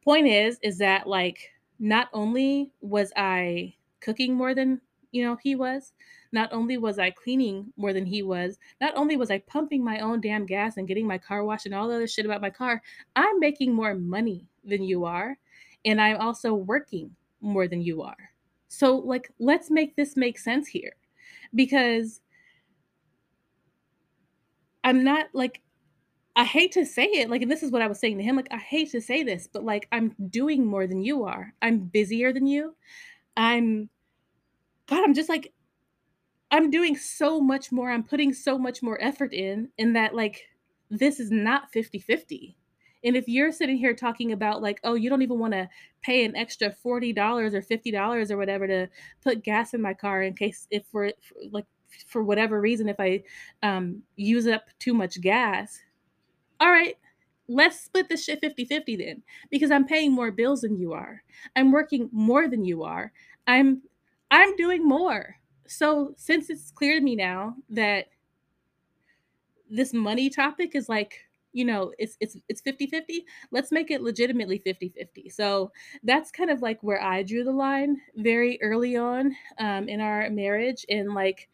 point 0.04 0.28
is, 0.28 0.60
is 0.62 0.78
that 0.80 1.08
like 1.08 1.54
not 1.80 2.10
only 2.12 2.72
was 2.82 3.14
I 3.16 3.74
cooking 4.02 4.34
more 4.34 4.54
than 4.54 4.82
you 5.12 5.24
know 5.24 5.38
he 5.42 5.56
was, 5.56 5.94
not 6.36 6.54
only 6.54 6.78
was 6.78 7.00
I 7.00 7.10
cleaning 7.10 7.74
more 7.78 7.94
than 7.94 8.06
he 8.06 8.22
was, 8.22 8.60
not 8.80 8.96
only 8.96 9.18
was 9.18 9.32
I 9.32 9.40
pumping 9.40 9.84
my 9.84 10.00
own 10.02 10.22
damn 10.22 10.46
gas 10.46 10.78
and 10.78 10.88
getting 10.88 11.08
my 11.08 11.18
car 11.18 11.44
washed 11.44 11.66
and 11.66 11.74
all 11.74 11.88
the 11.88 11.96
other 11.96 12.08
shit 12.08 12.26
about 12.26 12.42
my 12.42 12.52
car, 12.52 12.84
I'm 13.16 13.40
making 13.40 13.74
more 13.74 13.96
money 13.96 14.46
than 14.64 14.84
you 14.84 15.06
are. 15.06 15.38
And 15.86 16.02
I'm 16.02 16.18
also 16.18 16.54
working 16.54 17.16
more 17.42 17.68
than 17.68 17.82
you 17.82 18.02
are. 18.04 18.32
So, 18.68 18.98
like, 18.98 19.32
let's 19.40 19.72
make 19.72 19.96
this 19.96 20.18
make 20.18 20.38
sense 20.38 20.68
here 20.68 20.96
because 21.54 22.20
I'm 24.84 25.04
not 25.04 25.28
like, 25.34 25.62
I 26.36 26.44
hate 26.44 26.74
to 26.74 26.86
say 26.86 27.06
it, 27.06 27.30
like, 27.30 27.42
and 27.44 27.50
this 27.50 27.64
is 27.64 27.72
what 27.72 27.82
I 27.82 27.88
was 27.88 28.00
saying 28.00 28.18
to 28.18 28.24
him. 28.24 28.36
Like, 28.36 28.50
I 28.52 28.58
hate 28.58 28.92
to 28.92 29.00
say 29.00 29.24
this, 29.24 29.48
but 29.52 29.64
like, 29.64 29.88
I'm 29.94 30.14
doing 30.30 30.66
more 30.66 30.86
than 30.86 31.02
you 31.02 31.24
are. 31.24 31.54
I'm 31.62 31.80
busier 31.80 32.34
than 32.34 32.46
you. 32.46 32.76
I'm, 33.38 33.90
God, 34.88 35.04
I'm 35.04 35.14
just 35.14 35.30
like, 35.30 35.54
I'm 36.52 36.70
doing 36.70 36.96
so 36.96 37.42
much 37.42 37.72
more. 37.72 37.92
I'm 37.92 38.04
putting 38.04 38.34
so 38.34 38.58
much 38.58 38.82
more 38.82 39.02
effort 39.02 39.34
in, 39.34 39.70
in 39.78 39.94
that, 39.94 40.16
like, 40.16 40.44
this 40.90 41.20
is 41.20 41.32
not 41.32 41.72
50 41.72 42.00
50. 42.00 42.58
And 43.04 43.16
if 43.16 43.28
you're 43.28 43.52
sitting 43.52 43.78
here 43.78 43.94
talking 43.94 44.32
about, 44.32 44.62
like, 44.62 44.80
oh, 44.84 44.96
you 44.96 45.10
don't 45.10 45.22
even 45.22 45.38
want 45.38 45.54
to 45.54 45.70
pay 46.02 46.26
an 46.26 46.36
extra 46.36 46.70
$40 46.70 46.84
or 46.84 47.62
$50 47.62 48.32
or 48.32 48.38
whatever 48.38 48.68
to 48.68 48.88
put 49.24 49.44
gas 49.44 49.74
in 49.74 49.82
my 49.82 49.94
car 49.94 50.24
in 50.24 50.34
case, 50.34 50.68
if 50.72 50.84
we're 50.92 51.12
like, 51.52 51.66
for 52.08 52.24
whatever 52.24 52.60
reason, 52.60 52.90
if 52.90 53.00
I 53.00 53.24
um, 53.64 54.02
use 54.16 54.48
up 54.48 54.66
too 54.80 54.94
much 54.94 55.22
gas, 55.22 55.80
all 56.60 56.70
right, 56.70 56.98
let's 57.48 57.80
split 57.80 58.10
this 58.10 58.24
shit 58.24 58.40
50 58.40 58.66
50 58.66 58.96
then 58.96 59.22
because 59.52 59.70
i'm 59.72 59.86
paying 59.86 60.12
more 60.12 60.32
bills 60.32 60.62
than 60.62 60.78
you 60.78 60.94
are 60.94 61.22
i'm 61.56 61.72
working 61.72 62.10
more 62.12 62.48
than 62.48 62.66
you 62.66 62.84
are 62.84 63.12
i'm 63.48 63.82
i'm 64.32 64.56
doing 64.56 64.84
more 64.88 65.36
so 65.68 66.14
since 66.18 66.50
it's 66.50 66.72
clear 66.72 67.00
to 67.00 67.04
me 67.04 67.16
now 67.16 67.56
that 67.70 68.08
this 69.70 69.94
money 69.94 70.30
topic 70.30 70.76
is 70.76 70.88
like 70.88 71.22
you 71.54 71.66
know 71.66 71.92
it's 71.98 72.18
it's 72.20 72.38
it's 72.50 72.62
50 72.62 72.88
50 72.88 73.26
let's 73.52 73.72
make 73.72 73.90
it 73.90 74.02
legitimately 74.02 74.60
50 74.60 74.90
50 74.90 75.30
so 75.30 75.72
that's 76.04 76.30
kind 76.30 76.50
of 76.50 76.62
like 76.62 76.82
where 76.84 77.02
i 77.02 77.24
drew 77.24 77.44
the 77.44 77.52
line 77.52 77.98
very 78.18 78.60
early 78.62 78.98
on 78.98 79.36
um, 79.58 79.88
in 79.88 80.02
our 80.02 80.30
marriage 80.30 80.86
and 80.90 81.14
like 81.14 81.50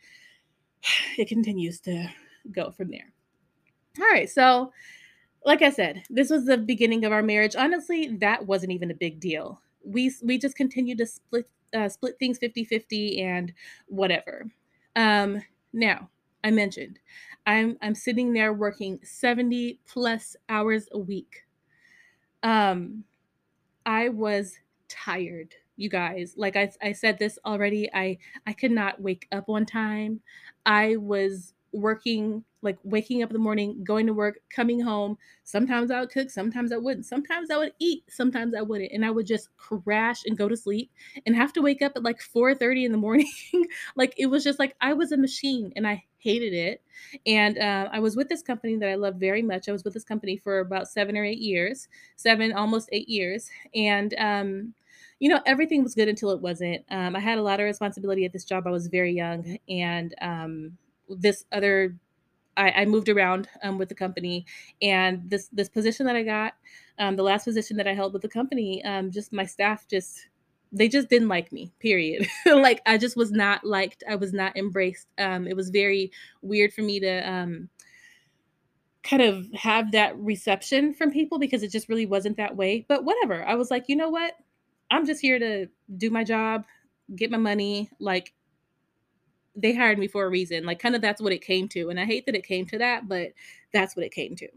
it 1.18 1.28
continues 1.28 1.80
to 1.82 2.08
go 2.52 2.72
from 2.72 2.90
there. 2.90 3.12
All 4.00 4.08
right 4.08 4.30
so 4.30 4.72
like 5.46 5.62
i 5.62 5.70
said 5.70 6.04
this 6.10 6.30
was 6.30 6.46
the 6.46 6.58
beginning 6.58 7.06
of 7.06 7.12
our 7.12 7.24
marriage. 7.24 7.56
Honestly 7.56 8.16
that 8.18 8.46
wasn't 8.46 8.72
even 8.72 8.92
a 8.92 8.96
big 8.96 9.20
deal. 9.20 9.62
We 9.84 10.14
we 10.24 10.38
just 10.38 10.56
continued 10.56 10.98
to 11.00 11.06
split 11.06 11.50
uh, 11.74 11.90
split 11.90 12.18
things 12.20 12.38
50 12.38 12.64
50 12.64 13.22
and 13.22 13.54
whatever. 13.88 14.52
Um, 14.96 15.44
now, 15.74 16.10
I 16.44 16.52
mentioned 16.52 17.00
I'm 17.46 17.78
I'm 17.82 17.96
sitting 17.96 18.34
there 18.34 18.54
working 18.54 19.00
70 19.04 19.80
plus 19.88 20.36
hours 20.50 20.88
a 20.92 21.00
week. 21.00 21.46
Um, 22.44 23.04
I 23.86 24.10
was 24.10 24.58
tired, 24.90 25.56
you 25.78 25.90
guys. 25.90 26.36
Like 26.38 26.56
I, 26.56 26.72
I 26.82 26.92
said 26.94 27.20
this 27.20 27.40
already, 27.46 27.90
I 27.94 28.20
I 28.48 28.54
could 28.54 28.72
not 28.72 29.02
wake 29.02 29.28
up 29.32 29.50
on 29.50 29.66
time. 29.66 30.22
I 30.66 30.98
was 30.98 31.54
working 31.72 32.44
like 32.62 32.78
waking 32.84 33.24
up 33.24 33.30
in 33.30 33.34
the 33.34 33.40
morning, 33.40 33.84
going 33.84 34.06
to 34.08 34.14
work, 34.14 34.40
coming 34.50 34.80
home. 34.80 35.18
Sometimes 35.44 35.92
I 35.92 36.00
would 36.00 36.10
cook, 36.10 36.30
sometimes 36.30 36.72
I 36.72 36.78
wouldn't. 36.78 37.06
Sometimes 37.06 37.50
I 37.50 37.58
would 37.58 37.74
eat, 37.80 38.04
sometimes 38.10 38.54
I 38.56 38.62
wouldn't. 38.62 38.92
And 38.92 39.06
I 39.06 39.12
would 39.12 39.26
just 39.26 39.56
crash 39.58 40.24
and 40.26 40.38
go 40.38 40.48
to 40.48 40.58
sleep 40.58 40.92
and 41.26 41.36
have 41.36 41.54
to 41.54 41.62
wake 41.62 41.82
up 41.82 41.94
at 41.96 42.04
like 42.04 42.22
4:30 42.22 42.86
in 42.86 42.92
the 42.92 42.98
morning. 43.08 43.32
like 43.96 44.14
it 44.18 44.28
was 44.28 44.44
just 44.44 44.60
like 44.60 44.76
I 44.82 44.94
was 44.94 45.12
a 45.12 45.18
machine 45.18 45.74
and 45.76 45.88
I 45.88 46.04
hated 46.18 46.54
it. 46.54 46.82
And 47.26 47.58
uh, 47.58 47.90
I 47.92 48.00
was 48.00 48.16
with 48.16 48.30
this 48.30 48.44
company 48.44 48.78
that 48.78 48.90
I 48.90 48.96
love 48.96 49.16
very 49.16 49.42
much. 49.42 49.68
I 49.68 49.72
was 49.72 49.84
with 49.84 49.94
this 49.94 50.04
company 50.04 50.38
for 50.38 50.60
about 50.60 50.88
seven 50.88 51.18
or 51.18 51.26
eight 51.26 51.40
years, 51.40 51.88
seven, 52.16 52.54
almost 52.54 52.90
eight 52.92 53.10
years. 53.10 53.50
And 53.74 54.14
um, 54.20 54.74
you 55.22 55.30
know, 55.30 55.40
everything 55.46 55.84
was 55.84 55.94
good 55.94 56.08
until 56.08 56.32
it 56.32 56.42
wasn't. 56.42 56.84
Um, 56.90 57.16
I 57.16 57.20
had 57.20 57.38
a 57.38 57.44
lot 57.44 57.60
of 57.60 57.66
responsibility 57.66 58.26
at 58.26 58.34
this 58.34 58.44
job. 58.44 58.66
I 58.66 58.72
was 58.72 58.88
very 58.88 59.14
young, 59.14 59.56
and 59.70 60.16
um, 60.20 60.78
this 61.10 61.46
other, 61.52 61.96
I, 62.62 62.82
I 62.82 62.86
moved 62.86 63.10
around 63.10 63.50
um, 63.64 63.78
with 63.78 63.90
the 63.90 63.96
company, 63.96 64.46
and 64.82 65.30
this 65.30 65.48
this 65.52 65.70
position 65.70 66.06
that 66.06 66.16
I 66.16 66.24
got, 66.24 66.54
um, 67.00 67.16
the 67.16 67.24
last 67.24 67.46
position 67.46 67.78
that 67.78 67.88
I 67.88 67.94
held 67.94 68.14
with 68.14 68.22
the 68.22 68.30
company, 68.30 68.84
um, 68.86 69.12
just 69.12 69.34
my 69.34 69.46
staff 69.46 69.88
just 69.90 70.28
they 70.74 70.88
just 70.88 71.10
didn't 71.10 71.28
like 71.28 71.52
me 71.52 71.70
period 71.82 72.26
like 72.46 72.80
i 72.86 72.98
just 72.98 73.18
was 73.18 73.30
not 73.30 73.66
liked 73.66 74.06
i 74.10 74.16
was 74.16 74.32
not 74.32 74.56
embraced 74.56 75.06
um 75.18 75.46
it 75.46 75.54
was 75.54 75.70
very 75.70 76.10
weird 76.42 76.72
for 76.72 76.82
me 76.82 76.98
to 76.98 77.30
um 77.30 77.68
kind 79.04 79.22
of 79.22 79.46
have 79.54 79.92
that 79.92 80.18
reception 80.18 80.94
from 80.94 81.12
people 81.12 81.38
because 81.40 81.62
it 81.62 81.74
just 81.74 81.90
really 81.90 82.06
wasn't 82.06 82.38
that 82.38 82.56
way 82.56 82.86
but 82.88 83.04
whatever 83.04 83.46
i 83.46 83.54
was 83.54 83.70
like 83.70 83.90
you 83.90 83.98
know 83.98 84.08
what 84.08 84.36
I'm 84.92 85.06
just 85.06 85.22
here 85.22 85.40
to 85.40 85.68
do 85.98 86.10
my 86.10 86.24
job, 86.24 86.66
get 87.16 87.32
my 87.32 87.38
money. 87.38 87.90
Like 88.00 88.34
they 89.56 89.74
hired 89.74 90.00
me 90.00 90.08
for 90.08 90.26
a 90.26 90.30
reason. 90.30 90.66
Like 90.66 90.80
kind 90.80 90.96
of 90.96 91.02
that's 91.02 91.22
what 91.22 91.34
it 91.34 91.42
came 91.42 91.68
to. 91.70 91.90
And 91.90 92.00
I 92.00 92.06
hate 92.06 92.26
that 92.26 92.36
it 92.36 92.46
came 92.46 92.66
to 92.68 92.78
that, 92.78 93.08
but 93.08 93.30
that's 93.74 93.96
what 93.96 94.06
it 94.06 94.14
came 94.14 94.36
to. 94.36 94.48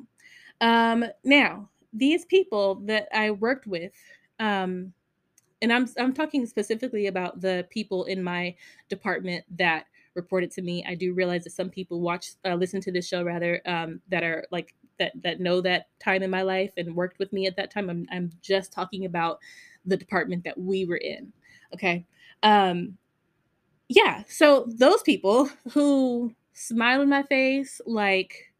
Um, 0.60 1.04
now, 1.24 1.68
these 1.92 2.24
people 2.24 2.76
that 2.86 3.08
I 3.12 3.30
worked 3.30 3.66
with, 3.66 3.92
um, 4.38 4.92
and 5.62 5.72
I'm 5.72 5.88
I'm 5.98 6.12
talking 6.12 6.46
specifically 6.46 7.06
about 7.06 7.40
the 7.40 7.66
people 7.70 8.04
in 8.04 8.22
my 8.22 8.54
department 8.88 9.44
that 9.56 9.86
reported 10.14 10.50
to 10.52 10.62
me. 10.62 10.84
I 10.86 10.94
do 10.94 11.14
realize 11.14 11.44
that 11.44 11.50
some 11.50 11.70
people 11.70 12.00
watch, 12.00 12.32
uh, 12.44 12.54
listen 12.54 12.80
to 12.82 12.92
this 12.92 13.08
show 13.08 13.22
rather, 13.22 13.60
um, 13.66 14.00
that 14.08 14.22
are 14.22 14.46
like 14.50 14.74
that 14.98 15.12
that 15.22 15.40
know 15.40 15.60
that 15.60 15.88
time 16.00 16.22
in 16.22 16.30
my 16.30 16.42
life 16.42 16.72
and 16.76 16.94
worked 16.94 17.18
with 17.18 17.32
me 17.32 17.46
at 17.46 17.56
that 17.56 17.70
time. 17.70 17.88
I'm 17.90 18.06
I'm 18.10 18.30
just 18.42 18.72
talking 18.72 19.04
about 19.06 19.38
the 19.84 19.96
department 19.96 20.44
that 20.44 20.58
we 20.58 20.84
were 20.84 20.96
in. 20.96 21.32
Okay. 21.72 22.06
Um, 22.42 22.96
yeah. 23.88 24.22
So 24.28 24.66
those 24.68 25.02
people 25.02 25.48
who 25.72 26.32
smile 26.52 27.02
in 27.02 27.08
my 27.08 27.22
face, 27.24 27.80
like 27.86 28.52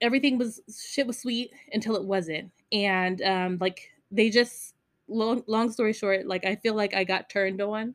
everything 0.00 0.38
was 0.38 0.60
shit 0.74 1.06
was 1.06 1.18
sweet 1.18 1.52
until 1.72 1.96
it 1.96 2.04
wasn't. 2.04 2.50
And 2.72 3.22
um, 3.22 3.58
like 3.60 3.90
they 4.10 4.30
just 4.30 4.74
long 5.08 5.42
long 5.46 5.70
story 5.70 5.92
short, 5.92 6.26
like 6.26 6.44
I 6.44 6.56
feel 6.56 6.74
like 6.74 6.94
I 6.94 7.04
got 7.04 7.30
turned 7.30 7.60
on 7.60 7.94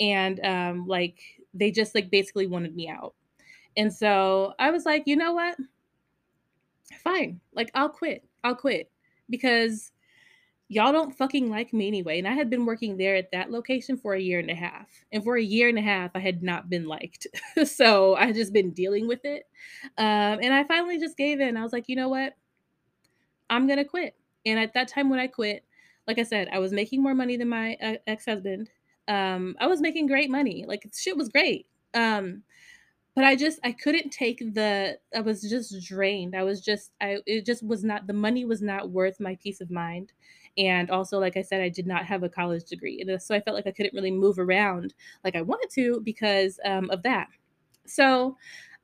and 0.00 0.44
um 0.44 0.86
like 0.86 1.20
they 1.54 1.70
just 1.70 1.94
like 1.94 2.10
basically 2.10 2.46
wanted 2.46 2.74
me 2.74 2.88
out. 2.88 3.14
And 3.76 3.92
so 3.92 4.54
I 4.58 4.70
was 4.70 4.84
like, 4.84 5.04
you 5.06 5.16
know 5.16 5.32
what? 5.32 5.56
Fine. 7.02 7.40
Like 7.54 7.70
I'll 7.74 7.88
quit. 7.88 8.24
I'll 8.44 8.54
quit 8.54 8.90
because 9.30 9.90
y'all 10.68 10.92
don't 10.92 11.16
fucking 11.16 11.50
like 11.50 11.72
me 11.72 11.86
anyway. 11.86 12.18
And 12.18 12.26
I 12.26 12.32
had 12.32 12.48
been 12.48 12.66
working 12.66 12.96
there 12.96 13.16
at 13.16 13.30
that 13.32 13.50
location 13.50 13.96
for 13.96 14.14
a 14.14 14.20
year 14.20 14.38
and 14.38 14.50
a 14.50 14.54
half. 14.54 14.88
And 15.12 15.22
for 15.22 15.36
a 15.36 15.42
year 15.42 15.68
and 15.68 15.78
a 15.78 15.82
half, 15.82 16.10
I 16.14 16.20
had 16.20 16.42
not 16.42 16.70
been 16.70 16.86
liked. 16.86 17.26
so 17.64 18.16
I 18.16 18.26
had 18.26 18.34
just 18.34 18.52
been 18.52 18.70
dealing 18.70 19.06
with 19.06 19.24
it. 19.24 19.46
Um, 19.98 20.40
and 20.42 20.54
I 20.54 20.64
finally 20.64 20.98
just 20.98 21.16
gave 21.16 21.40
in. 21.40 21.56
I 21.56 21.62
was 21.62 21.72
like, 21.72 21.88
you 21.88 21.96
know 21.96 22.08
what? 22.08 22.34
I'm 23.50 23.66
going 23.66 23.78
to 23.78 23.84
quit. 23.84 24.16
And 24.46 24.58
at 24.58 24.74
that 24.74 24.88
time 24.88 25.10
when 25.10 25.20
I 25.20 25.26
quit, 25.26 25.64
like 26.06 26.18
I 26.18 26.22
said, 26.22 26.48
I 26.52 26.58
was 26.58 26.72
making 26.72 27.02
more 27.02 27.14
money 27.14 27.36
than 27.36 27.48
my 27.48 27.76
uh, 27.82 27.94
ex 28.06 28.26
husband. 28.26 28.70
Um, 29.08 29.56
I 29.60 29.66
was 29.66 29.80
making 29.80 30.06
great 30.06 30.30
money. 30.30 30.64
Like 30.66 30.90
shit 30.94 31.16
was 31.16 31.28
great. 31.28 31.66
Um, 31.94 32.42
but 33.14 33.24
I 33.24 33.36
just 33.36 33.60
I 33.62 33.72
couldn't 33.72 34.10
take 34.10 34.38
the 34.54 34.98
I 35.14 35.20
was 35.20 35.42
just 35.42 35.80
drained. 35.84 36.34
I 36.34 36.42
was 36.42 36.60
just 36.60 36.90
I 37.00 37.18
it 37.26 37.46
just 37.46 37.62
was 37.64 37.84
not 37.84 38.06
the 38.06 38.12
money 38.12 38.44
was 38.44 38.60
not 38.60 38.90
worth 38.90 39.20
my 39.20 39.38
peace 39.42 39.60
of 39.60 39.70
mind. 39.70 40.12
And 40.56 40.90
also, 40.90 41.18
like 41.18 41.36
I 41.36 41.42
said, 41.42 41.60
I 41.60 41.68
did 41.68 41.86
not 41.86 42.04
have 42.06 42.22
a 42.22 42.28
college 42.28 42.64
degree. 42.64 43.00
And 43.00 43.20
so 43.20 43.34
I 43.34 43.40
felt 43.40 43.56
like 43.56 43.66
I 43.66 43.72
couldn't 43.72 43.94
really 43.94 44.10
move 44.10 44.38
around 44.38 44.94
like 45.24 45.36
I 45.36 45.42
wanted 45.42 45.70
to 45.70 46.00
because 46.04 46.60
um, 46.64 46.90
of 46.90 47.02
that. 47.02 47.28
So 47.86 48.36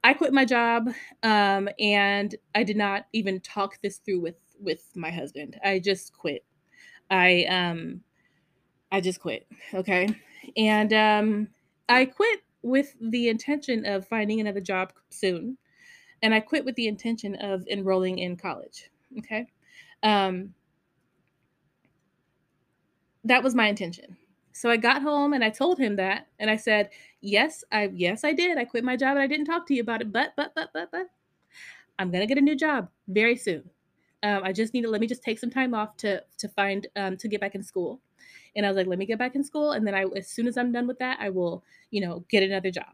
I 0.03 0.15
quit 0.15 0.33
my 0.33 0.45
job 0.45 0.91
um, 1.23 1.69
and 1.79 2.35
I 2.55 2.65
did 2.65 2.77
not 2.77 3.07
even 3.13 3.41
talk 3.41 3.81
this 3.83 3.99
through 3.99 4.21
with 4.21 4.37
with 4.59 4.91
my 4.95 5.11
husband. 5.11 5.59
I 5.65 5.79
just 5.79 6.17
quit. 6.17 6.45
I 7.11 7.45
um 7.45 8.03
I 8.93 9.01
just 9.01 9.21
quit. 9.21 9.47
Okay. 9.75 10.09
And 10.57 10.93
um 10.93 11.49
I 11.89 12.05
quit 12.05 12.41
with 12.63 12.95
the 13.01 13.29
intention 13.29 13.87
of 13.87 14.07
finding 14.07 14.41
another 14.41 14.61
job 14.61 14.93
soon. 15.09 15.57
And 16.23 16.35
I 16.35 16.41
quit 16.41 16.65
with 16.65 16.75
the 16.75 16.89
intention 16.89 17.35
of 17.37 17.67
enrolling 17.69 18.19
in 18.19 18.37
college. 18.37 18.91
Okay. 19.19 19.47
Um 20.03 20.55
that 23.25 23.43
was 23.43 23.55
my 23.55 23.69
intention. 23.69 24.17
So 24.53 24.71
I 24.71 24.77
got 24.77 25.03
home 25.03 25.33
and 25.33 25.45
I 25.45 25.51
told 25.51 25.79
him 25.79 25.97
that 25.97 26.27
and 26.39 26.51
I 26.51 26.57
said, 26.57 26.91
"Yes, 27.21 27.65
I 27.73 27.91
yes 27.95 28.25
I 28.25 28.33
did. 28.33 28.59
I 28.59 28.65
quit 28.65 28.85
my 28.85 28.97
job 28.97 29.13
and 29.13 29.21
I 29.21 29.27
didn't 29.27 29.47
talk 29.47 29.67
to 29.69 29.75
you 29.75 29.83
about 29.83 30.03
it, 30.03 30.13
but 30.13 30.33
but 30.37 30.53
but 30.55 30.71
but 30.75 30.91
but 30.91 31.07
I'm 31.99 32.13
to 32.13 32.27
get 32.27 32.39
a 32.39 32.43
new 32.43 32.57
job 32.57 32.89
very 33.09 33.37
soon. 33.37 33.71
Um, 34.23 34.43
I 34.45 34.53
just 34.53 34.75
need 34.75 34.83
to 34.83 34.91
let 34.91 35.01
me 35.01 35.07
just 35.07 35.23
take 35.23 35.39
some 35.39 35.51
time 35.51 35.75
off 35.75 35.97
to 35.99 36.23
to 36.39 36.49
find 36.49 36.87
um, 36.97 37.17
to 37.19 37.29
get 37.29 37.41
back 37.41 37.55
in 37.55 37.63
school." 37.63 38.01
And 38.57 38.67
I 38.67 38.71
was 38.71 38.77
like, 38.77 38.87
"Let 38.89 38.99
me 38.99 39.07
get 39.07 39.19
back 39.19 39.37
in 39.37 39.45
school 39.45 39.73
and 39.73 39.87
then 39.87 39.95
I 39.95 40.05
as 40.17 40.29
soon 40.29 40.47
as 40.49 40.57
I'm 40.59 40.73
done 40.73 40.87
with 40.89 40.99
that, 41.01 41.19
I 41.21 41.31
will, 41.31 41.65
you 41.91 42.01
know, 42.03 42.25
get 42.31 42.43
another 42.43 42.71
job." 42.71 42.93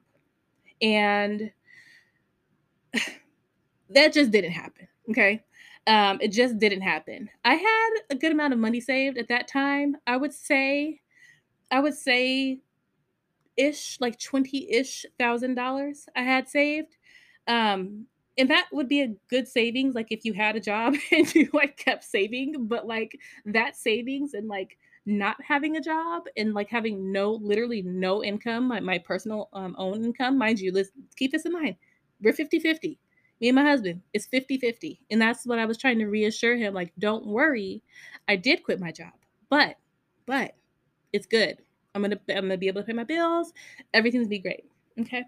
And 0.83 1.53
that 3.91 4.13
just 4.13 4.31
didn't 4.31 4.53
happen, 4.53 4.89
okay? 5.11 5.43
Um, 5.87 6.19
it 6.21 6.33
just 6.33 6.59
didn't 6.59 6.83
happen. 6.83 7.31
I 7.45 7.55
had 7.55 7.91
a 8.11 8.17
good 8.17 8.33
amount 8.33 8.53
of 8.53 8.59
money 8.59 8.81
saved 8.81 9.19
at 9.19 9.29
that 9.29 9.49
time. 9.49 9.97
I 10.07 10.17
would 10.17 10.33
say, 10.33 11.01
I 11.71 11.81
would 11.81 11.95
say, 11.95 12.61
ish 13.57 13.99
like 14.01 14.19
twenty 14.19 14.71
ish 14.73 15.07
thousand 15.19 15.55
dollars 15.55 16.09
I 16.17 16.23
had 16.23 16.49
saved. 16.49 16.97
Um, 17.49 18.07
and 18.39 18.51
that 18.51 18.67
would 18.73 18.89
be 18.89 19.03
a 19.03 19.15
good 19.31 19.49
savings, 19.49 19.95
like 19.95 20.09
if 20.11 20.25
you 20.25 20.35
had 20.35 20.57
a 20.57 20.61
job 20.61 20.95
and 21.13 21.35
you 21.35 21.49
like 21.53 21.77
kept 21.77 22.05
saving. 22.05 22.67
But 22.67 22.87
like 22.87 23.19
that 23.47 23.77
savings 23.77 24.35
and 24.35 24.49
like 24.49 24.79
not 25.07 25.37
having 25.47 25.77
a 25.77 25.81
job 25.81 26.25
and 26.37 26.53
like 26.53 26.69
having 26.69 27.13
no, 27.13 27.33
literally 27.33 27.83
no 27.83 28.23
income, 28.25 28.69
my, 28.69 28.81
my 28.81 28.99
personal 28.99 29.49
um, 29.53 29.75
own 29.79 30.05
income, 30.05 30.37
mind 30.37 30.61
you, 30.61 30.73
let's 30.73 30.91
keep 31.17 31.33
this 31.33 31.47
in 31.47 31.53
mind. 31.53 31.77
We're 32.21 32.33
50 32.33 32.59
50 32.59 32.99
me 33.41 33.49
and 33.49 33.57
my 33.57 33.63
husband. 33.63 34.03
It's 34.13 34.27
50-50 34.27 34.99
and 35.11 35.21
that's 35.21 35.47
what 35.47 35.59
i 35.59 35.67
was 35.67 35.79
trying 35.79 35.99
to 35.99 36.07
reassure 36.07 36.57
him 36.57 36.75
like 36.75 36.93
don't 36.99 37.27
worry. 37.27 37.83
I 38.29 38.37
did 38.37 38.63
quit 38.63 38.81
my 38.81 38.93
job 38.93 39.13
but 39.49 39.77
but 40.27 40.53
it's 41.13 41.27
good. 41.27 41.59
I'm 41.95 42.03
gonna 42.03 42.19
i'm 42.31 42.43
gonna 42.43 42.59
be 42.59 42.69
able 42.69 42.83
to 42.83 42.87
pay 42.87 42.93
my 42.93 43.05
bills. 43.05 43.53
Everything's 43.95 44.25
gonna 44.25 44.31
be 44.31 44.39
great. 44.39 44.65
Okay? 45.01 45.23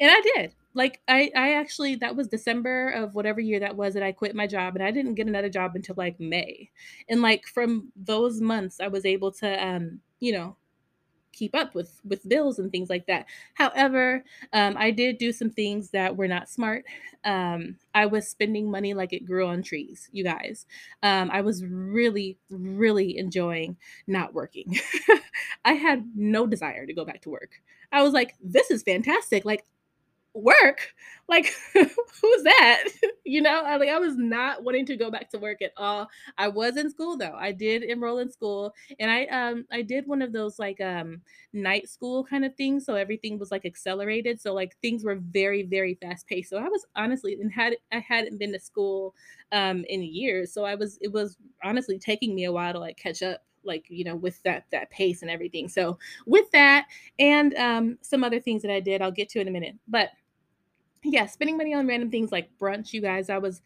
And 0.00 0.10
i 0.10 0.20
did. 0.34 0.54
Like 0.74 1.00
i 1.08 1.30
i 1.36 1.54
actually 1.54 1.96
that 1.96 2.16
was 2.16 2.28
december 2.28 2.90
of 2.90 3.14
whatever 3.14 3.40
year 3.40 3.60
that 3.60 3.76
was 3.76 3.94
that 3.94 4.02
i 4.02 4.12
quit 4.12 4.34
my 4.34 4.46
job 4.46 4.74
and 4.74 4.84
i 4.84 4.90
didn't 4.90 5.14
get 5.14 5.26
another 5.28 5.48
job 5.48 5.72
until 5.74 5.94
like 5.96 6.18
may. 6.20 6.70
And 7.08 7.22
like 7.22 7.46
from 7.46 7.92
those 7.96 8.40
months 8.40 8.80
i 8.80 8.88
was 8.88 9.04
able 9.04 9.32
to 9.32 9.66
um 9.66 10.00
you 10.20 10.32
know 10.32 10.56
keep 11.34 11.54
up 11.54 11.74
with 11.74 12.00
with 12.04 12.28
bills 12.28 12.58
and 12.58 12.70
things 12.70 12.90
like 12.90 13.06
that. 13.06 13.26
However 13.54 14.24
um, 14.52 14.76
i 14.78 14.90
did 14.90 15.18
do 15.18 15.32
some 15.32 15.50
things 15.50 15.90
that 15.90 16.16
were 16.16 16.28
not 16.28 16.48
smart. 16.48 16.84
Um, 17.24 17.76
i 17.94 18.06
was 18.06 18.28
spending 18.28 18.70
money 18.70 18.94
like 18.94 19.12
it 19.12 19.26
grew 19.26 19.46
on 19.46 19.62
trees 19.62 20.08
you 20.12 20.24
guys. 20.24 20.66
Um, 21.02 21.30
i 21.32 21.40
was 21.40 21.64
really 21.64 22.38
really 22.50 23.18
enjoying 23.18 23.76
not 24.06 24.34
working. 24.34 24.78
I 25.64 25.72
had 25.74 26.10
no 26.14 26.46
desire 26.46 26.86
to 26.86 26.92
go 26.94 27.04
back 27.04 27.22
to 27.22 27.30
work. 27.30 27.50
I 27.92 28.02
was 28.02 28.12
like 28.12 28.34
this 28.42 28.70
is 28.70 28.82
fantastic. 28.82 29.44
Like 29.44 29.64
work 30.34 30.92
like 31.28 31.54
who's 31.72 32.42
that? 32.44 32.84
You 33.26 33.40
know 33.40 33.62
I, 33.64 33.76
like 33.76 33.88
i 33.88 33.98
was 33.98 34.18
not 34.18 34.62
wanting 34.64 34.84
to 34.86 34.96
go 34.96 35.10
back 35.10 35.30
to 35.30 35.38
work 35.38 35.62
at 35.62 35.72
all. 35.78 36.08
I 36.36 36.48
was 36.48 36.76
in 36.76 36.90
school 36.90 37.16
though. 37.16 37.32
I 37.34 37.52
did 37.52 37.82
enroll 37.82 38.18
in 38.18 38.30
school 38.30 38.74
and 38.98 39.10
i 39.10 39.24
um 39.26 39.64
i 39.72 39.80
did 39.80 40.06
one 40.06 40.20
of 40.20 40.30
those 40.32 40.58
like 40.58 40.78
um 40.82 41.22
night 41.54 41.88
school 41.88 42.22
kind 42.24 42.44
of 42.44 42.54
things 42.56 42.84
so 42.84 42.94
everything 42.96 43.38
was 43.38 43.50
like 43.50 43.64
accelerated 43.64 44.40
so 44.40 44.52
like 44.52 44.76
things 44.82 45.04
were 45.04 45.16
very 45.16 45.62
very 45.62 45.94
fast 45.94 46.26
paced. 46.26 46.50
So 46.50 46.58
i 46.58 46.68
was 46.68 46.84
honestly 46.96 47.34
and 47.40 47.50
had 47.50 47.76
i 47.92 47.98
hadn't 47.98 48.38
been 48.38 48.52
to 48.52 48.60
school 48.60 49.14
um 49.52 49.84
in 49.88 50.02
years 50.02 50.52
so 50.52 50.64
i 50.64 50.74
was 50.74 50.98
it 51.00 51.12
was 51.12 51.36
honestly 51.62 51.98
taking 51.98 52.34
me 52.34 52.44
a 52.44 52.52
while 52.52 52.72
to 52.72 52.78
like 52.78 52.96
catch 52.96 53.22
up 53.22 53.42
like 53.64 53.86
you 53.88 54.04
know 54.04 54.16
with 54.16 54.42
that 54.42 54.64
that 54.72 54.90
pace 54.90 55.22
and 55.22 55.30
everything. 55.30 55.68
So 55.70 55.98
with 56.26 56.50
that 56.50 56.86
and 57.18 57.54
um 57.54 57.98
some 58.02 58.22
other 58.22 58.38
things 58.40 58.60
that 58.62 58.70
i 58.70 58.78
did 58.80 59.00
i'll 59.00 59.10
get 59.10 59.30
to 59.30 59.40
in 59.40 59.48
a 59.48 59.50
minute 59.50 59.74
but 59.88 60.10
yeah, 61.04 61.26
spending 61.26 61.56
money 61.56 61.74
on 61.74 61.86
random 61.86 62.10
things 62.10 62.32
like 62.32 62.50
brunch, 62.58 62.92
you 62.92 63.00
guys. 63.00 63.30
I 63.30 63.38
was 63.38 63.62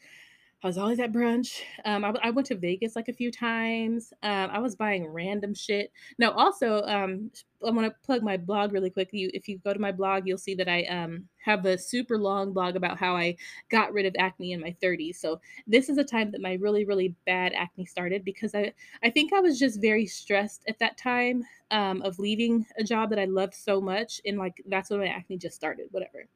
I 0.63 0.67
was 0.67 0.79
always 0.79 0.99
at 0.99 1.13
brunch. 1.13 1.61
Um, 1.85 2.05
I, 2.05 2.13
I 2.23 2.31
went 2.31 2.49
to 2.49 2.57
Vegas 2.57 2.97
like 2.97 3.09
a 3.09 3.13
few 3.13 3.31
times. 3.31 4.13
Um, 4.23 4.51
I 4.51 4.59
was 4.59 4.75
buying 4.75 5.07
random 5.07 5.55
shit. 5.55 5.93
No, 6.19 6.33
also, 6.33 6.83
um, 6.83 7.31
I 7.67 7.71
want 7.71 7.87
to 7.87 8.07
plug 8.07 8.23
my 8.23 8.37
blog 8.37 8.73
really 8.73 8.91
quick. 8.91 9.09
You, 9.13 9.31
if 9.35 9.49
you 9.49 9.59
go 9.59 9.73
to 9.73 9.79
my 9.79 9.93
blog, 9.93 10.27
you'll 10.27 10.39
see 10.39 10.55
that 10.55 10.69
I 10.69 10.85
um, 10.85 11.29
have 11.45 11.65
a 11.67 11.77
super 11.77 12.19
long 12.19 12.53
blog 12.53 12.77
about 12.77 12.99
how 12.99 13.17
I 13.17 13.37
got 13.69 13.93
rid 13.93 14.07
of 14.07 14.15
acne 14.19 14.53
in 14.53 14.61
my 14.61 14.77
30s. 14.83 15.17
So 15.17 15.41
this 15.67 15.89
is 15.89 15.99
a 15.99 16.05
time 16.05 16.31
that 16.31 16.41
my 16.41 16.55
really, 16.55 16.85
really 16.85 17.15
bad 17.27 17.53
acne 17.53 17.85
started 17.85 18.25
because 18.25 18.55
I, 18.55 18.73
I 19.03 19.11
think 19.11 19.33
I 19.33 19.41
was 19.41 19.59
just 19.59 19.81
very 19.81 20.07
stressed 20.07 20.63
at 20.69 20.79
that 20.79 20.97
time 20.97 21.43
um, 21.71 22.01
of 22.03 22.19
leaving 22.19 22.65
a 22.79 22.85
job 22.85 23.11
that 23.11 23.19
I 23.19 23.25
loved 23.25 23.55
so 23.55 23.81
much, 23.81 24.21
and 24.25 24.39
like 24.39 24.63
that's 24.67 24.91
when 24.91 25.01
my 25.01 25.09
acne 25.09 25.37
just 25.37 25.57
started. 25.57 25.89
Whatever. 25.91 26.27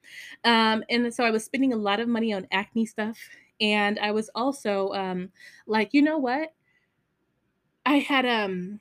Um, 0.45 0.85
and 0.91 1.15
so 1.15 1.25
I 1.25 1.31
was 1.31 1.45
spending 1.45 1.73
a 1.73 1.77
lot 1.77 2.01
of 2.01 2.09
money 2.09 2.33
on 2.33 2.47
acne 2.51 2.87
stuff 2.87 3.19
and 3.63 3.99
I 4.01 4.11
was 4.11 4.29
also 4.35 4.89
um 4.91 5.31
like, 5.67 5.95
you 5.95 6.03
know 6.03 6.19
what? 6.19 6.53
I 7.87 7.99
had 7.99 8.27
um 8.27 8.81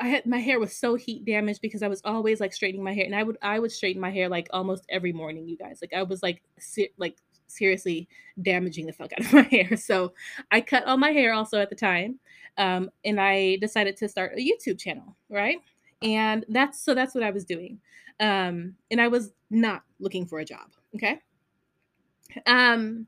I 0.00 0.08
had 0.08 0.26
my 0.26 0.38
hair 0.38 0.58
was 0.58 0.74
so 0.76 0.94
heat 0.94 1.24
damaged 1.24 1.60
because 1.60 1.82
I 1.82 1.88
was 1.88 2.02
always 2.04 2.40
like 2.40 2.52
straightening 2.52 2.84
my 2.84 2.94
hair 2.94 3.04
and 3.04 3.14
I 3.14 3.22
would 3.22 3.38
I 3.42 3.58
would 3.58 3.72
straighten 3.72 4.00
my 4.00 4.10
hair 4.10 4.28
like 4.28 4.48
almost 4.52 4.84
every 4.88 5.12
morning, 5.12 5.48
you 5.48 5.56
guys. 5.56 5.78
Like 5.80 5.92
I 5.92 6.02
was 6.02 6.22
like 6.22 6.42
se- 6.58 6.92
like 6.96 7.16
seriously 7.46 8.08
damaging 8.42 8.86
the 8.86 8.92
fuck 8.92 9.12
out 9.12 9.20
of 9.20 9.32
my 9.32 9.42
hair. 9.42 9.76
So 9.76 10.12
I 10.50 10.60
cut 10.60 10.84
all 10.84 10.96
my 10.96 11.10
hair 11.10 11.32
also 11.32 11.60
at 11.60 11.70
the 11.70 11.76
time. 11.76 12.18
Um, 12.58 12.90
and 13.04 13.20
I 13.20 13.56
decided 13.56 13.96
to 13.98 14.08
start 14.08 14.32
a 14.34 14.40
YouTube 14.40 14.78
channel, 14.78 15.16
right? 15.28 15.58
And 16.02 16.44
that's 16.48 16.80
so 16.80 16.94
that's 16.94 17.14
what 17.14 17.24
I 17.24 17.30
was 17.30 17.44
doing. 17.44 17.80
Um, 18.20 18.74
and 18.90 19.00
I 19.00 19.08
was 19.08 19.32
not 19.50 19.82
looking 20.00 20.26
for 20.26 20.38
a 20.38 20.44
job. 20.44 20.72
Okay. 20.94 21.20
Um, 22.46 23.06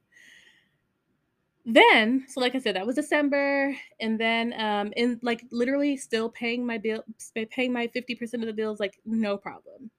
then 1.77 2.25
so 2.29 2.41
like 2.41 2.55
i 2.55 2.59
said 2.59 2.75
that 2.77 2.87
was 2.87 2.97
december 2.97 3.75
and 4.01 4.19
then 4.19 4.55
um 4.59 4.93
in 4.97 5.19
like 5.23 5.45
literally 5.51 5.97
still 5.97 6.29
paying 6.31 6.65
my 6.67 6.79
bill 6.79 7.05
paying 7.51 7.73
my 7.73 7.87
50% 7.89 8.43
of 8.43 8.47
the 8.47 8.53
bills 8.53 8.81
like 8.81 8.99
no 9.05 9.37
problem. 9.37 9.91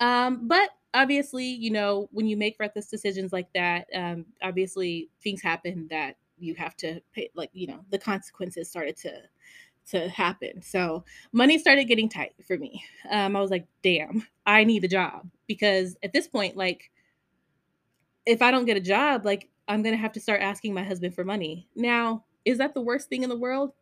Um 0.00 0.48
but 0.48 0.70
obviously 0.94 1.44
you 1.46 1.70
know 1.70 2.08
when 2.12 2.26
you 2.26 2.36
make 2.36 2.56
reckless 2.58 2.88
decisions 2.88 3.32
like 3.32 3.48
that 3.54 3.86
um 3.94 4.24
obviously 4.42 5.10
things 5.22 5.42
happen 5.42 5.86
that 5.90 6.16
you 6.38 6.54
have 6.54 6.76
to 6.78 7.00
pay 7.12 7.28
like 7.34 7.50
you 7.52 7.66
know 7.66 7.84
the 7.90 7.98
consequences 7.98 8.68
started 8.70 8.96
to 8.96 9.12
to 9.90 10.08
happen. 10.08 10.62
So 10.62 11.04
money 11.32 11.58
started 11.58 11.84
getting 11.84 12.08
tight 12.08 12.34
for 12.46 12.58
me. 12.58 12.84
Um 13.10 13.36
i 13.36 13.40
was 13.40 13.50
like 13.50 13.66
damn 13.82 14.26
i 14.46 14.64
need 14.64 14.84
a 14.84 14.88
job. 14.88 15.28
Because 15.46 15.96
at 16.02 16.12
this 16.12 16.28
point 16.28 16.56
like 16.56 16.90
if 18.26 18.42
i 18.42 18.50
don't 18.50 18.64
get 18.64 18.76
a 18.76 18.80
job 18.80 19.24
like 19.24 19.48
I'm 19.68 19.82
going 19.82 19.94
to 19.94 20.00
have 20.00 20.12
to 20.12 20.20
start 20.20 20.40
asking 20.40 20.74
my 20.74 20.82
husband 20.82 21.14
for 21.14 21.24
money. 21.24 21.68
Now, 21.76 22.24
is 22.44 22.58
that 22.58 22.74
the 22.74 22.80
worst 22.80 23.08
thing 23.08 23.22
in 23.22 23.28
the 23.28 23.36
world? 23.36 23.72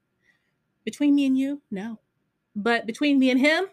Between 0.85 1.15
me 1.15 1.27
and 1.27 1.39
you? 1.39 1.63
No. 1.71 1.99
But 2.55 2.87
between 2.87 3.19
me 3.19 3.31
and 3.31 3.41
him? 3.41 3.67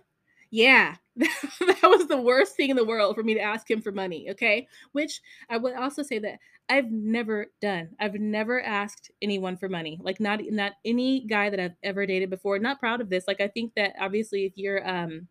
Yeah. 0.51 0.95
that 1.15 1.79
was 1.83 2.07
the 2.07 2.21
worst 2.21 2.55
thing 2.55 2.69
in 2.69 2.75
the 2.75 2.85
world 2.85 3.15
for 3.15 3.23
me 3.23 3.33
to 3.33 3.39
ask 3.39 3.69
him 3.69 3.81
for 3.81 3.91
money, 3.91 4.29
okay? 4.31 4.67
Which 4.91 5.21
I 5.49 5.57
would 5.57 5.75
also 5.75 6.03
say 6.03 6.19
that 6.19 6.39
I've 6.69 6.91
never 6.91 7.47
done. 7.61 7.89
I've 7.99 8.15
never 8.15 8.61
asked 8.61 9.11
anyone 9.21 9.57
for 9.57 9.67
money. 9.67 9.99
Like 10.01 10.19
not 10.19 10.41
not 10.49 10.73
any 10.85 11.21
guy 11.21 11.49
that 11.49 11.59
I've 11.59 11.75
ever 11.83 12.05
dated 12.05 12.29
before. 12.29 12.57
Not 12.57 12.79
proud 12.79 13.01
of 13.01 13.09
this. 13.09 13.25
Like 13.27 13.41
I 13.41 13.47
think 13.47 13.73
that 13.75 13.93
obviously 13.99 14.45
if 14.45 14.53
you're 14.55 14.87
um 14.87 15.27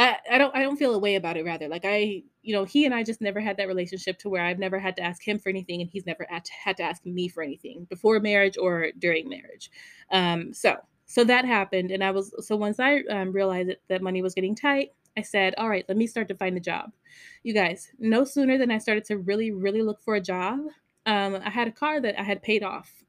I, 0.00 0.16
I 0.32 0.38
don't 0.38 0.54
I 0.56 0.62
don't 0.62 0.76
feel 0.78 0.94
a 0.94 0.98
way 0.98 1.16
about 1.16 1.36
it 1.36 1.44
rather. 1.44 1.68
Like 1.68 1.84
I, 1.84 2.22
you 2.42 2.54
know, 2.54 2.64
he 2.64 2.86
and 2.86 2.94
I 2.94 3.02
just 3.04 3.20
never 3.20 3.40
had 3.40 3.58
that 3.58 3.68
relationship 3.68 4.18
to 4.20 4.30
where 4.30 4.42
I've 4.44 4.58
never 4.58 4.78
had 4.78 4.96
to 4.96 5.02
ask 5.02 5.26
him 5.26 5.38
for 5.38 5.50
anything 5.50 5.82
and 5.82 5.90
he's 5.90 6.06
never 6.06 6.26
had 6.30 6.44
to, 6.46 6.52
had 6.54 6.76
to 6.78 6.84
ask 6.84 7.04
me 7.04 7.28
for 7.28 7.42
anything 7.42 7.86
before 7.90 8.20
marriage 8.20 8.56
or 8.58 8.92
during 8.98 9.28
marriage. 9.28 9.70
Um 10.10 10.54
so 10.54 10.76
so 11.06 11.24
that 11.24 11.44
happened 11.44 11.90
and 11.90 12.04
I 12.04 12.12
was 12.12 12.34
so 12.46 12.56
once 12.56 12.80
I 12.80 13.00
um, 13.10 13.32
realized 13.32 13.70
that, 13.70 13.80
that 13.88 14.02
money 14.02 14.22
was 14.22 14.34
getting 14.34 14.54
tight, 14.54 14.92
I 15.16 15.22
said, 15.22 15.54
"All 15.58 15.68
right, 15.68 15.84
let 15.88 15.98
me 15.98 16.06
start 16.06 16.28
to 16.28 16.36
find 16.36 16.56
a 16.56 16.60
job." 16.60 16.92
You 17.42 17.54
guys, 17.54 17.88
no 17.98 18.24
sooner 18.24 18.58
than 18.58 18.70
I 18.70 18.78
started 18.78 19.04
to 19.06 19.18
really 19.18 19.50
really 19.52 19.82
look 19.82 20.02
for 20.02 20.14
a 20.16 20.20
job, 20.20 20.60
um 21.06 21.36
I 21.44 21.50
had 21.50 21.68
a 21.68 21.72
car 21.72 22.00
that 22.00 22.18
I 22.18 22.24
had 22.24 22.42
paid 22.42 22.62
off 22.62 23.04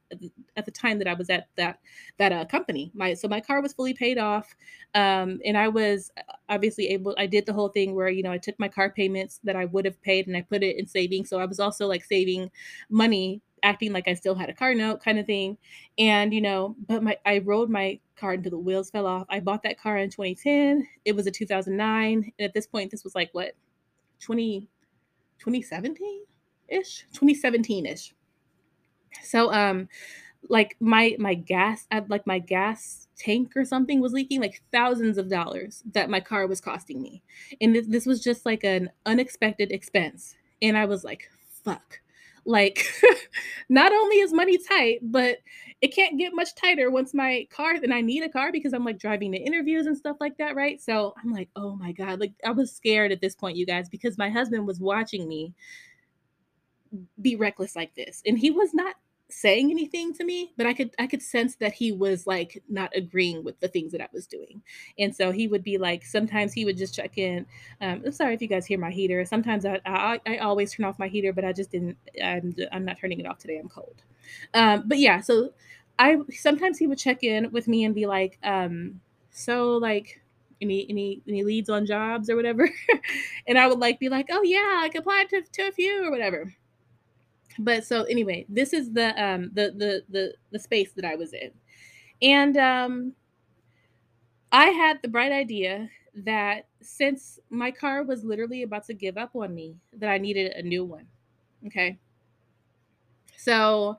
at 0.55 0.66
the 0.66 0.72
time 0.72 0.97
that 0.99 1.07
I 1.07 1.14
was 1.14 1.30
at 1.30 1.47
that 1.57 1.80
that 2.18 2.32
uh, 2.32 2.45
company. 2.45 2.91
My 2.93 3.14
so 3.14 3.28
my 3.28 3.41
car 3.41 3.62
was 3.62 3.74
fully 3.74 3.93
paid 3.93 4.18
off, 4.18 4.55
um, 4.93 5.39
and 5.45 5.57
I 5.57 5.68
was 5.68 6.12
uh, 6.18 6.34
obviously 6.49 6.89
able. 6.89 7.16
I 7.18 7.26
did 7.28 7.45
the 7.45 7.53
whole 7.53 7.70
thing 7.70 7.95
where 7.95 8.09
you 8.09 8.24
know 8.24 8.32
I 8.32 8.38
took 8.38 8.59
my 8.59 8.68
car 8.68 8.89
payments 8.89 9.39
that 9.43 9.55
I 9.55 9.66
would 9.66 9.86
have 9.86 10.01
paid 10.01 10.28
and 10.28 10.36
I 10.36 10.41
put 10.41 10.64
it 10.64 10.78
in 10.78 10.88
savings. 10.88 11.30
So 11.30 11.39
I 11.39 11.45
was 11.45 11.59
also 11.59 11.88
like 11.88 12.03
saving 12.03 12.51
money, 12.89 13.41
acting 13.64 13.93
like 13.93 14.07
I 14.07 14.14
still 14.14 14.36
had 14.36 14.49
a 14.49 14.53
car 14.53 14.74
note, 14.74 15.03
kind 15.03 15.20
of 15.20 15.26
thing. 15.26 15.57
And 15.97 16.34
you 16.34 16.41
know, 16.41 16.76
but 16.88 17.03
my 17.03 17.18
I 17.26 17.39
rode 17.39 17.70
my 17.70 17.99
car 18.16 18.34
until 18.34 18.51
the 18.51 18.57
wheels 18.57 18.89
fell 18.91 19.07
off. 19.07 19.28
I 19.30 19.39
bought 19.39 19.64
that 19.64 19.80
car 19.80 19.97
in 19.97 20.09
2010. 20.09 20.88
It 21.05 21.16
was 21.16 21.28
a 21.28 21.32
2009, 21.32 22.32
and 22.38 22.45
at 22.45 22.53
this 22.53 22.68
point, 22.68 22.91
this 22.91 23.03
was 23.03 23.16
like 23.16 23.30
what 23.34 23.53
20 24.20 24.70
2017 25.39 26.24
ish 26.70 27.01
2017 27.14 27.86
ish 27.88 28.14
so 29.24 29.51
um 29.53 29.88
like 30.49 30.76
my 30.80 31.16
my 31.20 31.34
gas 31.34 31.88
uh, 31.91 32.01
like 32.07 32.26
my 32.26 32.39
gas 32.39 33.07
tank 33.18 33.53
or 33.55 33.64
something 33.64 34.01
was 34.01 34.14
leaking 34.14 34.41
like 34.41 34.62
thousands 34.72 35.18
of 35.18 35.30
dollars 35.30 35.84
that 35.93 36.09
my 36.09 36.20
car 36.20 36.47
was 36.47 36.59
costing 36.59 37.01
me. 37.01 37.22
And 37.59 37.76
this, 37.76 37.88
this 37.88 38.05
was 38.05 38.24
just 38.24 38.45
like 38.45 38.64
an 38.64 38.89
unexpected 39.05 39.72
expense. 39.72 40.36
And 40.62 40.78
i 40.78 40.86
was 40.86 41.03
like 41.03 41.30
fuck. 41.64 41.99
Like 42.43 42.88
not 43.70 43.93
only 43.93 44.18
is 44.18 44.34
money 44.34 44.57
tight 44.57 44.99
but 45.03 45.38
it 45.82 45.93
can't 45.95 46.18
get 46.20 46.34
much 46.34 46.55
tighter 46.55 46.89
once 46.89 47.14
my 47.14 47.47
car 47.51 47.74
and 47.74 47.93
i 47.93 48.01
need 48.01 48.24
a 48.24 48.30
car 48.30 48.51
because 48.51 48.74
i'm 48.74 48.86
like 48.86 48.99
driving 48.99 49.32
to 49.32 49.38
interviews 49.38 49.86
and 49.86 49.97
stuff 49.97 50.18
like 50.20 50.38
that 50.38 50.55
right? 50.55 50.82
So 50.82 51.14
i'm 51.24 51.32
like 51.32 51.49
oh 51.55 51.76
my 51.76 51.91
god. 51.91 52.20
Like 52.20 52.34
i 52.43 52.51
was 52.51 52.72
scared 52.72 53.12
at 53.12 53.22
this 53.22 53.36
point 53.36 53.57
you 53.57 53.66
guys 53.66 53.89
because 53.89 54.18
my 54.18 54.30
husband 54.30 54.66
was 54.66 54.80
watching 54.80 55.28
me 55.28 55.53
be 57.21 57.35
reckless 57.35 57.75
like 57.75 57.95
this. 57.95 58.21
And 58.25 58.37
he 58.37 58.51
was 58.51 58.73
not 58.73 58.95
saying 59.31 59.71
anything 59.71 60.13
to 60.13 60.25
me 60.25 60.51
but 60.57 60.65
i 60.65 60.73
could 60.73 60.93
i 60.99 61.07
could 61.07 61.21
sense 61.21 61.55
that 61.55 61.71
he 61.71 61.91
was 61.91 62.27
like 62.27 62.61
not 62.67 62.91
agreeing 62.93 63.43
with 63.43 63.57
the 63.61 63.67
things 63.67 63.91
that 63.93 64.01
i 64.01 64.07
was 64.13 64.27
doing. 64.27 64.61
And 64.99 65.15
so 65.15 65.31
he 65.31 65.47
would 65.47 65.63
be 65.63 65.77
like 65.77 66.03
sometimes 66.03 66.51
he 66.53 66.65
would 66.65 66.77
just 66.77 66.93
check 66.93 67.17
in 67.17 67.45
um, 67.79 68.03
i'm 68.05 68.11
sorry 68.11 68.33
if 68.33 68.41
you 68.41 68.47
guys 68.47 68.65
hear 68.65 68.77
my 68.77 68.91
heater. 68.91 69.23
Sometimes 69.25 69.65
I, 69.65 69.79
I, 69.85 70.19
I 70.25 70.37
always 70.37 70.73
turn 70.73 70.85
off 70.85 70.99
my 70.99 71.07
heater 71.07 71.31
but 71.33 71.45
i 71.45 71.53
just 71.53 71.71
didn't 71.71 71.97
i'm, 72.23 72.53
I'm 72.71 72.85
not 72.85 72.97
turning 72.99 73.19
it 73.19 73.25
off 73.25 73.37
today 73.37 73.57
i'm 73.57 73.69
cold. 73.69 74.03
Um, 74.53 74.83
but 74.85 74.97
yeah 74.97 75.21
so 75.21 75.53
i 75.97 76.17
sometimes 76.31 76.77
he 76.77 76.87
would 76.87 76.97
check 76.97 77.23
in 77.23 77.51
with 77.51 77.67
me 77.67 77.85
and 77.85 77.95
be 77.95 78.05
like 78.07 78.37
um, 78.43 78.99
so 79.31 79.77
like 79.77 80.21
any 80.61 80.85
any 80.89 81.21
any 81.27 81.43
leads 81.43 81.69
on 81.69 81.85
jobs 81.85 82.29
or 82.29 82.35
whatever? 82.35 82.69
And 83.47 83.57
i 83.57 83.65
would 83.67 83.79
like 83.79 83.99
be 83.99 84.09
like 84.09 84.27
oh 84.29 84.43
yeah 84.43 84.79
like 84.81 84.95
applied 84.95 85.29
to, 85.29 85.41
to 85.41 85.67
a 85.67 85.71
few 85.71 86.05
or 86.05 86.11
whatever 86.11 86.53
but 87.64 87.86
so 87.86 88.03
anyway 88.03 88.45
this 88.49 88.74
is 88.74 88.91
the 88.91 89.09
um 89.22 89.51
the 89.53 89.74
the 89.78 90.03
the, 90.09 90.34
the 90.51 90.59
space 90.59 90.91
that 90.93 91.05
i 91.05 91.16
was 91.16 91.34
in. 91.34 91.51
And 92.22 92.57
um 92.57 93.14
i 94.51 94.68
had 94.68 95.01
the 95.01 95.07
bright 95.07 95.32
idea 95.32 95.89
that 96.14 96.68
since 96.82 97.39
my 97.49 97.72
car 97.72 98.03
was 98.03 98.24
literally 98.24 98.64
about 98.64 98.86
to 98.86 98.93
give 98.93 99.18
up 99.18 99.36
on 99.36 99.53
me 99.53 99.76
that 99.93 100.09
i 100.09 100.18
needed 100.18 100.51
a 100.53 100.62
new 100.62 100.84
one. 100.84 101.07
Okay? 101.68 101.97
So 103.38 103.97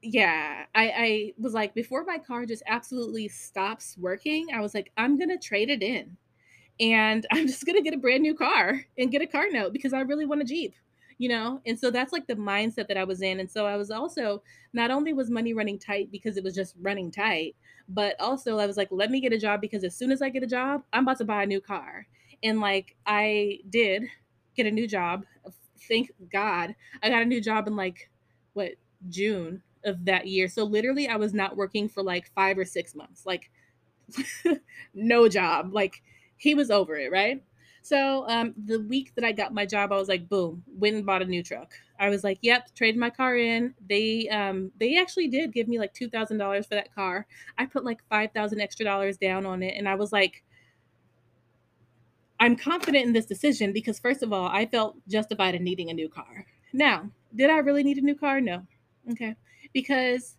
yeah 0.00 0.64
i 0.76 0.88
i 0.96 1.32
was 1.38 1.54
like 1.54 1.74
before 1.74 2.04
my 2.04 2.18
car 2.18 2.46
just 2.46 2.62
absolutely 2.68 3.26
stops 3.26 3.96
working 3.98 4.46
i 4.54 4.60
was 4.60 4.72
like 4.72 4.92
i'm 4.96 5.18
gonna 5.18 5.38
trade 5.38 5.70
it 5.70 5.82
in. 5.82 6.16
And 6.80 7.26
i'm 7.32 7.46
just 7.46 7.66
gonna 7.66 7.82
get 7.82 7.94
a 7.94 7.98
brand 7.98 8.22
new 8.22 8.34
car 8.34 8.84
and 8.96 9.10
get 9.10 9.22
a 9.22 9.26
car 9.26 9.46
note 9.50 9.72
because 9.72 9.92
i 9.92 10.00
really 10.00 10.26
want 10.26 10.42
a 10.42 10.44
jeep 10.44 10.74
you 11.18 11.28
know? 11.28 11.60
And 11.66 11.78
so 11.78 11.90
that's 11.90 12.12
like 12.12 12.26
the 12.26 12.34
mindset 12.36 12.88
that 12.88 12.96
i 12.96 13.04
was 13.04 13.22
in. 13.22 13.40
And 13.40 13.50
so 13.50 13.66
i 13.66 13.76
was 13.76 13.90
also 13.90 14.42
not 14.72 14.90
only 14.90 15.12
was 15.12 15.30
money 15.30 15.52
running 15.54 15.78
tight 15.78 16.10
because 16.10 16.36
it 16.36 16.44
was 16.44 16.54
just 16.54 16.74
running 16.80 17.10
tight 17.10 17.56
but 17.88 18.14
also 18.20 18.58
i 18.58 18.66
was 18.66 18.76
like 18.76 18.88
let 18.90 19.10
me 19.10 19.20
get 19.20 19.32
a 19.32 19.38
job 19.38 19.60
because 19.62 19.82
as 19.82 19.94
soon 19.96 20.12
as 20.12 20.20
i 20.20 20.28
get 20.28 20.42
a 20.42 20.46
job 20.46 20.82
i'm 20.92 21.04
about 21.04 21.18
to 21.18 21.24
buy 21.24 21.42
a 21.42 21.46
new 21.46 21.60
car. 21.60 22.06
And 22.42 22.60
like 22.60 22.96
i 23.06 23.60
did 23.68 24.04
get 24.54 24.66
a 24.66 24.70
new 24.70 24.86
job. 24.86 25.24
Thank 25.88 26.12
god 26.30 26.74
i 27.02 27.08
got 27.08 27.22
a 27.22 27.26
new 27.26 27.40
job 27.40 27.66
in 27.66 27.76
like 27.76 28.10
what 28.52 28.72
june 29.08 29.62
of 29.84 30.04
that 30.06 30.26
year. 30.26 30.48
So 30.48 30.64
literally 30.64 31.08
i 31.08 31.16
was 31.16 31.32
not 31.34 31.56
working 31.56 31.88
for 31.88 32.02
like 32.02 32.30
five 32.34 32.58
or 32.58 32.64
six 32.64 32.94
months 32.94 33.24
like 33.26 33.50
no 34.94 35.28
job. 35.28 35.72
Like 35.72 36.02
he 36.36 36.54
was 36.54 36.70
over 36.70 36.96
it 36.96 37.10
right 37.12 37.42
so 37.88 38.28
um, 38.28 38.52
the 38.66 38.80
week 38.80 39.14
that 39.14 39.24
I 39.24 39.32
got 39.32 39.54
my 39.54 39.64
job, 39.64 39.92
I 39.92 39.96
was 39.96 40.08
like, 40.08 40.28
boom, 40.28 40.62
went 40.76 40.96
and 40.96 41.06
bought 41.06 41.22
a 41.22 41.24
new 41.24 41.42
truck. 41.42 41.72
I 41.98 42.10
was 42.10 42.22
like, 42.22 42.38
yep, 42.42 42.74
traded 42.74 43.00
my 43.00 43.08
car 43.08 43.38
in. 43.38 43.72
They 43.88 44.28
um, 44.28 44.70
they 44.78 44.98
actually 44.98 45.28
did 45.28 45.54
give 45.54 45.68
me 45.68 45.78
like 45.78 45.94
two 45.94 46.10
thousand 46.10 46.36
dollars 46.36 46.66
for 46.66 46.74
that 46.74 46.94
car. 46.94 47.26
I 47.56 47.64
put 47.64 47.86
like 47.86 48.00
five 48.10 48.32
thousand 48.32 48.60
extra 48.60 48.84
dollars 48.84 49.16
down 49.16 49.46
on 49.46 49.62
it, 49.62 49.74
and 49.74 49.88
I 49.88 49.94
was 49.94 50.12
like, 50.12 50.44
I'm 52.38 52.56
confident 52.56 53.06
in 53.06 53.14
this 53.14 53.24
decision 53.24 53.72
because, 53.72 53.98
first 53.98 54.22
of 54.22 54.34
all, 54.34 54.48
I 54.48 54.66
felt 54.66 54.96
justified 55.08 55.54
in 55.54 55.64
needing 55.64 55.88
a 55.88 55.94
new 55.94 56.10
car. 56.10 56.44
Now, 56.74 57.10
did 57.34 57.48
I 57.48 57.58
really 57.58 57.82
need 57.82 57.96
a 57.96 58.02
new 58.02 58.14
car? 58.14 58.40
No. 58.42 58.66
Okay. 59.10 59.34
Because 59.72 60.36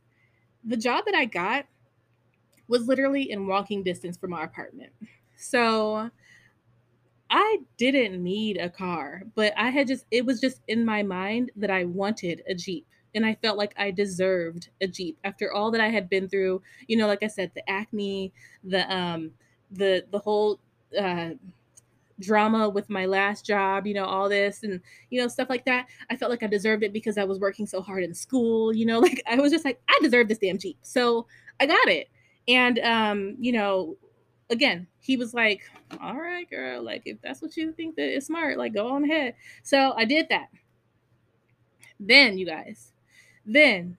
the 0.63 0.77
job 0.77 1.05
that 1.05 1.15
I 1.15 1.25
got 1.25 1.65
was 2.67 2.87
literally 2.87 3.31
in 3.31 3.47
walking 3.47 3.81
distance 3.81 4.17
from 4.17 4.33
our 4.33 4.43
apartment. 4.43 4.91
So 5.35 6.11
I 7.29 7.59
didn't 7.77 8.23
need 8.23 8.57
a 8.57 8.69
car, 8.69 9.23
but 9.35 9.53
I 9.57 9.69
had 9.69 9.87
just, 9.87 10.05
it 10.11 10.25
was 10.25 10.41
just 10.41 10.61
in 10.67 10.85
my 10.85 11.03
mind 11.03 11.51
that 11.55 11.69
I 11.69 11.85
wanted 11.85 12.43
a 12.47 12.55
Jeep. 12.55 12.85
And 13.15 13.25
I 13.25 13.35
felt 13.35 13.57
like 13.57 13.73
I 13.77 13.91
deserved 13.91 14.69
a 14.81 14.87
Jeep 14.87 15.17
after 15.23 15.51
all 15.51 15.71
that 15.71 15.81
I 15.81 15.89
had 15.89 16.09
been 16.09 16.29
through. 16.29 16.61
You 16.87 16.97
know, 16.97 17.07
like 17.07 17.23
I 17.23 17.27
said, 17.27 17.51
the 17.55 17.67
acne, 17.69 18.31
the, 18.63 18.91
um, 18.93 19.31
the, 19.71 20.05
the 20.11 20.19
whole, 20.19 20.59
uh, 20.99 21.31
drama 22.19 22.67
with 22.69 22.89
my 22.89 23.05
last 23.05 23.45
job, 23.45 23.87
you 23.87 23.93
know, 23.93 24.05
all 24.05 24.27
this 24.29 24.63
and, 24.63 24.81
you 25.09 25.21
know, 25.21 25.27
stuff 25.27 25.49
like 25.49 25.65
that. 25.65 25.87
I 26.09 26.15
felt 26.15 26.31
like 26.31 26.43
I 26.43 26.47
deserved 26.47 26.83
it 26.83 26.93
because 26.93 27.17
I 27.17 27.23
was 27.23 27.39
working 27.39 27.65
so 27.65 27.81
hard 27.81 28.03
in 28.03 28.13
school, 28.13 28.75
you 28.75 28.85
know, 28.85 28.99
like 29.07 29.21
I 29.27 29.35
was 29.35 29.51
just 29.51 29.65
like, 29.65 29.81
I 29.87 29.97
deserve 30.01 30.27
this 30.27 30.37
damn 30.39 30.57
Jeep. 30.57 30.77
So 30.81 31.27
I 31.59 31.65
got 31.65 31.87
it. 31.87 32.09
And, 32.47 32.79
um, 32.79 33.35
you 33.39 33.51
know, 33.51 33.95
again, 34.49 34.87
he 34.99 35.17
was 35.17 35.33
like, 35.33 35.61
all 36.01 36.19
right, 36.19 36.49
girl, 36.49 36.81
like 36.83 37.03
if 37.05 37.21
that's 37.21 37.41
what 37.41 37.55
you 37.57 37.71
think 37.71 37.95
that 37.95 38.13
is 38.15 38.25
smart, 38.25 38.57
like 38.57 38.73
go 38.73 38.89
on 38.89 39.03
ahead. 39.03 39.35
So 39.63 39.93
I 39.95 40.05
did 40.05 40.27
that. 40.29 40.49
Then, 41.99 42.37
you 42.37 42.45
guys, 42.45 42.93
then 43.45 43.97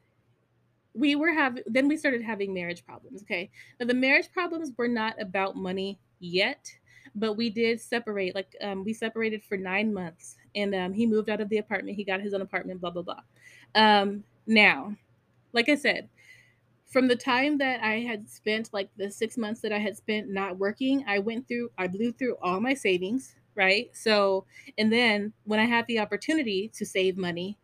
we 0.94 1.14
were 1.14 1.32
having, 1.32 1.62
then 1.66 1.86
we 1.86 1.96
started 1.96 2.22
having 2.22 2.54
marriage 2.54 2.84
problems. 2.84 3.22
Okay. 3.22 3.50
Now, 3.78 3.86
the 3.86 3.94
marriage 3.94 4.32
problems 4.32 4.72
were 4.76 4.88
not 4.88 5.20
about 5.20 5.56
money 5.56 5.98
yet 6.18 6.70
but 7.14 7.34
we 7.34 7.50
did 7.50 7.80
separate 7.80 8.34
like 8.34 8.54
um, 8.60 8.84
we 8.84 8.92
separated 8.92 9.42
for 9.42 9.56
nine 9.56 9.92
months 9.92 10.36
and 10.54 10.74
um, 10.74 10.92
he 10.92 11.06
moved 11.06 11.28
out 11.28 11.40
of 11.40 11.48
the 11.48 11.58
apartment 11.58 11.96
he 11.96 12.04
got 12.04 12.20
his 12.20 12.34
own 12.34 12.40
apartment 12.42 12.80
blah 12.80 12.90
blah 12.90 13.02
blah 13.02 13.20
um, 13.74 14.22
now 14.46 14.94
like 15.52 15.68
i 15.68 15.74
said 15.74 16.08
from 16.90 17.08
the 17.08 17.16
time 17.16 17.58
that 17.58 17.82
i 17.82 18.00
had 18.00 18.28
spent 18.28 18.68
like 18.72 18.90
the 18.96 19.10
six 19.10 19.38
months 19.38 19.60
that 19.60 19.72
i 19.72 19.78
had 19.78 19.96
spent 19.96 20.28
not 20.28 20.58
working 20.58 21.04
i 21.06 21.18
went 21.18 21.46
through 21.48 21.70
i 21.78 21.86
blew 21.86 22.12
through 22.12 22.36
all 22.42 22.60
my 22.60 22.74
savings 22.74 23.36
right 23.54 23.90
so 23.92 24.44
and 24.76 24.92
then 24.92 25.32
when 25.44 25.60
i 25.60 25.64
had 25.64 25.86
the 25.86 25.98
opportunity 25.98 26.70
to 26.74 26.84
save 26.84 27.16
money 27.16 27.56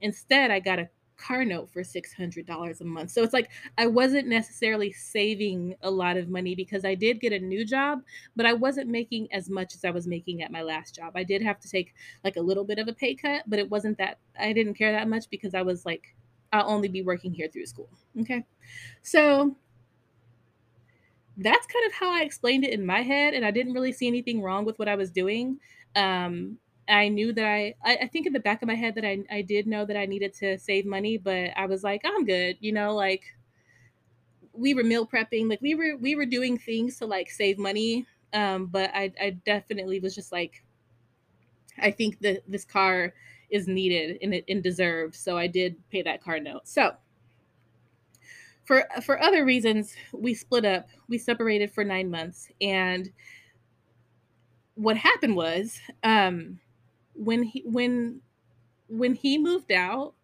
instead 0.00 0.50
i 0.50 0.60
got 0.60 0.78
a 0.78 0.88
car 1.16 1.44
note 1.44 1.70
for 1.70 1.82
$600 1.82 2.80
a 2.80 2.84
month. 2.84 3.10
So 3.10 3.22
it's 3.22 3.32
like 3.32 3.50
I 3.78 3.86
wasn't 3.86 4.28
necessarily 4.28 4.92
saving 4.92 5.76
a 5.82 5.90
lot 5.90 6.16
of 6.16 6.28
money 6.28 6.54
because 6.54 6.84
I 6.84 6.94
did 6.94 7.20
get 7.20 7.32
a 7.32 7.38
new 7.38 7.64
job, 7.64 8.02
but 8.36 8.46
I 8.46 8.52
wasn't 8.52 8.88
making 8.88 9.32
as 9.32 9.48
much 9.48 9.74
as 9.74 9.84
I 9.84 9.90
was 9.90 10.06
making 10.06 10.42
at 10.42 10.52
my 10.52 10.62
last 10.62 10.94
job. 10.94 11.12
I 11.14 11.24
did 11.24 11.42
have 11.42 11.60
to 11.60 11.68
take 11.68 11.94
like 12.24 12.36
a 12.36 12.42
little 12.42 12.64
bit 12.64 12.78
of 12.78 12.88
a 12.88 12.92
pay 12.92 13.14
cut, 13.14 13.44
but 13.46 13.58
it 13.58 13.70
wasn't 13.70 13.98
that 13.98 14.18
I 14.38 14.52
didn't 14.52 14.74
care 14.74 14.92
that 14.92 15.08
much 15.08 15.30
because 15.30 15.54
I 15.54 15.62
was 15.62 15.86
like 15.86 16.14
I'll 16.54 16.70
only 16.70 16.88
be 16.88 17.02
working 17.02 17.34
here 17.34 17.48
through 17.48 17.66
school. 17.66 17.90
Okay. 18.20 18.46
So 19.02 19.56
that's 21.36 21.66
kind 21.66 21.84
of 21.86 21.92
how 21.92 22.12
I 22.12 22.22
explained 22.22 22.64
it 22.64 22.72
in 22.72 22.86
my 22.86 23.02
head 23.02 23.34
and 23.34 23.44
I 23.44 23.50
didn't 23.50 23.72
really 23.72 23.92
see 23.92 24.06
anything 24.06 24.40
wrong 24.40 24.64
with 24.64 24.78
what 24.78 24.88
I 24.88 24.94
was 24.94 25.10
doing. 25.10 25.58
Um 25.96 26.58
I 26.86 27.08
knew 27.08 27.32
that 27.32 27.46
I, 27.46 27.74
I, 27.82 27.96
I 28.02 28.06
think 28.08 28.26
in 28.26 28.34
the 28.34 28.40
back 28.40 28.60
of 28.60 28.68
my 28.68 28.74
head 28.74 28.94
that 28.96 29.06
I, 29.06 29.24
I 29.30 29.40
did 29.40 29.66
know 29.66 29.86
that 29.86 29.96
I 29.96 30.04
needed 30.04 30.34
to 30.34 30.58
save 30.58 30.84
money, 30.84 31.16
but 31.16 31.52
I 31.56 31.64
was 31.64 31.82
like, 31.82 32.02
I'm 32.04 32.26
good, 32.26 32.58
you 32.60 32.72
know, 32.72 32.94
like 32.94 33.24
we 34.52 34.74
were 34.74 34.84
meal 34.84 35.06
prepping, 35.06 35.48
like 35.48 35.60
we 35.60 35.74
were 35.74 35.96
we 35.96 36.14
were 36.14 36.26
doing 36.26 36.58
things 36.58 36.98
to 36.98 37.06
like 37.06 37.30
save 37.30 37.58
money. 37.58 38.06
Um, 38.32 38.66
but 38.66 38.90
I, 38.94 39.12
I 39.20 39.30
definitely 39.30 40.00
was 40.00 40.14
just 40.14 40.32
like, 40.32 40.64
I 41.78 41.90
think 41.90 42.20
that 42.20 42.42
this 42.48 42.64
car 42.64 43.14
is 43.50 43.68
needed 43.68 44.18
and 44.22 44.42
and 44.48 44.62
deserved, 44.62 45.14
so 45.14 45.36
I 45.38 45.46
did 45.46 45.76
pay 45.90 46.02
that 46.02 46.22
car 46.22 46.40
note. 46.40 46.66
So 46.68 46.96
for 48.64 48.84
for 49.02 49.20
other 49.20 49.44
reasons, 49.44 49.94
we 50.12 50.34
split 50.34 50.64
up. 50.64 50.88
We 51.08 51.18
separated 51.18 51.70
for 51.70 51.84
nine 51.84 52.10
months, 52.10 52.50
and 52.60 53.12
what 54.74 54.96
happened 54.96 55.36
was, 55.36 55.80
um, 56.02 56.60
when 57.14 57.42
he 57.42 57.62
when 57.66 58.20
when 58.88 59.14
he 59.14 59.38
moved 59.38 59.72
out, 59.72 60.14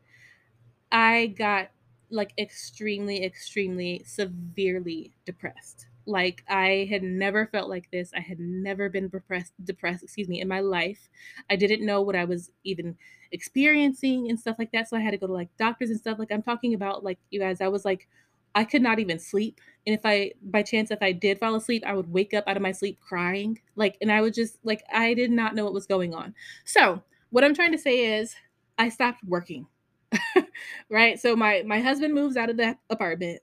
I 0.92 1.28
got 1.28 1.70
like 2.10 2.32
extremely, 2.38 3.24
extremely 3.24 4.02
severely 4.04 5.14
depressed. 5.24 5.86
Like 6.10 6.44
I 6.48 6.88
had 6.90 7.02
never 7.02 7.46
felt 7.46 7.68
like 7.70 7.90
this. 7.90 8.12
I 8.14 8.20
had 8.20 8.40
never 8.40 8.88
been 8.88 9.08
depressed, 9.08 9.52
depressed, 9.64 10.02
excuse 10.02 10.28
me, 10.28 10.40
in 10.40 10.48
my 10.48 10.60
life. 10.60 11.08
I 11.48 11.56
didn't 11.56 11.84
know 11.86 12.02
what 12.02 12.16
I 12.16 12.24
was 12.24 12.50
even 12.64 12.96
experiencing 13.32 14.28
and 14.28 14.38
stuff 14.38 14.56
like 14.58 14.72
that. 14.72 14.88
So 14.88 14.96
I 14.96 15.00
had 15.00 15.12
to 15.12 15.18
go 15.18 15.26
to 15.26 15.32
like 15.32 15.56
doctors 15.56 15.90
and 15.90 15.98
stuff. 15.98 16.18
Like 16.18 16.32
I'm 16.32 16.42
talking 16.42 16.74
about 16.74 17.04
like 17.04 17.18
you 17.30 17.40
guys, 17.40 17.60
I 17.60 17.68
was 17.68 17.84
like, 17.84 18.08
I 18.54 18.64
could 18.64 18.82
not 18.82 18.98
even 18.98 19.18
sleep. 19.18 19.60
And 19.86 19.94
if 19.94 20.00
I 20.04 20.32
by 20.42 20.62
chance 20.62 20.90
if 20.90 21.02
I 21.02 21.12
did 21.12 21.38
fall 21.38 21.54
asleep, 21.54 21.84
I 21.86 21.94
would 21.94 22.12
wake 22.12 22.34
up 22.34 22.44
out 22.46 22.56
of 22.56 22.62
my 22.62 22.72
sleep 22.72 22.98
crying. 23.00 23.60
Like 23.76 23.96
and 24.00 24.10
I 24.10 24.20
would 24.20 24.34
just 24.34 24.58
like 24.64 24.82
I 24.92 25.14
did 25.14 25.30
not 25.30 25.54
know 25.54 25.64
what 25.64 25.72
was 25.74 25.86
going 25.86 26.14
on. 26.14 26.34
So 26.64 27.02
what 27.30 27.44
I'm 27.44 27.54
trying 27.54 27.72
to 27.72 27.78
say 27.78 28.18
is 28.18 28.34
I 28.78 28.88
stopped 28.88 29.22
working. 29.24 29.66
right? 30.90 31.18
So 31.20 31.36
my 31.36 31.62
my 31.66 31.80
husband 31.80 32.14
moves 32.14 32.36
out 32.36 32.50
of 32.50 32.56
the 32.56 32.76
apartment. 32.90 33.40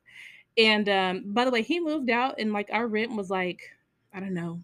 And 0.57 0.89
um 0.89 1.23
by 1.33 1.45
the 1.45 1.51
way, 1.51 1.61
he 1.61 1.79
moved 1.79 2.09
out 2.09 2.35
and 2.39 2.53
like 2.53 2.69
our 2.71 2.87
rent 2.87 3.15
was 3.15 3.29
like, 3.29 3.61
I 4.13 4.19
don't 4.19 4.33
know, 4.33 4.61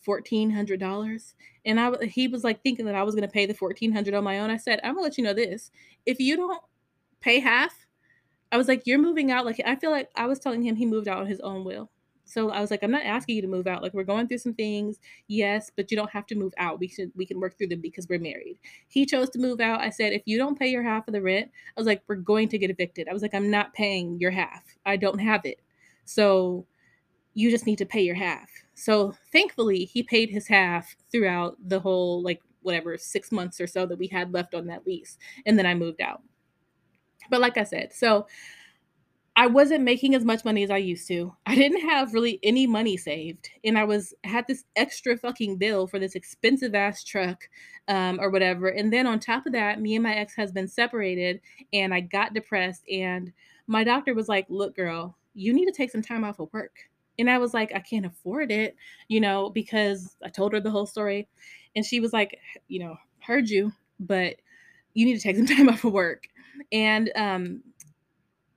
fourteen 0.00 0.50
hundred 0.50 0.80
dollars. 0.80 1.34
And 1.64 1.80
I 1.80 1.92
he 2.06 2.28
was 2.28 2.44
like 2.44 2.62
thinking 2.62 2.86
that 2.86 2.94
I 2.94 3.02
was 3.04 3.14
gonna 3.14 3.28
pay 3.28 3.46
the 3.46 3.54
fourteen 3.54 3.92
hundred 3.92 4.14
on 4.14 4.24
my 4.24 4.40
own. 4.40 4.50
I 4.50 4.58
said, 4.58 4.80
I'm 4.84 4.94
gonna 4.94 5.04
let 5.04 5.18
you 5.18 5.24
know 5.24 5.34
this. 5.34 5.70
If 6.06 6.20
you 6.20 6.36
don't 6.36 6.62
pay 7.20 7.40
half, 7.40 7.74
I 8.52 8.58
was 8.58 8.68
like, 8.68 8.86
You're 8.86 8.98
moving 8.98 9.30
out. 9.30 9.46
Like 9.46 9.60
I 9.66 9.76
feel 9.76 9.90
like 9.90 10.10
I 10.16 10.26
was 10.26 10.38
telling 10.40 10.62
him 10.62 10.76
he 10.76 10.86
moved 10.86 11.08
out 11.08 11.18
on 11.18 11.26
his 11.26 11.40
own 11.40 11.64
will. 11.64 11.90
So 12.34 12.50
I 12.50 12.60
was 12.60 12.72
like, 12.72 12.82
I'm 12.82 12.90
not 12.90 13.04
asking 13.04 13.36
you 13.36 13.42
to 13.42 13.48
move 13.48 13.68
out. 13.68 13.80
Like 13.80 13.94
we're 13.94 14.02
going 14.02 14.26
through 14.26 14.38
some 14.38 14.54
things, 14.54 14.98
yes, 15.28 15.70
but 15.76 15.88
you 15.92 15.96
don't 15.96 16.10
have 16.10 16.26
to 16.26 16.34
move 16.34 16.52
out. 16.58 16.80
We 16.80 16.88
can 16.88 17.12
we 17.14 17.26
can 17.26 17.38
work 17.38 17.56
through 17.56 17.68
them 17.68 17.80
because 17.80 18.08
we're 18.08 18.18
married. 18.18 18.58
He 18.88 19.06
chose 19.06 19.30
to 19.30 19.38
move 19.38 19.60
out. 19.60 19.80
I 19.80 19.90
said, 19.90 20.12
if 20.12 20.22
you 20.24 20.36
don't 20.36 20.58
pay 20.58 20.66
your 20.66 20.82
half 20.82 21.06
of 21.06 21.14
the 21.14 21.22
rent, 21.22 21.48
I 21.76 21.80
was 21.80 21.86
like, 21.86 22.02
we're 22.08 22.16
going 22.16 22.48
to 22.48 22.58
get 22.58 22.70
evicted. 22.70 23.06
I 23.08 23.12
was 23.12 23.22
like, 23.22 23.36
I'm 23.36 23.52
not 23.52 23.72
paying 23.72 24.18
your 24.18 24.32
half. 24.32 24.64
I 24.84 24.96
don't 24.96 25.20
have 25.20 25.42
it. 25.44 25.60
So 26.06 26.66
you 27.34 27.52
just 27.52 27.66
need 27.66 27.78
to 27.78 27.86
pay 27.86 28.02
your 28.02 28.16
half. 28.16 28.50
So 28.74 29.14
thankfully, 29.30 29.84
he 29.84 30.02
paid 30.02 30.28
his 30.28 30.48
half 30.48 30.96
throughout 31.12 31.56
the 31.64 31.78
whole 31.78 32.20
like 32.20 32.42
whatever 32.62 32.98
six 32.98 33.30
months 33.30 33.60
or 33.60 33.68
so 33.68 33.86
that 33.86 33.98
we 33.98 34.08
had 34.08 34.32
left 34.32 34.56
on 34.56 34.66
that 34.66 34.84
lease, 34.84 35.18
and 35.46 35.56
then 35.56 35.66
I 35.66 35.74
moved 35.74 36.00
out. 36.00 36.20
But 37.30 37.40
like 37.40 37.58
I 37.58 37.62
said, 37.62 37.92
so 37.92 38.26
I 39.36 39.48
wasn't 39.48 39.82
making 39.82 40.14
as 40.14 40.24
much 40.24 40.44
money 40.44 40.62
as 40.62 40.70
I 40.70 40.76
used 40.76 41.08
to. 41.08 41.34
I 41.44 41.56
didn't 41.56 41.88
have 41.88 42.14
really 42.14 42.38
any 42.42 42.66
money 42.66 42.96
saved, 42.96 43.50
and 43.64 43.76
I 43.76 43.84
was 43.84 44.14
had 44.22 44.46
this 44.46 44.64
extra 44.76 45.16
fucking 45.16 45.56
bill 45.58 45.88
for 45.88 45.98
this 45.98 46.14
expensive 46.14 46.74
ass 46.74 47.02
truck, 47.02 47.48
um, 47.88 48.20
or 48.20 48.30
whatever. 48.30 48.68
And 48.68 48.92
then 48.92 49.06
on 49.06 49.18
top 49.18 49.46
of 49.46 49.52
that, 49.52 49.80
me 49.80 49.96
and 49.96 50.04
my 50.04 50.14
ex 50.14 50.36
husband 50.36 50.70
separated, 50.70 51.40
and 51.72 51.92
I 51.92 52.00
got 52.00 52.32
depressed. 52.34 52.84
And 52.88 53.32
my 53.66 53.82
doctor 53.82 54.14
was 54.14 54.28
like, 54.28 54.46
"Look, 54.48 54.76
girl, 54.76 55.16
you 55.34 55.52
need 55.52 55.66
to 55.66 55.72
take 55.72 55.90
some 55.90 56.02
time 56.02 56.22
off 56.24 56.38
of 56.38 56.52
work." 56.52 56.76
And 57.18 57.28
I 57.28 57.38
was 57.38 57.52
like, 57.54 57.72
"I 57.74 57.80
can't 57.80 58.06
afford 58.06 58.52
it," 58.52 58.76
you 59.08 59.20
know, 59.20 59.50
because 59.50 60.16
I 60.22 60.28
told 60.28 60.52
her 60.52 60.60
the 60.60 60.70
whole 60.70 60.86
story, 60.86 61.28
and 61.74 61.84
she 61.84 61.98
was 61.98 62.12
like, 62.12 62.38
"You 62.68 62.80
know, 62.80 62.96
heard 63.20 63.48
you, 63.48 63.72
but 63.98 64.36
you 64.94 65.04
need 65.06 65.16
to 65.16 65.20
take 65.20 65.36
some 65.36 65.46
time 65.56 65.68
off 65.68 65.84
of 65.84 65.92
work." 65.92 66.28
And 66.70 67.10
um, 67.16 67.62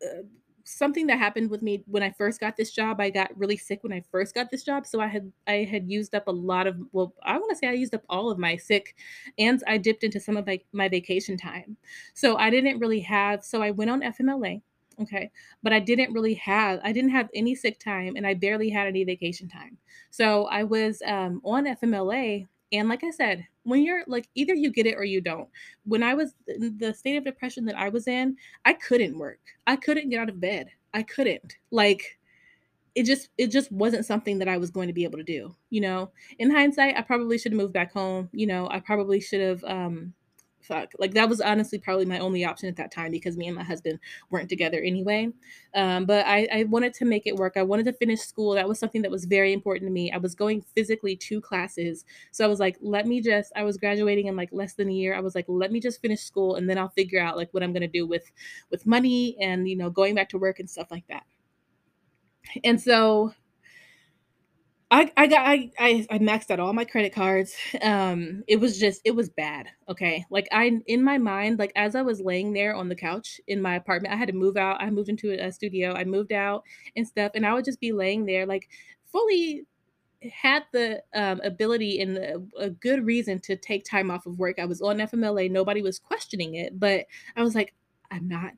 uh, 0.04 0.24
something 0.68 1.08
that 1.08 1.18
happened 1.18 1.50
with 1.50 1.62
me 1.62 1.84
when 1.88 2.04
I 2.04 2.12
first 2.12 2.40
got 2.40 2.58
this 2.58 2.72
job. 2.72 3.00
I 3.00 3.10
got 3.10 3.36
really 3.38 3.58
sick 3.58 3.84
when 3.84 3.94
I 3.94 4.04
first 4.12 4.36
got 4.36 4.52
this 4.52 4.64
job, 4.64 4.86
so 4.86 5.00
I 5.00 5.08
had 5.08 5.32
I 5.48 5.68
had 5.70 5.90
used 5.90 6.14
up 6.14 6.28
a 6.28 6.32
lot 6.32 6.68
of 6.68 6.78
well, 6.92 7.14
I 7.24 7.38
want 7.38 7.50
to 7.52 7.56
say 7.56 7.68
I 7.68 7.74
used 7.74 7.96
up 7.96 8.04
all 8.10 8.30
of 8.30 8.38
my 8.38 8.58
sick, 8.58 8.96
and 9.40 9.62
I 9.68 9.78
dipped 9.78 10.04
into 10.04 10.20
some 10.20 10.38
of 10.38 10.46
my 10.46 10.60
my 10.74 10.90
vacation 10.90 11.38
time. 11.38 11.78
So 12.14 12.36
I 12.38 12.50
didn't 12.50 12.80
really 12.80 13.00
have. 13.02 13.44
So 13.44 13.62
I 13.62 13.72
went 13.72 13.90
on 13.90 14.02
FMLA, 14.02 14.62
okay, 15.02 15.32
but 15.64 15.74
I 15.74 15.80
didn't 15.80 16.14
really 16.14 16.36
have. 16.36 16.80
I 16.84 16.92
didn't 16.92 17.12
have 17.12 17.30
any 17.34 17.56
sick 17.56 17.80
time, 17.80 18.16
and 18.18 18.28
I 18.28 18.34
barely 18.34 18.70
had 18.70 18.88
any 18.88 19.04
vacation 19.06 19.48
time. 19.48 19.78
So 20.12 20.46
I 20.46 20.64
was 20.64 21.02
um, 21.06 21.42
on 21.46 21.66
FMLA 21.66 22.46
and 22.72 22.90
like 22.90 23.04
I 23.04 23.12
said, 23.12 23.46
when 23.64 23.84
you're 23.84 24.04
like 24.08 24.28
either 24.36 24.54
you 24.54 24.72
get 24.72 24.86
it 24.86 24.96
or 24.96 25.04
you 25.04 25.22
don't. 25.22 25.48
When 25.86 26.04
I 26.04 26.14
was 26.14 26.34
in 26.48 26.78
the 26.78 26.94
state 26.94 27.18
of 27.18 27.24
depression 27.24 27.66
that 27.66 27.78
I 27.78 27.90
was 27.90 28.08
in, 28.08 28.36
I 28.66 28.74
couldn't 28.74 29.18
work. 29.18 29.40
I 29.66 29.76
couldn't 29.76 30.10
get 30.10 30.20
out 30.20 30.30
of 30.30 30.40
bed. 30.40 30.68
I 30.94 31.04
couldn't. 31.04 31.56
Like 31.72 32.18
it 32.96 33.04
just 33.04 33.30
it 33.38 33.48
just 33.48 33.72
wasn't 33.72 34.06
something 34.06 34.40
that 34.40 34.48
I 34.48 34.58
was 34.58 34.72
going 34.72 34.88
to 34.88 34.94
be 34.94 35.04
able 35.04 35.18
to 35.18 35.24
do, 35.24 35.56
you 35.70 35.82
know. 35.82 36.12
In 36.40 36.50
hindsight, 36.52 36.98
I 36.98 37.02
probably 37.02 37.38
should 37.38 37.52
have 37.52 37.60
moved 37.60 37.74
back 37.74 37.94
home, 37.94 38.30
you 38.34 38.48
know. 38.48 38.68
I 38.70 38.80
probably 38.80 39.20
should 39.20 39.42
have 39.42 39.64
um 39.64 40.14
fuck. 40.68 40.92
Like 41.00 41.14
that 41.14 41.30
was 41.30 41.42
honestly 41.42 41.80
probably 41.80 42.06
my 42.06 42.20
only 42.20 42.46
option 42.46 42.68
at 42.70 42.76
that 42.76 42.92
time 42.92 43.12
because 43.12 43.38
me 43.38 43.48
and 43.48 43.56
my 43.56 43.64
husband 43.64 44.00
weren't 44.30 44.50
together 44.50 44.80
anyway. 44.80 45.30
Um, 45.74 46.06
but 46.06 46.26
I, 46.26 46.48
I 46.52 46.64
wanted 46.66 46.94
to 46.96 47.06
make 47.06 47.26
it 47.26 47.36
work. 47.36 47.54
I 47.56 47.64
wanted 47.64 47.86
to 47.86 47.94
finish 47.94 48.20
school. 48.22 48.54
That 48.54 48.68
was 48.68 48.80
something 48.80 49.02
that 49.02 49.12
was 49.12 49.26
very 49.26 49.54
important 49.54 49.88
to 49.90 49.94
me. 49.94 50.12
I 50.12 50.18
was 50.18 50.36
going 50.36 50.62
physically 50.76 51.16
to 51.16 51.42
classes. 51.42 52.06
So 52.32 52.44
I 52.44 52.48
was 52.48 52.60
like, 52.60 52.78
let 52.82 53.08
me 53.08 53.22
just, 53.22 53.52
I 53.56 53.64
was 53.64 53.78
graduating 53.78 54.28
in 54.28 54.36
like 54.36 54.50
less 54.52 54.74
than 54.74 54.90
a 54.90 54.94
year. 54.94 55.16
I 55.16 55.20
was 55.20 55.36
like, 55.36 55.46
let 55.48 55.72
me 55.72 55.80
just 55.80 56.02
finish 56.02 56.22
school 56.22 56.56
and 56.56 56.70
then 56.70 56.78
I'll 56.78 56.90
figure 56.90 57.22
out 57.22 57.38
like 57.38 57.54
what 57.54 57.64
I'm 57.64 57.74
gonna 57.74 57.88
do 57.88 58.06
with 58.06 58.32
with 58.70 58.86
money 58.86 59.38
and 59.40 59.68
you 59.68 59.76
know 59.76 59.90
going 59.90 60.16
back 60.16 60.30
to 60.30 60.38
work 60.38 60.60
and 60.60 60.70
stuff 60.70 60.92
like 60.92 61.08
that. 61.08 61.24
And 62.64 62.82
so 62.82 63.34
I 64.90 65.12
I 65.18 65.28
got 65.28 65.46
I, 65.46 65.70
I 65.78 66.08
I 66.10 66.20
maxed 66.20 66.50
out 66.50 66.62
all 66.62 66.72
my 66.74 66.86
credit 66.86 67.14
cards. 67.14 67.54
Um 67.82 68.44
it 68.48 68.58
was 68.60 68.80
just 68.80 69.02
it 69.04 69.12
was 69.16 69.30
bad. 69.30 69.68
Okay. 69.90 70.26
Like 70.30 70.48
I 70.52 70.80
in 70.88 71.04
my 71.04 71.18
mind, 71.18 71.60
like 71.60 71.74
as 71.76 71.94
I 71.96 72.02
was 72.04 72.22
laying 72.22 72.54
there 72.54 72.74
on 72.74 72.88
the 72.88 72.96
couch 72.96 73.42
in 73.48 73.62
my 73.62 73.76
apartment, 73.76 74.14
I 74.14 74.18
had 74.18 74.30
to 74.30 74.34
move 74.34 74.56
out. 74.56 74.82
I 74.82 74.90
moved 74.90 75.10
into 75.10 75.32
a 75.32 75.52
studio. 75.52 75.94
I 75.94 76.06
moved 76.06 76.32
out 76.32 76.64
and 76.96 77.06
stuff. 77.06 77.32
And 77.36 77.46
I 77.46 77.54
would 77.54 77.66
just 77.66 77.82
be 77.82 77.92
laying 77.92 78.26
there 78.26 78.46
like 78.46 78.70
fully 79.12 79.66
had 80.32 80.64
the 80.74 81.04
um, 81.16 81.42
ability 81.44 82.02
and 82.02 82.16
the, 82.18 82.48
a 82.60 82.70
good 82.70 83.06
reason 83.06 83.40
to 83.42 83.56
take 83.56 83.86
time 83.86 84.12
off 84.12 84.26
of 84.26 84.40
work. 84.40 84.60
I 84.60 84.66
was 84.66 84.82
on 84.82 85.00
FMLA. 85.00 85.50
Nobody 85.50 85.82
was 85.82 86.00
questioning 86.00 86.56
it, 86.56 86.80
but 86.80 87.06
I 87.36 87.44
was 87.44 87.56
like, 87.56 87.74
I'm 88.12 88.28
not 88.28 88.54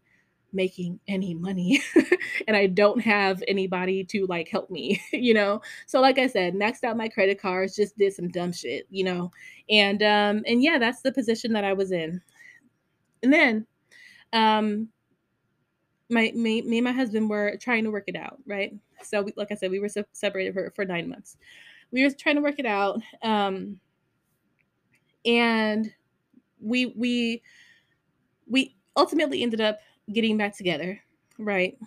making 0.54 1.00
any 1.08 1.34
money 1.34 1.82
and 2.48 2.56
I 2.56 2.68
don't 2.68 3.02
have 3.02 3.44
anybody 3.48 4.04
to 4.06 4.26
like 4.28 4.48
help 4.50 4.70
me, 4.70 5.02
you 5.14 5.34
know. 5.34 5.62
So 5.88 6.02
like 6.02 6.18
I 6.18 6.28
said, 6.28 6.56
maxed 6.56 6.84
out 6.84 6.98
my 6.98 7.10
credit 7.10 7.42
cards, 7.42 7.76
just 7.76 7.98
did 7.98 8.14
some 8.14 8.30
dumb 8.30 8.52
shit, 8.52 8.88
you 8.90 9.04
know. 9.04 9.32
And 9.70 10.02
um 10.04 10.44
and 10.46 10.64
yeah, 10.64 10.78
that's 10.80 11.02
the 11.02 11.12
position 11.12 11.54
that 11.54 11.64
I 11.64 11.74
was 11.74 11.92
in. 11.92 12.22
And 13.24 13.34
then 13.34 13.68
um 14.34 14.90
my 16.10 16.32
me, 16.36 16.62
me 16.64 16.80
and 16.80 16.86
my 16.86 16.92
husband 16.92 17.30
were 17.30 17.56
trying 17.62 17.84
to 17.84 17.92
work 17.92 18.06
it 18.08 18.16
out, 18.16 18.40
right? 18.48 18.74
So 19.04 19.22
we, 19.22 19.34
like 19.38 19.52
I 19.52 19.56
said, 19.56 19.72
we 19.72 19.80
were 19.80 19.90
se- 19.90 20.06
separated 20.12 20.54
for 20.54 20.72
for 20.76 20.86
9 20.86 21.08
months. 21.08 21.38
We 21.92 22.04
were 22.04 22.12
trying 22.12 22.36
to 22.36 22.42
work 22.42 22.60
it 22.60 22.66
out 22.66 23.02
um 23.24 23.80
and 25.26 25.92
we 26.62 26.88
we 26.88 27.42
we 28.48 28.76
ultimately 28.96 29.44
ended 29.44 29.62
up 29.62 29.80
getting 30.14 30.38
back 30.38 30.56
together, 30.56 31.00
right? 31.38 31.78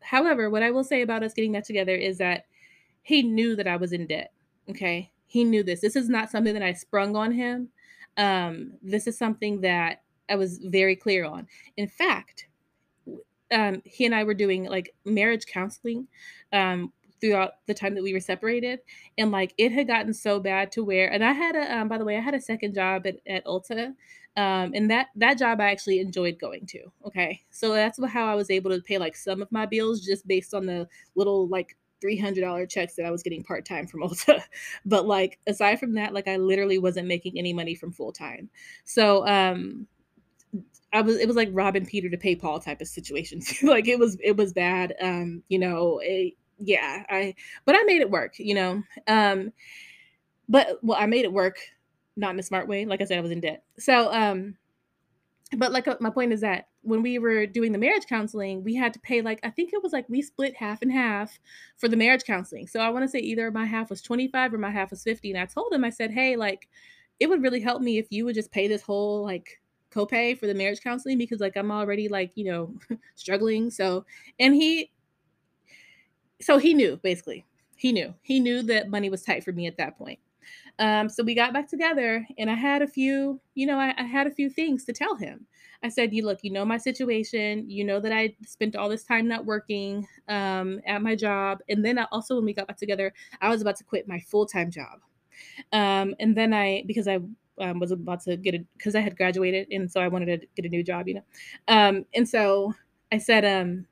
However, 0.00 0.50
what 0.50 0.62
I 0.62 0.70
will 0.70 0.84
say 0.84 1.02
about 1.02 1.22
us 1.22 1.34
getting 1.34 1.52
back 1.52 1.64
together 1.64 1.94
is 1.94 2.18
that 2.18 2.46
he 3.02 3.22
knew 3.22 3.56
that 3.56 3.66
I 3.66 3.76
was 3.76 3.92
in 3.92 4.06
debt. 4.06 4.32
Okay. 4.70 5.10
He 5.26 5.44
knew 5.44 5.62
this. 5.62 5.80
This 5.80 5.96
is 5.96 6.08
not 6.08 6.30
something 6.30 6.54
that 6.54 6.62
I 6.62 6.72
sprung 6.72 7.16
on 7.16 7.32
him. 7.32 7.68
Um, 8.16 8.72
this 8.82 9.06
is 9.06 9.18
something 9.18 9.60
that 9.62 10.02
I 10.28 10.36
was 10.36 10.58
very 10.58 10.96
clear 10.96 11.24
on. 11.24 11.46
In 11.76 11.88
fact, 11.88 12.46
um, 13.52 13.82
he 13.84 14.04
and 14.06 14.14
I 14.14 14.24
were 14.24 14.34
doing 14.34 14.64
like 14.64 14.94
marriage 15.04 15.46
counseling 15.46 16.08
um, 16.52 16.92
throughout 17.20 17.54
the 17.66 17.74
time 17.74 17.94
that 17.94 18.02
we 18.02 18.12
were 18.12 18.20
separated, 18.20 18.80
and 19.18 19.30
like 19.30 19.54
it 19.58 19.72
had 19.72 19.86
gotten 19.86 20.12
so 20.12 20.40
bad 20.40 20.72
to 20.72 20.84
where, 20.84 21.12
and 21.12 21.24
I 21.24 21.32
had 21.32 21.54
a, 21.54 21.78
um, 21.78 21.88
by 21.88 21.98
the 21.98 22.04
way, 22.04 22.16
I 22.16 22.20
had 22.20 22.34
a 22.34 22.40
second 22.40 22.74
job 22.74 23.06
at, 23.06 23.16
at 23.26 23.44
Ulta, 23.44 23.94
um, 24.36 24.72
and 24.74 24.90
that 24.90 25.08
that 25.16 25.38
job 25.38 25.60
I 25.60 25.70
actually 25.70 26.00
enjoyed 26.00 26.38
going 26.38 26.66
to. 26.66 26.80
Okay, 27.06 27.42
so 27.50 27.72
that's 27.72 27.98
how 28.08 28.26
I 28.26 28.34
was 28.34 28.50
able 28.50 28.70
to 28.70 28.82
pay 28.82 28.98
like 28.98 29.16
some 29.16 29.40
of 29.40 29.50
my 29.50 29.66
bills 29.66 30.04
just 30.04 30.26
based 30.26 30.54
on 30.54 30.66
the 30.66 30.88
little 31.14 31.48
like 31.48 31.76
three 32.00 32.18
hundred 32.18 32.42
dollar 32.42 32.66
checks 32.66 32.96
that 32.96 33.06
I 33.06 33.10
was 33.10 33.22
getting 33.22 33.42
part 33.42 33.64
time 33.64 33.86
from 33.86 34.00
Ulta. 34.02 34.42
but 34.84 35.06
like 35.06 35.38
aside 35.46 35.80
from 35.80 35.94
that, 35.94 36.12
like 36.12 36.28
I 36.28 36.36
literally 36.36 36.78
wasn't 36.78 37.08
making 37.08 37.38
any 37.38 37.52
money 37.52 37.74
from 37.74 37.92
full 37.92 38.12
time. 38.12 38.50
So 38.84 39.26
um, 39.26 39.86
I 40.92 41.00
was 41.00 41.16
it 41.16 41.26
was 41.26 41.36
like 41.36 41.48
robbing 41.52 41.86
Peter 41.86 42.08
to 42.10 42.18
pay 42.18 42.36
Paul 42.36 42.60
type 42.60 42.80
of 42.80 42.88
situations. 42.88 43.54
like 43.62 43.88
it 43.88 43.98
was 43.98 44.18
it 44.22 44.36
was 44.36 44.52
bad. 44.52 44.94
Um, 45.00 45.42
you 45.48 45.58
know, 45.58 46.00
it, 46.02 46.34
yeah, 46.58 47.04
I 47.08 47.34
but 47.64 47.74
I 47.74 47.82
made 47.84 48.02
it 48.02 48.10
work. 48.10 48.38
You 48.38 48.54
know, 48.54 48.82
um, 49.06 49.52
but 50.48 50.78
well, 50.82 50.98
I 51.00 51.06
made 51.06 51.24
it 51.24 51.32
work 51.32 51.58
not 52.16 52.34
in 52.34 52.40
a 52.40 52.42
smart 52.42 52.68
way. 52.68 52.84
Like 52.84 53.00
I 53.00 53.04
said, 53.04 53.18
I 53.18 53.22
was 53.22 53.30
in 53.30 53.40
debt. 53.40 53.64
So, 53.78 54.12
um, 54.12 54.56
but 55.56 55.72
like 55.72 55.86
uh, 55.86 55.96
my 56.00 56.10
point 56.10 56.32
is 56.32 56.40
that 56.40 56.68
when 56.82 57.02
we 57.02 57.18
were 57.18 57.46
doing 57.46 57.72
the 57.72 57.78
marriage 57.78 58.06
counseling, 58.08 58.64
we 58.64 58.74
had 58.74 58.92
to 58.94 59.00
pay 59.00 59.22
like 59.22 59.38
I 59.44 59.50
think 59.50 59.72
it 59.72 59.82
was 59.82 59.92
like 59.92 60.08
we 60.08 60.22
split 60.22 60.56
half 60.56 60.82
and 60.82 60.90
half 60.90 61.38
for 61.76 61.88
the 61.88 61.96
marriage 61.96 62.24
counseling. 62.24 62.66
So 62.66 62.80
I 62.80 62.88
want 62.88 63.04
to 63.04 63.08
say 63.08 63.18
either 63.18 63.50
my 63.50 63.64
half 63.64 63.90
was 63.90 64.02
25 64.02 64.54
or 64.54 64.58
my 64.58 64.70
half 64.70 64.90
was 64.90 65.02
50. 65.02 65.30
And 65.30 65.40
I 65.40 65.46
told 65.46 65.72
him, 65.72 65.84
I 65.84 65.90
said, 65.90 66.10
hey, 66.10 66.36
like 66.36 66.68
it 67.20 67.28
would 67.28 67.42
really 67.42 67.60
help 67.60 67.80
me 67.80 67.98
if 67.98 68.06
you 68.10 68.24
would 68.24 68.34
just 68.34 68.50
pay 68.50 68.66
this 68.68 68.82
whole 68.82 69.22
like 69.22 69.60
copay 69.90 70.38
for 70.38 70.46
the 70.46 70.54
marriage 70.54 70.80
counseling 70.80 71.18
because 71.18 71.40
like 71.40 71.56
I'm 71.56 71.70
already 71.70 72.08
like, 72.08 72.32
you 72.34 72.44
know, 72.44 72.74
struggling. 73.14 73.70
So 73.70 74.04
and 74.40 74.54
he 74.54 74.90
so 76.40 76.58
he 76.58 76.74
knew 76.74 76.96
basically. 77.02 77.44
He 77.76 77.92
knew. 77.92 78.14
He 78.22 78.40
knew 78.40 78.62
that 78.62 78.90
money 78.90 79.10
was 79.10 79.22
tight 79.22 79.44
for 79.44 79.52
me 79.52 79.66
at 79.66 79.76
that 79.76 79.98
point. 79.98 80.18
Um, 80.78 81.08
so 81.08 81.22
we 81.24 81.34
got 81.34 81.52
back 81.52 81.68
together, 81.68 82.26
and 82.38 82.50
I 82.50 82.54
had 82.54 82.82
a 82.82 82.86
few, 82.86 83.40
you 83.54 83.66
know, 83.66 83.78
I, 83.78 83.94
I 83.96 84.04
had 84.04 84.26
a 84.26 84.30
few 84.30 84.50
things 84.50 84.84
to 84.84 84.92
tell 84.92 85.16
him. 85.16 85.46
I 85.82 85.88
said, 85.88 86.12
"You 86.12 86.24
look, 86.24 86.40
you 86.42 86.50
know 86.50 86.64
my 86.64 86.78
situation. 86.78 87.68
You 87.68 87.84
know 87.84 88.00
that 88.00 88.12
I 88.12 88.36
spent 88.46 88.76
all 88.76 88.88
this 88.88 89.04
time 89.04 89.28
not 89.28 89.46
working 89.46 90.06
um, 90.28 90.80
at 90.86 91.02
my 91.02 91.14
job, 91.14 91.60
and 91.68 91.84
then 91.84 91.98
I, 91.98 92.06
also 92.12 92.36
when 92.36 92.44
we 92.44 92.52
got 92.54 92.66
back 92.66 92.76
together, 92.76 93.12
I 93.40 93.48
was 93.48 93.62
about 93.62 93.76
to 93.76 93.84
quit 93.84 94.08
my 94.08 94.20
full 94.20 94.46
time 94.46 94.70
job, 94.70 95.00
um, 95.72 96.14
and 96.20 96.36
then 96.36 96.52
I 96.52 96.84
because 96.86 97.08
I 97.08 97.20
um, 97.58 97.78
was 97.80 97.90
about 97.90 98.22
to 98.24 98.36
get 98.36 98.54
it 98.54 98.66
because 98.76 98.94
I 98.94 99.00
had 99.00 99.16
graduated, 99.16 99.68
and 99.70 99.90
so 99.90 100.00
I 100.00 100.08
wanted 100.08 100.40
to 100.40 100.46
get 100.56 100.66
a 100.66 100.68
new 100.68 100.82
job, 100.82 101.08
you 101.08 101.14
know, 101.14 101.24
um, 101.68 102.04
and 102.14 102.28
so 102.28 102.74
I 103.12 103.18
said, 103.18 103.44
um, 103.44 103.86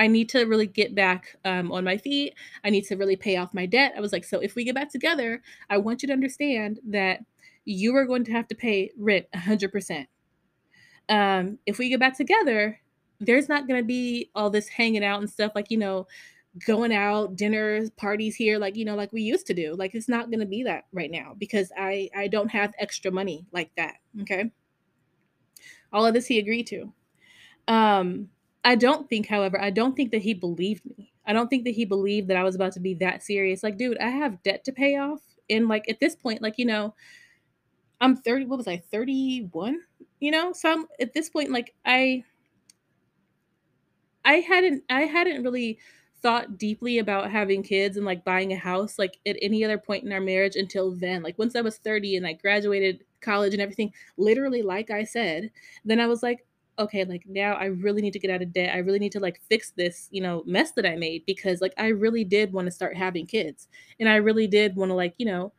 I 0.00 0.06
need 0.06 0.30
to 0.30 0.44
really 0.44 0.66
get 0.66 0.94
back 0.94 1.36
um, 1.44 1.70
on 1.70 1.84
my 1.84 1.98
feet. 1.98 2.34
I 2.64 2.70
need 2.70 2.84
to 2.86 2.96
really 2.96 3.16
pay 3.16 3.36
off 3.36 3.52
my 3.52 3.66
debt. 3.66 3.92
I 3.94 4.00
was 4.00 4.12
like, 4.12 4.24
so 4.24 4.40
if 4.40 4.54
we 4.54 4.64
get 4.64 4.74
back 4.74 4.90
together, 4.90 5.42
I 5.68 5.76
want 5.76 6.02
you 6.02 6.06
to 6.06 6.14
understand 6.14 6.80
that 6.88 7.20
you 7.66 7.94
are 7.94 8.06
going 8.06 8.24
to 8.24 8.32
have 8.32 8.48
to 8.48 8.54
pay 8.54 8.92
rent 8.96 9.26
100%. 9.34 10.06
Um, 11.10 11.58
if 11.66 11.76
we 11.76 11.90
get 11.90 12.00
back 12.00 12.16
together, 12.16 12.80
there's 13.20 13.50
not 13.50 13.68
going 13.68 13.78
to 13.78 13.86
be 13.86 14.30
all 14.34 14.48
this 14.48 14.68
hanging 14.68 15.04
out 15.04 15.20
and 15.20 15.28
stuff 15.28 15.52
like, 15.54 15.70
you 15.70 15.76
know, 15.76 16.06
going 16.66 16.94
out, 16.94 17.36
dinners, 17.36 17.90
parties 17.90 18.34
here, 18.34 18.58
like, 18.58 18.76
you 18.76 18.86
know, 18.86 18.96
like 18.96 19.12
we 19.12 19.20
used 19.20 19.46
to 19.48 19.54
do. 19.54 19.74
Like, 19.74 19.94
it's 19.94 20.08
not 20.08 20.30
going 20.30 20.40
to 20.40 20.46
be 20.46 20.62
that 20.62 20.84
right 20.92 21.10
now 21.10 21.34
because 21.36 21.70
I, 21.76 22.08
I 22.16 22.26
don't 22.28 22.48
have 22.48 22.72
extra 22.78 23.10
money 23.10 23.44
like 23.52 23.70
that. 23.76 23.96
Okay. 24.22 24.50
All 25.92 26.06
of 26.06 26.14
this 26.14 26.24
he 26.24 26.38
agreed 26.38 26.68
to. 26.68 26.90
Um, 27.68 28.30
I 28.64 28.74
don't 28.74 29.08
think, 29.08 29.26
however, 29.26 29.60
I 29.60 29.70
don't 29.70 29.96
think 29.96 30.10
that 30.10 30.22
he 30.22 30.34
believed 30.34 30.84
me. 30.84 31.12
I 31.26 31.32
don't 31.32 31.48
think 31.48 31.64
that 31.64 31.74
he 31.74 31.84
believed 31.84 32.28
that 32.28 32.36
I 32.36 32.42
was 32.42 32.54
about 32.54 32.72
to 32.72 32.80
be 32.80 32.94
that 32.94 33.22
serious. 33.22 33.62
Like, 33.62 33.78
dude, 33.78 33.98
I 33.98 34.08
have 34.08 34.42
debt 34.42 34.64
to 34.64 34.72
pay 34.72 34.96
off. 34.96 35.20
And 35.48 35.68
like 35.68 35.88
at 35.88 36.00
this 36.00 36.14
point, 36.14 36.42
like, 36.42 36.58
you 36.58 36.66
know, 36.66 36.94
I'm 38.00 38.16
30, 38.16 38.46
what 38.46 38.58
was 38.58 38.68
I, 38.68 38.78
31? 38.90 39.80
You 40.20 40.30
know? 40.30 40.52
So 40.52 40.70
I'm 40.72 40.86
at 41.00 41.12
this 41.14 41.30
point, 41.30 41.50
like 41.50 41.74
I 41.84 42.24
I 44.24 44.34
hadn't 44.34 44.84
I 44.90 45.02
hadn't 45.02 45.42
really 45.42 45.78
thought 46.22 46.58
deeply 46.58 46.98
about 46.98 47.30
having 47.30 47.62
kids 47.62 47.96
and 47.96 48.04
like 48.04 48.24
buying 48.24 48.52
a 48.52 48.56
house 48.56 48.98
like 48.98 49.18
at 49.26 49.36
any 49.40 49.64
other 49.64 49.78
point 49.78 50.04
in 50.04 50.12
our 50.12 50.20
marriage 50.20 50.56
until 50.56 50.90
then. 50.92 51.22
Like 51.22 51.38
once 51.38 51.56
I 51.56 51.62
was 51.62 51.78
30 51.78 52.16
and 52.16 52.26
I 52.26 52.34
graduated 52.34 53.04
college 53.22 53.54
and 53.54 53.62
everything, 53.62 53.92
literally 54.18 54.62
like 54.62 54.90
I 54.90 55.04
said, 55.04 55.50
then 55.84 55.98
I 56.00 56.06
was 56.06 56.22
like, 56.22 56.44
okay, 56.80 57.04
like 57.04 57.24
now 57.26 57.54
I 57.54 57.66
really 57.66 58.02
need 58.02 58.12
to 58.14 58.18
get 58.18 58.30
out 58.30 58.42
of 58.42 58.52
debt. 58.52 58.74
I 58.74 58.78
really 58.78 58.98
need 58.98 59.12
to 59.12 59.20
like 59.20 59.40
fix 59.48 59.70
this, 59.70 60.08
you 60.10 60.20
know, 60.20 60.42
mess 60.46 60.72
that 60.72 60.86
I 60.86 60.96
made 60.96 61.24
because 61.26 61.60
like 61.60 61.74
I 61.78 61.88
really 61.88 62.24
did 62.24 62.52
want 62.52 62.66
to 62.66 62.72
start 62.72 62.96
having 62.96 63.26
kids. 63.26 63.68
And 64.00 64.08
I 64.08 64.16
really 64.16 64.46
did 64.46 64.74
want 64.76 64.90
to 64.90 64.94
like, 64.94 65.14
you 65.18 65.26
know, 65.26 65.52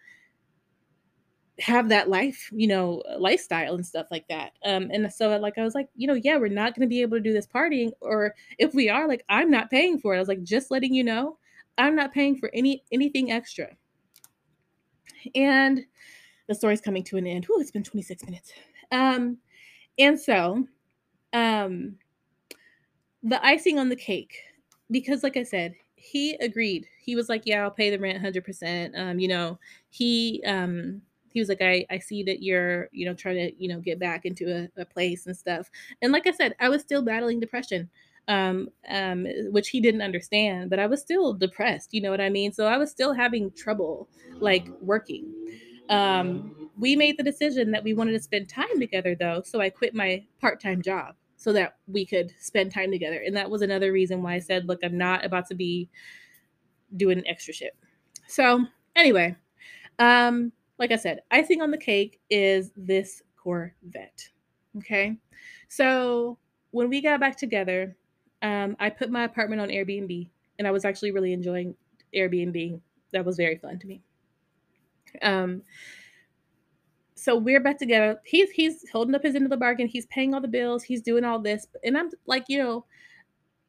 have 1.60 1.90
that 1.90 2.10
life, 2.10 2.50
you 2.52 2.68
know, 2.68 3.04
lifestyle 3.20 3.76
and 3.76 3.86
stuff 3.86 4.08
like 4.10 4.28
that. 4.30 4.54
Um 4.66 4.90
and 4.92 5.12
so 5.14 5.38
like 5.38 5.58
I 5.58 5.64
was 5.64 5.76
like, 5.76 5.90
you 5.96 6.08
know, 6.08 6.16
yeah, 6.16 6.38
we're 6.38 6.48
not 6.48 6.76
going 6.76 6.88
to 6.88 6.90
be 6.90 7.02
able 7.04 7.18
to 7.18 7.24
do 7.24 7.34
this 7.34 7.48
partying 7.48 7.92
or 8.02 8.34
if 8.58 8.74
we 8.74 8.90
are 8.90 9.08
like 9.08 9.24
I'm 9.30 9.52
not 9.52 9.70
paying 9.70 10.00
for 10.00 10.14
it. 10.14 10.18
I 10.18 10.20
was 10.20 10.28
like 10.28 10.44
just 10.44 10.72
letting 10.72 10.94
you 10.94 11.04
know, 11.04 11.38
I'm 11.78 11.96
not 11.96 12.14
paying 12.14 12.36
for 12.36 12.50
any 12.54 12.84
anything 12.92 13.32
extra. 13.32 13.70
And 15.36 15.86
the 16.48 16.56
story's 16.56 16.82
coming 16.82 17.04
to 17.04 17.18
an 17.18 17.28
end. 17.28 17.46
Whoo, 17.48 17.62
it's 17.62 17.72
been 17.72 17.84
26 17.84 18.26
minutes. 18.26 18.52
Um 18.92 19.38
and 20.00 20.20
so 20.20 20.66
um 21.34 21.98
the 23.24 23.44
icing 23.46 23.78
on 23.80 23.90
the 23.90 23.96
cake 23.96 24.36
because 24.90 25.24
like 25.24 25.38
i 25.38 25.44
said 25.44 25.74
he 26.04 26.34
agreed. 26.38 26.88
He 27.00 27.16
was 27.16 27.30
like 27.30 27.44
yeah 27.46 27.62
i'll 27.64 27.70
pay 27.72 27.92
the 27.92 28.00
rent 28.00 28.16
100% 28.16 28.96
um 28.98 29.20
you 29.20 29.28
know 29.28 29.60
he 29.90 30.42
um 30.46 31.02
he 31.32 31.40
was 31.40 31.48
like 31.50 31.62
i 31.62 31.86
i 31.92 32.00
see 32.00 32.24
that 32.24 32.42
you're 32.42 32.90
you 32.92 33.06
know 33.06 33.14
trying 33.14 33.36
to 33.36 33.52
you 33.62 33.70
know 33.70 33.80
get 33.80 34.00
back 34.00 34.26
into 34.26 34.46
a, 34.78 34.82
a 34.82 34.86
place 34.86 35.28
and 35.28 35.38
stuff. 35.38 35.70
And 36.02 36.12
like 36.12 36.26
i 36.28 36.32
said 36.32 36.56
i 36.60 36.70
was 36.70 36.82
still 36.82 37.04
battling 37.04 37.40
depression 37.40 37.90
um 38.28 38.70
um 38.90 39.28
which 39.52 39.70
he 39.70 39.80
didn't 39.82 40.02
understand 40.02 40.70
but 40.70 40.80
i 40.80 40.86
was 40.88 41.02
still 41.02 41.34
depressed 41.34 41.94
you 41.94 42.02
know 42.02 42.12
what 42.12 42.22
i 42.22 42.30
mean? 42.30 42.52
So 42.52 42.66
i 42.66 42.78
was 42.78 42.90
still 42.92 43.14
having 43.14 43.52
trouble 43.52 44.10
like 44.40 44.68
working. 44.82 45.34
Um, 45.90 46.54
we 46.78 46.96
made 46.96 47.18
the 47.18 47.24
decision 47.24 47.72
that 47.72 47.84
we 47.84 47.94
wanted 47.94 48.14
to 48.14 48.20
spend 48.20 48.50
time 48.50 48.80
together 48.80 49.14
though, 49.16 49.42
so 49.46 49.60
I 49.62 49.70
quit 49.70 49.94
my 49.94 50.26
part-time 50.40 50.82
job 50.82 51.16
so 51.42 51.52
that 51.52 51.78
we 51.88 52.06
could 52.06 52.32
spend 52.40 52.72
time 52.72 52.92
together. 52.92 53.20
And 53.26 53.36
that 53.36 53.50
was 53.50 53.64
another 53.64 53.92
reason 53.92 54.22
why 54.22 54.36
I 54.36 54.40
said, 54.40 54.68
look, 54.68 54.82
I'm 54.84 54.96
not 54.96 55.26
about 55.26 55.48
to 55.48 55.56
be 55.56 55.90
doing 56.96 57.24
extra 57.26 57.52
shit. 57.52 57.76
So 58.28 58.64
anyway, 58.96 59.36
um, 59.98 60.52
like 60.78 60.92
I 60.92 60.98
said, 60.98 61.22
icing 61.32 61.60
on 61.60 61.72
the 61.72 61.80
cake 61.80 62.20
is 62.30 62.72
this 62.78 63.24
Corvette. 63.36 64.30
Okay. 64.78 65.18
So 65.68 66.38
when 66.70 66.90
we 66.90 67.02
got 67.02 67.20
back 67.20 67.38
together, 67.38 67.98
um, 68.44 68.76
I 68.80 68.92
put 68.92 69.10
my 69.10 69.24
apartment 69.24 69.62
on 69.62 69.70
Airbnb 69.70 70.30
and 70.60 70.68
I 70.68 70.72
was 70.72 70.86
actually 70.86 71.10
really 71.10 71.34
enjoying 71.34 71.74
Airbnb. 72.16 72.80
That 73.14 73.26
was 73.26 73.38
very 73.38 73.58
fun 73.58 73.80
to 73.80 73.88
me. 73.88 74.04
Um, 75.24 75.64
so 77.22 77.36
we're 77.36 77.60
back 77.60 77.78
together. 77.78 78.20
He's 78.26 78.50
he's 78.50 78.90
holding 78.90 79.14
up 79.14 79.22
his 79.22 79.36
end 79.36 79.46
of 79.46 79.52
the 79.52 79.58
bargain. 79.58 79.88
He's 79.88 80.08
paying 80.08 80.34
all 80.34 80.42
the 80.42 80.48
bills. 80.48 80.82
He's 80.82 81.04
doing 81.04 81.24
all 81.24 81.38
this, 81.38 81.68
and 81.84 81.96
I'm 81.96 82.10
like, 82.26 82.46
you 82.48 82.58
know, 82.58 82.86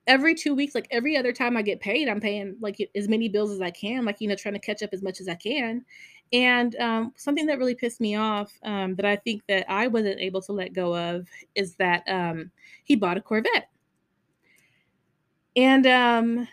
every 0.06 0.34
two 0.34 0.54
weeks, 0.54 0.74
like 0.74 0.88
every 0.90 1.18
other 1.18 1.34
time 1.34 1.54
I 1.58 1.60
get 1.60 1.78
paid, 1.78 2.08
I'm 2.08 2.18
paying 2.18 2.56
like 2.60 2.78
as 2.94 3.08
many 3.08 3.28
bills 3.28 3.50
as 3.50 3.60
I 3.60 3.70
can, 3.70 4.06
like 4.06 4.22
you 4.22 4.28
know, 4.28 4.36
trying 4.36 4.54
to 4.54 4.58
catch 4.58 4.82
up 4.82 4.88
as 4.94 5.02
much 5.02 5.20
as 5.20 5.28
I 5.28 5.34
can. 5.34 5.84
And 6.32 6.74
um, 6.76 7.12
something 7.14 7.44
that 7.44 7.58
really 7.58 7.74
pissed 7.74 8.00
me 8.00 8.16
off 8.16 8.50
um, 8.62 8.94
that 8.94 9.04
I 9.04 9.16
think 9.16 9.42
that 9.48 9.70
I 9.70 9.86
wasn't 9.86 10.18
able 10.18 10.40
to 10.40 10.52
let 10.52 10.72
go 10.72 10.96
of 10.96 11.28
is 11.54 11.74
that 11.74 12.04
um, 12.08 12.50
he 12.84 12.96
bought 12.96 13.18
a 13.18 13.20
Corvette. 13.20 13.68
And 15.56 15.86
um, 15.86 16.48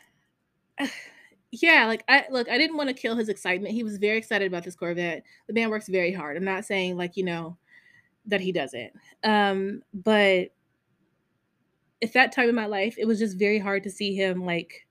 yeah, 1.51 1.85
like 1.87 2.03
I 2.07 2.25
look, 2.29 2.49
I 2.49 2.57
didn't 2.57 2.77
want 2.77 2.89
to 2.89 2.93
kill 2.93 3.15
his 3.15 3.29
excitement. 3.29 3.73
He 3.73 3.83
was 3.83 3.97
very 3.97 4.17
excited 4.17 4.47
about 4.47 4.63
this 4.63 4.75
Corvette. 4.75 5.23
The 5.47 5.53
man 5.53 5.69
works 5.69 5.87
very 5.87 6.13
hard. 6.13 6.37
I'm 6.37 6.43
not 6.43 6.65
saying 6.65 6.95
like, 6.97 7.17
you 7.17 7.23
know, 7.23 7.57
that 8.27 8.41
he 8.41 8.51
doesn't. 8.51 8.91
Um, 9.23 9.81
but 9.93 10.49
at 12.01 12.13
that 12.13 12.31
time 12.31 12.49
in 12.49 12.55
my 12.55 12.67
life, 12.67 12.95
it 12.97 13.05
was 13.05 13.19
just 13.19 13.39
very 13.39 13.59
hard 13.59 13.83
to 13.83 13.89
see 13.89 14.15
him 14.15 14.45
like 14.45 14.85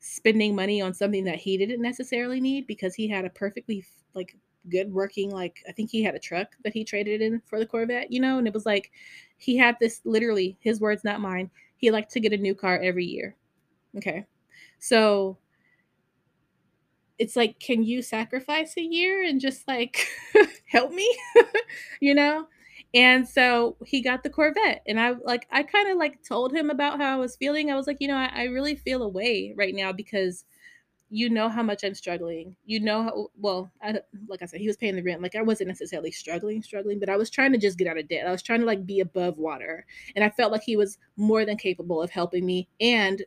spending 0.00 0.54
money 0.54 0.80
on 0.80 0.94
something 0.94 1.24
that 1.24 1.36
he 1.36 1.58
didn't 1.58 1.82
necessarily 1.82 2.40
need 2.40 2.66
because 2.66 2.94
he 2.94 3.08
had 3.08 3.24
a 3.24 3.30
perfectly 3.30 3.84
like 4.14 4.36
good 4.68 4.92
working 4.92 5.30
like 5.30 5.62
I 5.68 5.72
think 5.72 5.90
he 5.90 6.02
had 6.02 6.14
a 6.14 6.18
truck 6.18 6.48
that 6.64 6.72
he 6.72 6.84
traded 6.84 7.20
in 7.20 7.40
for 7.44 7.58
the 7.58 7.66
Corvette, 7.66 8.10
you 8.10 8.20
know, 8.20 8.38
and 8.38 8.46
it 8.46 8.54
was 8.54 8.66
like 8.66 8.90
he 9.36 9.56
had 9.56 9.76
this 9.78 10.00
literally 10.04 10.56
his 10.60 10.80
words 10.80 11.04
not 11.04 11.20
mine. 11.20 11.50
He 11.76 11.90
liked 11.90 12.12
to 12.12 12.20
get 12.20 12.32
a 12.32 12.38
new 12.38 12.54
car 12.54 12.78
every 12.78 13.04
year. 13.04 13.36
Okay. 13.96 14.24
So 14.78 15.36
it's 17.18 17.36
like 17.36 17.58
can 17.58 17.82
you 17.82 18.02
sacrifice 18.02 18.76
a 18.76 18.82
year 18.82 19.24
and 19.24 19.40
just 19.40 19.66
like 19.68 20.06
help 20.66 20.92
me? 20.92 21.16
you 22.00 22.14
know? 22.14 22.46
And 22.94 23.28
so 23.28 23.76
he 23.84 24.00
got 24.00 24.22
the 24.22 24.30
Corvette. 24.30 24.82
And 24.86 24.98
I 24.98 25.10
like 25.24 25.46
I 25.50 25.62
kind 25.62 25.90
of 25.90 25.98
like 25.98 26.22
told 26.22 26.52
him 26.52 26.70
about 26.70 27.00
how 27.00 27.14
I 27.14 27.16
was 27.18 27.36
feeling. 27.36 27.70
I 27.70 27.76
was 27.76 27.86
like, 27.86 27.98
you 28.00 28.08
know, 28.08 28.16
I, 28.16 28.30
I 28.34 28.44
really 28.44 28.76
feel 28.76 29.02
away 29.02 29.52
right 29.56 29.74
now 29.74 29.92
because 29.92 30.44
you 31.08 31.30
know 31.30 31.48
how 31.48 31.62
much 31.62 31.84
I'm 31.84 31.94
struggling. 31.94 32.56
You 32.64 32.80
know 32.80 33.02
how 33.02 33.28
well, 33.38 33.70
I, 33.80 34.00
like 34.28 34.42
I 34.42 34.46
said, 34.46 34.60
he 34.60 34.66
was 34.66 34.76
paying 34.76 34.96
the 34.96 35.02
rent. 35.02 35.22
Like 35.22 35.36
I 35.36 35.42
wasn't 35.42 35.68
necessarily 35.68 36.10
struggling, 36.10 36.62
struggling, 36.62 36.98
but 36.98 37.08
I 37.08 37.16
was 37.16 37.30
trying 37.30 37.52
to 37.52 37.58
just 37.58 37.78
get 37.78 37.86
out 37.86 37.98
of 37.98 38.08
debt. 38.08 38.26
I 38.26 38.32
was 38.32 38.42
trying 38.42 38.60
to 38.60 38.66
like 38.66 38.84
be 38.84 39.00
above 39.00 39.38
water, 39.38 39.86
and 40.16 40.24
I 40.24 40.30
felt 40.30 40.50
like 40.52 40.62
he 40.62 40.76
was 40.76 40.98
more 41.16 41.44
than 41.44 41.56
capable 41.56 42.02
of 42.02 42.10
helping 42.10 42.44
me. 42.44 42.68
And 42.80 43.22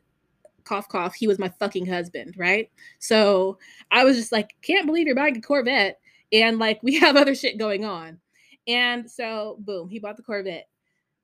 cough, 0.64 0.88
cough, 0.88 1.14
he 1.14 1.26
was 1.26 1.38
my 1.38 1.48
fucking 1.48 1.86
husband, 1.86 2.34
right? 2.36 2.70
So 2.98 3.58
I 3.90 4.04
was 4.04 4.16
just 4.16 4.32
like, 4.32 4.54
can't 4.62 4.86
believe 4.86 5.06
you're 5.06 5.16
buying 5.16 5.36
a 5.36 5.40
Corvette, 5.40 6.00
and 6.32 6.58
like 6.58 6.82
we 6.82 6.94
have 7.00 7.16
other 7.16 7.34
shit 7.34 7.58
going 7.58 7.84
on. 7.84 8.18
And 8.66 9.10
so, 9.10 9.56
boom, 9.60 9.88
he 9.88 9.98
bought 9.98 10.16
the 10.16 10.22
Corvette. 10.22 10.68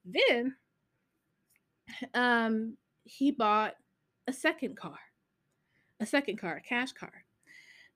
Then, 0.05 0.55
um, 2.15 2.77
he 3.05 3.31
bought 3.31 3.75
a 4.27 4.33
second 4.33 4.77
car 4.77 4.99
a 6.01 6.07
second 6.07 6.39
car, 6.39 6.57
a 6.57 6.61
cash 6.61 6.93
car. 6.93 7.13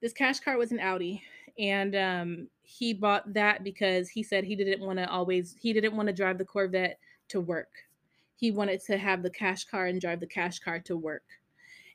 This 0.01 0.12
cash 0.12 0.41
car 0.41 0.57
was 0.57 0.72
an 0.72 0.80
Audi, 0.80 1.22
and 1.59 1.95
um, 1.95 2.49
he 2.62 2.95
bought 2.95 3.32
that 3.34 3.64
because 3.64 4.09
he 4.09 4.22
said 4.22 4.45
he 4.45 4.57
didn't 4.57 4.84
want 4.84 4.99
to 4.99 5.09
always 5.11 5.55
he 5.61 5.72
didn't 5.72 5.97
want 5.97 6.07
to 6.07 6.14
drive 6.14 6.38
the 6.38 6.45
Corvette 6.45 6.99
to 7.28 7.41
work. 7.41 7.68
He 8.41 8.51
wanted 8.51 8.82
to 8.86 8.99
have 8.99 9.22
the 9.22 9.30
cash 9.30 9.64
car 9.64 9.86
and 9.86 10.01
drive 10.01 10.20
the 10.20 10.26
cash 10.26 10.59
car 10.59 10.80
to 10.80 10.97
work, 10.97 11.24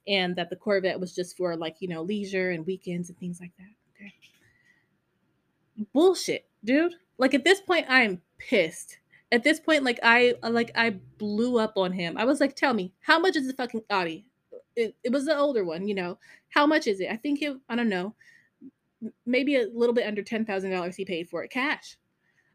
and 0.07 0.35
that 0.35 0.49
the 0.49 0.55
Corvette 0.55 0.99
was 0.99 1.13
just 1.13 1.35
for 1.35 1.55
like 1.55 1.77
you 1.79 1.87
know 1.87 2.01
leisure 2.01 2.51
and 2.51 2.65
weekends 2.65 3.09
and 3.09 3.17
things 3.17 3.39
like 3.41 3.51
that. 3.57 4.05
Okay, 4.05 4.13
bullshit, 5.93 6.47
dude. 6.63 6.93
Like 7.17 7.33
at 7.33 7.43
this 7.43 7.61
point, 7.61 7.85
I'm 7.89 8.21
pissed 8.37 8.99
at 9.31 9.43
this 9.43 9.59
point 9.59 9.83
like 9.83 9.99
i 10.03 10.35
like 10.43 10.69
i 10.75 10.89
blew 11.17 11.57
up 11.57 11.73
on 11.77 11.91
him 11.91 12.15
i 12.15 12.23
was 12.23 12.39
like 12.39 12.55
tell 12.55 12.73
me 12.73 12.93
how 12.99 13.17
much 13.17 13.35
is 13.35 13.47
the 13.47 13.53
fucking 13.53 13.81
audi 13.89 14.25
it, 14.75 14.95
it 15.03 15.11
was 15.11 15.25
the 15.25 15.37
older 15.37 15.63
one, 15.63 15.87
you 15.87 15.95
know. 15.95 16.17
How 16.49 16.65
much 16.65 16.87
is 16.87 16.99
it? 16.99 17.09
I 17.11 17.15
think 17.15 17.41
it, 17.41 17.55
I 17.69 17.75
don't 17.75 17.89
know, 17.89 18.15
maybe 19.25 19.55
a 19.55 19.67
little 19.73 19.93
bit 19.93 20.07
under 20.07 20.23
$10,000 20.23 20.95
he 20.95 21.05
paid 21.05 21.29
for 21.29 21.43
it 21.43 21.51
cash. 21.51 21.97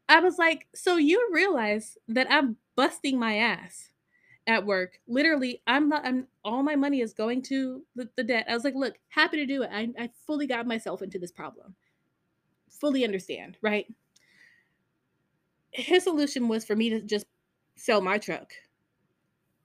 I 0.08 0.20
was 0.20 0.38
like, 0.38 0.66
so 0.74 0.96
you 0.96 1.28
realize 1.32 1.96
that 2.08 2.26
I'm 2.30 2.56
busting 2.80 3.18
my 3.18 3.36
ass 3.36 3.90
at 4.46 4.64
work. 4.64 4.98
Literally, 5.06 5.60
I'm 5.66 5.90
not, 5.90 6.06
I'm, 6.06 6.26
all 6.44 6.62
my 6.62 6.76
money 6.76 7.02
is 7.02 7.12
going 7.12 7.42
to 7.42 7.82
the, 7.94 8.08
the 8.16 8.24
debt. 8.24 8.46
I 8.48 8.54
was 8.54 8.64
like, 8.64 8.74
look, 8.74 8.94
happy 9.08 9.36
to 9.36 9.44
do 9.44 9.62
it. 9.62 9.70
I, 9.70 9.90
I 9.98 10.10
fully 10.26 10.46
got 10.46 10.66
myself 10.66 11.02
into 11.02 11.18
this 11.18 11.30
problem. 11.30 11.74
Fully 12.70 13.04
understand, 13.04 13.58
right? 13.60 13.86
His 15.72 16.04
solution 16.04 16.48
was 16.48 16.64
for 16.64 16.74
me 16.74 16.88
to 16.88 17.02
just 17.02 17.26
sell 17.76 18.00
my 18.00 18.16
truck 18.16 18.54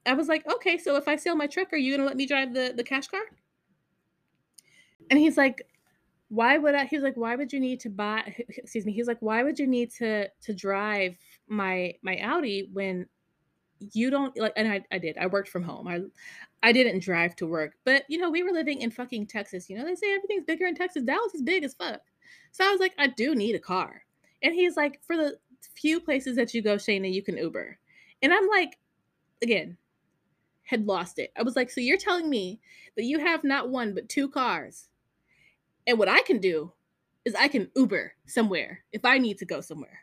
I 0.06 0.14
was 0.14 0.28
like, 0.28 0.46
okay, 0.46 0.78
so 0.78 0.96
if 0.96 1.08
I 1.08 1.16
sell 1.16 1.36
my 1.36 1.46
truck, 1.46 1.72
are 1.72 1.76
you 1.76 1.96
gonna 1.96 2.06
let 2.06 2.16
me 2.16 2.26
drive 2.26 2.54
the 2.54 2.72
the 2.76 2.84
cash 2.84 3.08
car? 3.08 3.22
And 5.10 5.18
he's 5.18 5.36
like, 5.36 5.62
why 6.28 6.58
would 6.58 6.74
I? 6.74 6.84
He's 6.84 7.02
like, 7.02 7.16
why 7.16 7.36
would 7.36 7.52
you 7.52 7.60
need 7.60 7.80
to 7.80 7.90
buy? 7.90 8.34
Excuse 8.48 8.86
me. 8.86 8.92
He's 8.92 9.08
like, 9.08 9.20
why 9.20 9.42
would 9.42 9.58
you 9.58 9.66
need 9.66 9.90
to 9.94 10.28
to 10.28 10.54
drive 10.54 11.16
my 11.48 11.94
my 12.02 12.18
Audi 12.18 12.68
when 12.72 13.06
you 13.92 14.10
don't 14.10 14.36
like? 14.38 14.52
And 14.56 14.68
I 14.70 14.82
I 14.90 14.98
did. 14.98 15.18
I 15.18 15.26
worked 15.26 15.48
from 15.48 15.62
home. 15.62 15.86
I 15.88 16.00
I 16.62 16.72
didn't 16.72 17.02
drive 17.02 17.36
to 17.36 17.46
work, 17.46 17.74
but 17.84 18.04
you 18.08 18.18
know 18.18 18.30
we 18.30 18.42
were 18.42 18.52
living 18.52 18.80
in 18.80 18.90
fucking 18.90 19.26
Texas. 19.26 19.68
You 19.68 19.76
know 19.78 19.84
they 19.84 19.94
say 19.94 20.14
everything's 20.14 20.44
bigger 20.44 20.66
in 20.66 20.74
Texas. 20.74 21.02
Dallas 21.04 21.34
is 21.34 21.42
big 21.42 21.64
as 21.64 21.74
fuck. 21.74 22.00
So 22.52 22.64
I 22.66 22.70
was 22.70 22.80
like, 22.80 22.94
I 22.98 23.08
do 23.08 23.34
need 23.34 23.54
a 23.54 23.60
car. 23.60 24.02
And 24.42 24.54
he's 24.54 24.76
like, 24.76 25.00
for 25.06 25.16
the 25.16 25.38
few 25.74 26.00
places 26.00 26.36
that 26.36 26.54
you 26.54 26.62
go, 26.62 26.76
Chaena, 26.76 27.12
you 27.12 27.22
can 27.22 27.36
Uber. 27.36 27.78
And 28.22 28.32
I'm 28.32 28.48
like, 28.48 28.78
again, 29.42 29.76
had 30.62 30.86
lost 30.86 31.18
it. 31.18 31.32
I 31.36 31.42
was 31.42 31.56
like, 31.56 31.70
so 31.70 31.80
you're 31.80 31.96
telling 31.96 32.28
me 32.28 32.60
that 32.96 33.04
you 33.04 33.18
have 33.18 33.44
not 33.44 33.70
one 33.70 33.94
but 33.94 34.08
two 34.08 34.28
cars. 34.28 34.88
And 35.86 35.98
what 35.98 36.08
I 36.08 36.22
can 36.22 36.38
do 36.38 36.72
is 37.24 37.34
I 37.34 37.48
can 37.48 37.70
Uber 37.76 38.14
somewhere 38.26 38.82
if 38.92 39.04
I 39.04 39.18
need 39.18 39.38
to 39.38 39.44
go 39.44 39.60
somewhere. 39.60 40.00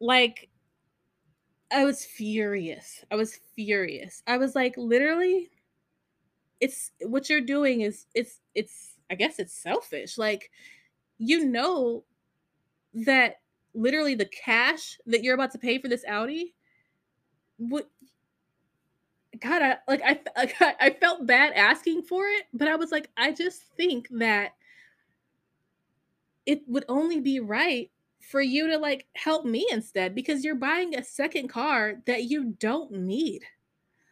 Like 0.00 0.48
I 1.72 1.84
was 1.84 2.04
furious. 2.04 3.04
I 3.10 3.16
was 3.16 3.38
furious. 3.54 4.22
I 4.26 4.38
was 4.38 4.54
like 4.54 4.74
literally 4.76 5.50
it's 6.60 6.92
what 7.02 7.28
you're 7.28 7.40
doing 7.40 7.82
is 7.82 8.06
it's 8.14 8.40
it's 8.54 8.94
I 9.10 9.14
guess 9.14 9.38
it's 9.38 9.52
selfish. 9.54 10.18
Like 10.18 10.50
you 11.18 11.44
know 11.44 12.04
that 12.94 13.40
literally 13.74 14.14
the 14.14 14.26
cash 14.26 14.98
that 15.06 15.22
you're 15.22 15.34
about 15.34 15.52
to 15.52 15.58
pay 15.58 15.78
for 15.78 15.88
this 15.88 16.04
Audi 16.08 16.54
what 17.58 17.88
God, 19.40 19.62
I, 19.62 19.76
like 19.88 20.02
I, 20.60 20.74
I 20.80 20.90
felt 20.90 21.26
bad 21.26 21.52
asking 21.54 22.02
for 22.02 22.26
it, 22.26 22.44
but 22.52 22.68
I 22.68 22.76
was 22.76 22.92
like, 22.92 23.10
I 23.16 23.32
just 23.32 23.62
think 23.76 24.08
that 24.12 24.52
it 26.46 26.62
would 26.68 26.84
only 26.88 27.20
be 27.20 27.40
right 27.40 27.90
for 28.30 28.40
you 28.40 28.68
to 28.68 28.78
like 28.78 29.06
help 29.14 29.44
me 29.44 29.66
instead 29.70 30.14
because 30.14 30.44
you're 30.44 30.54
buying 30.54 30.94
a 30.94 31.04
second 31.04 31.48
car 31.48 31.94
that 32.06 32.24
you 32.24 32.56
don't 32.58 32.90
need. 32.92 33.42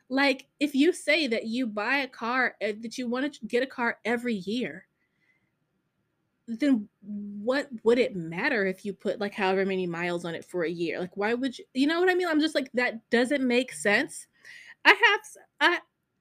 Like 0.08 0.46
if 0.60 0.74
you 0.74 0.92
say 0.92 1.26
that 1.26 1.46
you 1.46 1.66
buy 1.66 1.98
a 1.98 2.08
car 2.08 2.54
eh, 2.60 2.74
that 2.80 2.98
you 2.98 3.08
want 3.08 3.32
to 3.32 3.46
get 3.46 3.62
a 3.62 3.66
car 3.66 3.98
every 4.04 4.34
year, 4.34 4.86
then 6.46 6.88
what 7.00 7.68
would 7.82 7.98
it 7.98 8.14
matter 8.14 8.66
if 8.66 8.84
you 8.84 8.92
put 8.92 9.18
like 9.18 9.34
however 9.34 9.64
many 9.64 9.86
miles 9.86 10.24
on 10.24 10.34
it 10.34 10.44
for 10.44 10.64
a 10.64 10.70
year? 10.70 11.00
Like 11.00 11.16
why 11.16 11.34
would 11.34 11.58
you 11.58 11.64
you 11.74 11.86
know 11.86 12.00
what 12.00 12.10
I 12.10 12.14
mean? 12.14 12.28
I'm 12.28 12.40
just 12.40 12.54
like 12.54 12.70
that 12.74 13.08
doesn't 13.10 13.46
make 13.46 13.72
sense 13.72 14.26
I 14.84 14.90
have 14.90 15.20
I 15.60 15.78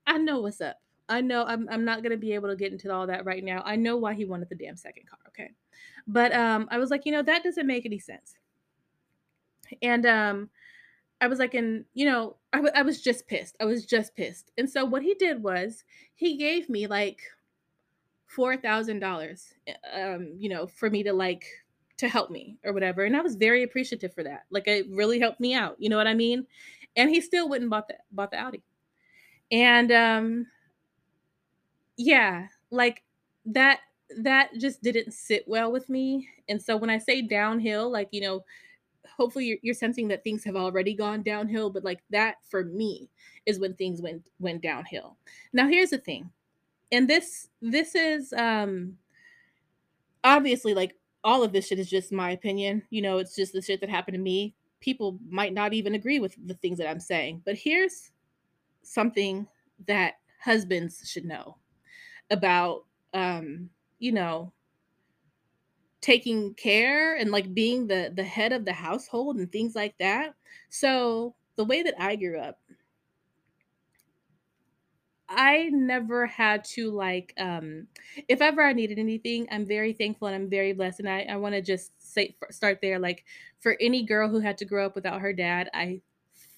I 0.07 0.17
know 0.17 0.41
what's 0.41 0.61
up. 0.61 0.77
I 1.09 1.21
know 1.21 1.43
I'm 1.45 1.67
I'm 1.69 1.85
not 1.85 2.01
gonna 2.01 2.17
be 2.17 2.33
able 2.33 2.49
to 2.49 2.55
get 2.55 2.71
into 2.71 2.91
all 2.91 3.07
that 3.07 3.25
right 3.25 3.43
now. 3.43 3.61
I 3.65 3.75
know 3.75 3.97
why 3.97 4.13
he 4.13 4.25
wanted 4.25 4.49
the 4.49 4.55
damn 4.55 4.77
second 4.77 5.07
car, 5.09 5.19
okay? 5.27 5.51
But 6.07 6.33
um 6.33 6.67
I 6.71 6.77
was 6.77 6.89
like, 6.89 7.05
you 7.05 7.11
know, 7.11 7.23
that 7.23 7.43
doesn't 7.43 7.67
make 7.67 7.85
any 7.85 7.99
sense. 7.99 8.35
And 9.81 10.05
um 10.05 10.49
I 11.21 11.27
was 11.27 11.39
like, 11.39 11.53
and 11.53 11.85
you 11.93 12.05
know, 12.05 12.35
I, 12.51 12.57
w- 12.57 12.73
I 12.75 12.81
was 12.81 13.01
just 13.01 13.27
pissed. 13.27 13.55
I 13.61 13.65
was 13.65 13.85
just 13.85 14.15
pissed. 14.15 14.51
And 14.57 14.69
so 14.69 14.83
what 14.85 15.03
he 15.03 15.13
did 15.15 15.41
was 15.41 15.83
he 16.15 16.37
gave 16.37 16.69
me 16.69 16.87
like 16.87 17.21
four 18.27 18.57
thousand 18.57 18.99
dollars, 18.99 19.53
um, 19.93 20.33
you 20.37 20.49
know, 20.49 20.67
for 20.67 20.89
me 20.89 21.03
to 21.03 21.13
like 21.13 21.45
to 21.97 22.07
help 22.09 22.31
me 22.31 22.57
or 22.63 22.73
whatever. 22.73 23.03
And 23.03 23.15
I 23.15 23.21
was 23.21 23.35
very 23.35 23.63
appreciative 23.63 24.13
for 24.13 24.23
that. 24.23 24.43
Like 24.49 24.67
it 24.67 24.87
really 24.89 25.19
helped 25.19 25.39
me 25.39 25.53
out. 25.53 25.75
You 25.79 25.89
know 25.89 25.97
what 25.97 26.07
I 26.07 26.13
mean? 26.13 26.45
And 26.95 27.09
he 27.09 27.21
still 27.21 27.47
wouldn't 27.49 27.69
bought 27.69 27.87
the 27.87 27.95
bought 28.11 28.31
the 28.31 28.39
Audi. 28.39 28.63
And 29.51 29.91
um 29.91 30.47
yeah, 31.97 32.47
like 32.71 33.03
that 33.45 33.79
that 34.17 34.49
just 34.59 34.81
didn't 34.81 35.13
sit 35.13 35.43
well 35.47 35.71
with 35.71 35.89
me. 35.89 36.27
And 36.49 36.61
so 36.61 36.77
when 36.77 36.89
I 36.89 36.97
say 36.97 37.21
downhill, 37.21 37.91
like, 37.91 38.09
you 38.11 38.21
know, 38.21 38.43
hopefully 39.17 39.45
you're, 39.45 39.57
you're 39.61 39.73
sensing 39.73 40.07
that 40.09 40.23
things 40.23 40.43
have 40.43 40.55
already 40.55 40.93
gone 40.93 41.23
downhill, 41.23 41.69
but 41.69 41.83
like 41.83 42.01
that 42.09 42.35
for 42.47 42.63
me 42.63 43.09
is 43.45 43.59
when 43.59 43.73
things 43.75 44.01
went 44.01 44.27
went 44.39 44.61
downhill. 44.61 45.17
Now 45.51 45.67
here's 45.67 45.91
the 45.91 45.97
thing. 45.97 46.29
And 46.91 47.09
this 47.09 47.49
this 47.61 47.95
is 47.95 48.33
um 48.33 48.97
obviously 50.23 50.73
like 50.73 50.95
all 51.23 51.43
of 51.43 51.53
this 51.53 51.67
shit 51.67 51.79
is 51.79 51.89
just 51.89 52.11
my 52.11 52.31
opinion. 52.31 52.83
You 52.89 53.01
know, 53.01 53.17
it's 53.17 53.35
just 53.35 53.53
the 53.53 53.61
shit 53.61 53.81
that 53.81 53.89
happened 53.89 54.15
to 54.15 54.21
me. 54.21 54.55
People 54.79 55.17
might 55.29 55.53
not 55.53 55.73
even 55.73 55.95
agree 55.95 56.19
with 56.19 56.35
the 56.45 56.55
things 56.55 56.77
that 56.77 56.89
I'm 56.89 56.99
saying. 56.99 57.41
But 57.45 57.55
here's 57.55 58.11
something 58.81 59.47
that 59.87 60.15
husbands 60.41 61.09
should 61.09 61.25
know 61.25 61.57
about 62.29 62.83
um, 63.13 63.69
you 64.03 64.11
know, 64.11 64.53
taking 66.01 66.53
care 66.55 67.15
and 67.15 67.31
like 67.31 67.53
being 67.53 67.87
the 67.87 68.11
the 68.13 68.23
head 68.23 68.51
of 68.51 68.65
the 68.65 68.73
household 68.73 69.37
and 69.37 69.51
things 69.51 69.75
like 69.75 69.97
that. 69.99 70.35
So, 70.69 71.35
the 71.55 71.65
way 71.65 71.83
that 71.83 71.95
I 71.99 72.15
grew 72.15 72.39
up, 72.39 72.59
I 75.29 75.69
never 75.69 76.27
had 76.27 76.63
to 76.75 76.91
like 76.91 77.33
um 77.37 77.87
if 78.27 78.41
ever 78.41 78.61
I 78.61 78.73
needed 78.73 78.99
anything, 78.99 79.47
I'm 79.51 79.65
very 79.65 79.93
thankful 79.93 80.27
and 80.27 80.35
I'm 80.35 80.49
very 80.49 80.73
blessed 80.73 80.99
and 80.99 81.09
I 81.09 81.21
I 81.23 81.37
want 81.37 81.55
to 81.55 81.61
just 81.61 81.91
say 82.01 82.35
start 82.51 82.79
there 82.81 82.99
like 82.99 83.25
for 83.59 83.77
any 83.79 84.03
girl 84.05 84.29
who 84.29 84.39
had 84.39 84.57
to 84.59 84.65
grow 84.65 84.85
up 84.85 84.95
without 84.95 85.21
her 85.21 85.33
dad, 85.33 85.69
I 85.73 86.01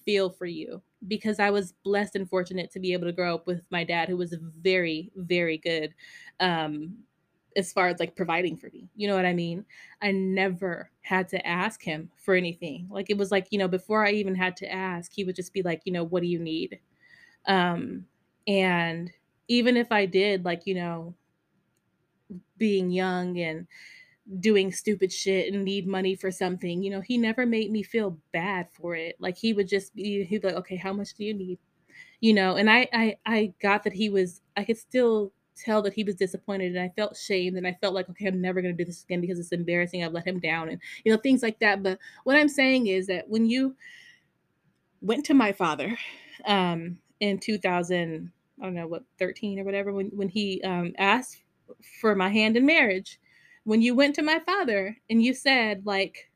feel 0.04 0.30
for 0.30 0.46
you 0.46 0.82
because 1.08 1.38
I 1.40 1.50
was 1.50 1.72
blessed 1.84 2.16
and 2.16 2.28
fortunate 2.28 2.70
to 2.72 2.80
be 2.80 2.92
able 2.92 3.06
to 3.06 3.12
grow 3.12 3.34
up 3.36 3.46
with 3.46 3.62
my 3.70 3.84
dad 3.84 4.08
who 4.08 4.16
was 4.16 4.34
very 4.40 5.12
very 5.16 5.58
good 5.58 5.94
um 6.40 6.98
as 7.56 7.72
far 7.72 7.88
as 7.88 7.98
like 7.98 8.14
providing 8.16 8.56
for 8.56 8.70
me. 8.70 8.88
You 8.96 9.08
know 9.08 9.16
what 9.16 9.26
I 9.26 9.32
mean? 9.32 9.64
I 10.02 10.12
never 10.12 10.90
had 11.00 11.28
to 11.30 11.46
ask 11.46 11.82
him 11.82 12.10
for 12.16 12.34
anything. 12.34 12.88
Like 12.90 13.10
it 13.10 13.16
was 13.16 13.30
like, 13.30 13.48
you 13.50 13.58
know, 13.58 13.68
before 13.68 14.06
I 14.06 14.12
even 14.12 14.34
had 14.34 14.56
to 14.58 14.72
ask, 14.72 15.12
he 15.12 15.24
would 15.24 15.36
just 15.36 15.52
be 15.52 15.62
like, 15.62 15.82
you 15.84 15.92
know, 15.92 16.04
what 16.04 16.22
do 16.22 16.28
you 16.28 16.38
need? 16.38 16.80
Um 17.46 18.06
and 18.46 19.10
even 19.48 19.76
if 19.76 19.92
I 19.92 20.06
did, 20.06 20.44
like, 20.44 20.66
you 20.66 20.74
know, 20.74 21.14
being 22.58 22.90
young 22.90 23.38
and 23.38 23.66
doing 24.40 24.72
stupid 24.72 25.12
shit 25.12 25.52
and 25.52 25.64
need 25.64 25.86
money 25.86 26.14
for 26.16 26.30
something, 26.30 26.82
you 26.82 26.90
know, 26.90 27.00
he 27.00 27.18
never 27.18 27.46
made 27.46 27.70
me 27.70 27.82
feel 27.82 28.18
bad 28.32 28.68
for 28.70 28.94
it. 28.96 29.16
Like 29.20 29.36
he 29.38 29.52
would 29.52 29.68
just 29.68 29.94
be 29.94 30.24
he'd 30.24 30.42
be 30.42 30.48
like, 30.48 30.56
okay, 30.56 30.76
how 30.76 30.92
much 30.92 31.14
do 31.14 31.24
you 31.24 31.34
need? 31.34 31.58
You 32.20 32.34
know, 32.34 32.56
and 32.56 32.70
I 32.70 32.88
I 32.92 33.16
I 33.26 33.54
got 33.60 33.84
that 33.84 33.92
he 33.92 34.10
was 34.10 34.42
I 34.56 34.64
could 34.64 34.78
still 34.78 35.32
tell 35.56 35.82
that 35.82 35.94
he 35.94 36.04
was 36.04 36.14
disappointed 36.14 36.74
and 36.76 36.80
I 36.80 36.92
felt 36.96 37.16
shamed 37.16 37.56
and 37.56 37.66
I 37.66 37.76
felt 37.80 37.94
like, 37.94 38.08
okay, 38.10 38.26
I'm 38.26 38.40
never 38.40 38.60
gonna 38.60 38.74
do 38.74 38.84
this 38.84 39.04
again 39.04 39.20
because 39.20 39.38
it's 39.38 39.52
embarrassing. 39.52 40.04
I've 40.04 40.12
let 40.12 40.26
him 40.26 40.38
down 40.38 40.68
and 40.68 40.80
you 41.04 41.12
know, 41.12 41.18
things 41.18 41.42
like 41.42 41.58
that. 41.60 41.82
But 41.82 41.98
what 42.24 42.36
I'm 42.36 42.48
saying 42.48 42.86
is 42.88 43.06
that 43.06 43.28
when 43.28 43.46
you 43.48 43.74
went 45.02 45.24
to 45.26 45.34
my 45.34 45.52
father 45.52 45.96
um 46.46 46.98
in 47.20 47.38
2000 47.38 48.30
I 48.60 48.64
don't 48.64 48.74
know 48.74 48.86
what 48.86 49.04
13 49.18 49.60
or 49.60 49.64
whatever 49.64 49.92
when 49.92 50.06
when 50.08 50.28
he 50.28 50.62
um, 50.62 50.94
asked 50.98 51.42
for 52.00 52.14
my 52.14 52.28
hand 52.28 52.56
in 52.56 52.64
marriage. 52.64 53.20
When 53.64 53.82
you 53.82 53.94
went 53.94 54.14
to 54.16 54.22
my 54.22 54.38
father 54.40 54.96
and 55.10 55.22
you 55.22 55.34
said 55.34 55.84
like, 55.84 56.30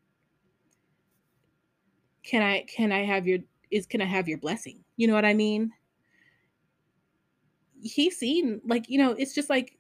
"Can 2.23 2.43
I 2.43 2.62
can 2.62 2.93
I 2.93 3.05
have 3.05 3.27
your 3.27 3.39
is 3.71 3.87
can 3.87 4.03
I 4.03 4.07
have 4.07 4.29
your 4.29 4.39
blessing?" 4.39 4.85
You 4.97 5.07
know 5.07 5.14
what 5.14 5.25
I 5.25 5.35
mean? 5.35 5.73
He 7.83 8.11
seen 8.11 8.61
like 8.64 8.89
you 8.89 8.99
know 8.99 9.12
it's 9.12 9.35
just 9.35 9.51
like, 9.51 9.78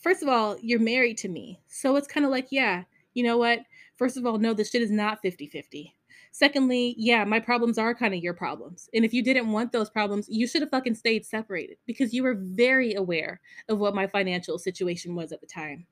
first 0.00 0.22
of 0.22 0.28
all, 0.28 0.56
you're 0.60 0.80
married 0.80 1.18
to 1.18 1.28
me, 1.28 1.60
so 1.68 1.96
it's 1.96 2.08
kind 2.08 2.24
of 2.24 2.32
like 2.32 2.48
yeah, 2.50 2.84
you 3.14 3.22
know 3.22 3.38
what? 3.38 3.60
First 3.96 4.16
of 4.16 4.26
all, 4.26 4.38
no, 4.38 4.54
this 4.54 4.70
shit 4.70 4.82
is 4.82 4.90
not 4.90 5.20
50 5.22 5.46
50 5.46 5.94
Secondly, 6.32 6.94
yeah, 6.96 7.24
my 7.24 7.40
problems 7.40 7.76
are 7.76 7.94
kind 7.94 8.14
of 8.14 8.22
your 8.22 8.34
problems. 8.34 8.88
And 8.94 9.04
if 9.04 9.12
you 9.12 9.22
didn't 9.22 9.50
want 9.50 9.72
those 9.72 9.90
problems, 9.90 10.28
you 10.28 10.46
should 10.46 10.62
have 10.62 10.70
fucking 10.70 10.94
stayed 10.94 11.26
separated 11.26 11.76
because 11.86 12.14
you 12.14 12.22
were 12.22 12.34
very 12.34 12.94
aware 12.94 13.40
of 13.68 13.78
what 13.78 13.96
my 13.96 14.06
financial 14.06 14.58
situation 14.58 15.16
was 15.16 15.32
at 15.32 15.40
the 15.40 15.46
time. 15.46 15.86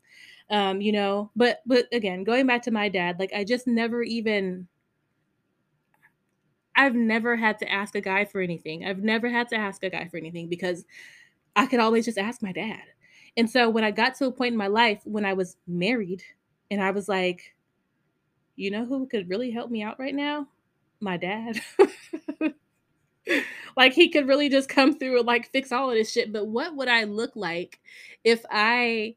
Um, 0.51 0.81
you 0.81 0.93
know, 0.93 1.31
but 1.35 1.61
but 1.66 1.87
again, 1.93 2.24
going 2.24 2.47
back 2.47 2.62
to 2.62 2.70
my 2.70 2.89
dad, 2.89 3.18
like 3.18 3.33
I 3.35 3.45
just 3.45 3.66
never 3.66 4.03
even 4.03 4.68
I've 6.79 6.95
never 6.95 7.37
had 7.37 7.59
to 7.59 7.70
ask 7.70 7.97
a 7.97 8.01
guy 8.01 8.24
for 8.24 8.41
anything. 8.41 8.87
I've 8.87 9.03
never 9.03 9.29
had 9.29 9.49
to 9.49 9.57
ask 9.57 9.83
a 9.83 9.91
guy 9.91 10.07
for 10.09 10.16
anything 10.16 10.49
because 10.49 10.85
I 11.57 11.66
could 11.66 11.81
always 11.81 12.05
just 12.05 12.18
ask 12.18 12.41
my 12.41 12.53
dad. 12.53 12.83
And 13.37 13.51
so 13.51 13.68
when 13.68 13.83
I 13.83 13.91
got 13.91 14.14
to 14.16 14.26
a 14.26 14.33
point 14.33 14.53
in 14.53 14.59
my 14.59 14.68
life 14.68 15.01
when 15.05 15.24
I 15.24 15.33
was 15.33 15.57
married 15.66 16.22
and 16.70 16.81
I 16.81 16.93
was 16.93 17.09
like, 17.09 17.57
you 18.55 18.70
know 18.70 18.85
who 18.85 19.09
could 19.09 19.29
really 19.29 19.51
help 19.51 19.72
me 19.72 19.83
out 19.83 19.99
right 19.99 20.14
now? 20.14 20.47
My 21.01 21.16
dad. 21.16 21.61
like 23.76 23.93
he 23.93 24.09
could 24.09 24.29
really 24.29 24.49
just 24.49 24.68
come 24.68 24.97
through 24.97 25.18
and 25.18 25.26
like 25.26 25.51
fix 25.51 25.72
all 25.72 25.91
of 25.91 25.97
this 25.97 26.12
shit. 26.12 26.33
But 26.33 26.47
what 26.47 26.76
would 26.76 26.89
I 26.89 27.05
look 27.05 27.35
like 27.35 27.81
if 28.22 28.45
I 28.51 29.16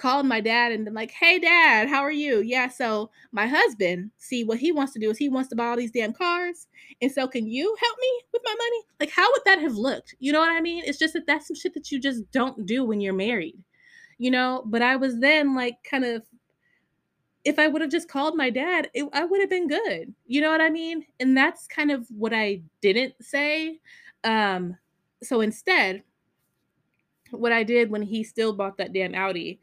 called 0.00 0.26
my 0.26 0.40
dad 0.40 0.72
and 0.72 0.84
been 0.84 0.94
like, 0.94 1.10
hey 1.10 1.38
dad, 1.38 1.88
how 1.88 2.00
are 2.00 2.10
you? 2.10 2.40
Yeah, 2.40 2.68
so 2.68 3.10
my 3.32 3.46
husband, 3.46 4.10
see 4.16 4.44
what 4.44 4.58
he 4.58 4.72
wants 4.72 4.94
to 4.94 4.98
do 4.98 5.10
is 5.10 5.18
he 5.18 5.28
wants 5.28 5.50
to 5.50 5.56
buy 5.56 5.66
all 5.66 5.76
these 5.76 5.90
damn 5.90 6.14
cars. 6.14 6.66
And 7.02 7.12
so 7.12 7.28
can 7.28 7.46
you 7.46 7.76
help 7.78 7.98
me 8.00 8.22
with 8.32 8.42
my 8.44 8.54
money? 8.58 8.82
Like, 8.98 9.10
how 9.10 9.30
would 9.30 9.42
that 9.44 9.60
have 9.60 9.74
looked? 9.74 10.16
You 10.18 10.32
know 10.32 10.40
what 10.40 10.50
I 10.50 10.60
mean? 10.60 10.82
It's 10.86 10.98
just 10.98 11.12
that 11.12 11.26
that's 11.26 11.46
some 11.48 11.54
shit 11.54 11.74
that 11.74 11.92
you 11.92 12.00
just 12.00 12.28
don't 12.32 12.64
do 12.64 12.84
when 12.84 13.00
you're 13.00 13.12
married. 13.12 13.58
You 14.16 14.30
know, 14.30 14.62
but 14.66 14.82
I 14.82 14.96
was 14.96 15.18
then 15.18 15.54
like 15.54 15.76
kind 15.88 16.04
of 16.04 16.22
if 17.44 17.58
I 17.58 17.68
would 17.68 17.80
have 17.80 17.90
just 17.90 18.08
called 18.08 18.36
my 18.36 18.50
dad, 18.50 18.90
it, 18.92 19.08
I 19.12 19.24
would 19.24 19.40
have 19.40 19.50
been 19.50 19.68
good. 19.68 20.14
You 20.26 20.40
know 20.40 20.50
what 20.50 20.60
I 20.60 20.68
mean? 20.68 21.06
And 21.20 21.36
that's 21.36 21.66
kind 21.66 21.90
of 21.90 22.06
what 22.10 22.34
I 22.34 22.62
didn't 22.82 23.14
say. 23.20 23.80
Um, 24.24 24.76
so 25.22 25.40
instead, 25.40 26.02
what 27.30 27.52
I 27.52 27.62
did 27.64 27.90
when 27.90 28.02
he 28.02 28.24
still 28.24 28.52
bought 28.52 28.76
that 28.76 28.92
damn 28.92 29.14
Audi, 29.14 29.58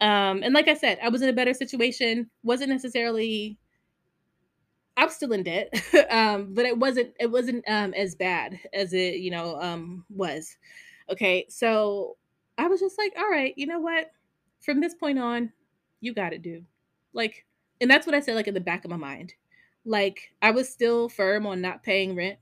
um, 0.00 0.42
and 0.42 0.54
like 0.54 0.68
I 0.68 0.74
said, 0.74 0.98
I 1.02 1.08
was 1.08 1.22
in 1.22 1.28
a 1.28 1.32
better 1.34 1.54
situation. 1.54 2.30
wasn't 2.42 2.70
necessarily. 2.70 3.58
I'm 4.96 5.10
still 5.10 5.32
in 5.32 5.42
debt, 5.42 5.72
um, 6.10 6.54
but 6.54 6.66
it 6.66 6.78
wasn't. 6.78 7.14
It 7.18 7.30
wasn't 7.30 7.64
um, 7.68 7.94
as 7.94 8.14
bad 8.14 8.58
as 8.72 8.92
it, 8.92 9.16
you 9.16 9.30
know, 9.30 9.60
um, 9.60 10.04
was. 10.08 10.56
Okay, 11.10 11.46
so 11.48 12.16
I 12.58 12.68
was 12.68 12.80
just 12.80 12.98
like, 12.98 13.12
all 13.18 13.28
right, 13.28 13.54
you 13.56 13.66
know 13.66 13.80
what? 13.80 14.12
From 14.60 14.80
this 14.80 14.94
point 14.94 15.18
on, 15.18 15.52
you 16.00 16.14
got 16.14 16.32
it, 16.32 16.42
dude 16.42 16.64
like, 17.14 17.46
and 17.80 17.90
that's 17.90 18.06
what 18.06 18.14
I 18.14 18.20
said, 18.20 18.34
like, 18.34 18.48
in 18.48 18.54
the 18.54 18.60
back 18.60 18.84
of 18.84 18.90
my 18.90 18.96
mind. 18.96 19.32
Like, 19.86 20.32
I 20.42 20.50
was 20.50 20.68
still 20.68 21.08
firm 21.08 21.46
on 21.46 21.60
not 21.60 21.82
paying 21.82 22.14
rent. 22.14 22.38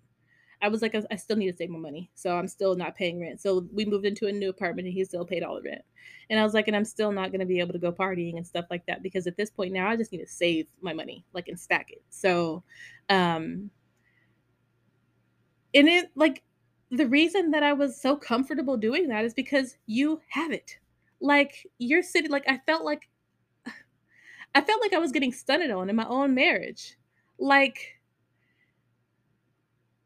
I 0.62 0.68
was 0.68 0.80
like, 0.80 0.94
I, 1.10 1.16
still 1.16 1.36
need 1.36 1.50
to 1.50 1.56
save 1.56 1.70
my 1.70 1.78
money. 1.78 2.08
So 2.14 2.36
I'm 2.36 2.46
still 2.46 2.76
not 2.76 2.94
paying 2.94 3.20
rent. 3.20 3.40
So 3.40 3.66
we 3.72 3.84
moved 3.84 4.06
into 4.06 4.28
a 4.28 4.32
new 4.32 4.48
apartment 4.48 4.86
and 4.86 4.94
he 4.94 5.04
still 5.04 5.24
paid 5.24 5.42
all 5.42 5.56
the 5.56 5.62
rent. 5.62 5.82
And 6.30 6.38
I 6.38 6.44
was 6.44 6.54
like, 6.54 6.68
and 6.68 6.76
I'm 6.76 6.84
still 6.84 7.10
not 7.10 7.32
going 7.32 7.40
to 7.40 7.46
be 7.46 7.58
able 7.58 7.72
to 7.72 7.80
go 7.80 7.90
partying 7.90 8.36
and 8.36 8.46
stuff 8.46 8.66
like 8.70 8.86
that 8.86 9.02
because 9.02 9.26
at 9.26 9.36
this 9.36 9.50
point 9.50 9.72
now 9.72 9.88
I 9.88 9.96
just 9.96 10.12
need 10.12 10.20
to 10.20 10.26
save 10.26 10.68
my 10.80 10.92
money, 10.92 11.24
like, 11.32 11.48
and 11.48 11.58
stack 11.58 11.90
it. 11.90 12.02
So, 12.10 12.62
um, 13.10 13.70
and 15.74 15.88
it, 15.88 16.10
like, 16.14 16.44
the 16.92 17.08
reason 17.08 17.50
that 17.50 17.64
I 17.64 17.72
was 17.72 18.00
so 18.00 18.14
comfortable 18.14 18.76
doing 18.76 19.08
that 19.08 19.24
is 19.24 19.34
because 19.34 19.76
you 19.86 20.20
have 20.28 20.52
it. 20.52 20.78
Like, 21.20 21.66
you're 21.78 22.02
sitting, 22.04 22.30
like, 22.30 22.44
I 22.48 22.58
felt 22.66 22.84
like 22.84 23.08
I 24.54 24.60
felt 24.60 24.80
like 24.80 24.92
I 24.92 24.98
was 24.98 25.10
getting 25.10 25.32
stunted 25.32 25.72
on 25.72 25.90
in 25.90 25.96
my 25.96 26.06
own 26.06 26.34
marriage. 26.34 26.96
Like 27.38 28.01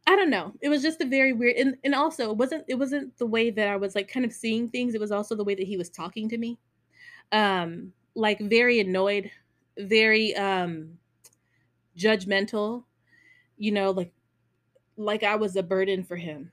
I 0.06 0.14
don't 0.14 0.30
know. 0.30 0.54
It 0.60 0.68
was 0.68 0.82
just 0.82 1.00
a 1.00 1.04
very 1.06 1.32
weird 1.32 1.56
and, 1.56 1.76
and 1.82 1.94
also 1.94 2.30
it 2.30 2.36
wasn't 2.36 2.64
it 2.68 2.76
wasn't 2.76 3.16
the 3.18 3.26
way 3.26 3.50
that 3.50 3.68
I 3.68 3.76
was 3.76 3.94
like 3.94 4.08
kind 4.08 4.24
of 4.24 4.32
seeing 4.32 4.68
things. 4.68 4.94
It 4.94 5.00
was 5.00 5.10
also 5.12 5.34
the 5.34 5.44
way 5.44 5.54
that 5.54 5.66
he 5.66 5.76
was 5.76 5.90
talking 5.90 6.28
to 6.28 6.38
me. 6.38 6.58
Um 7.32 7.92
like 8.14 8.40
very 8.40 8.80
annoyed, 8.80 9.30
very 9.78 10.34
um 10.36 10.98
judgmental, 11.98 12.84
you 13.58 13.72
know, 13.72 13.90
like 13.92 14.12
like 14.96 15.22
I 15.24 15.36
was 15.36 15.56
a 15.56 15.62
burden 15.62 16.04
for 16.04 16.16
him. 16.16 16.52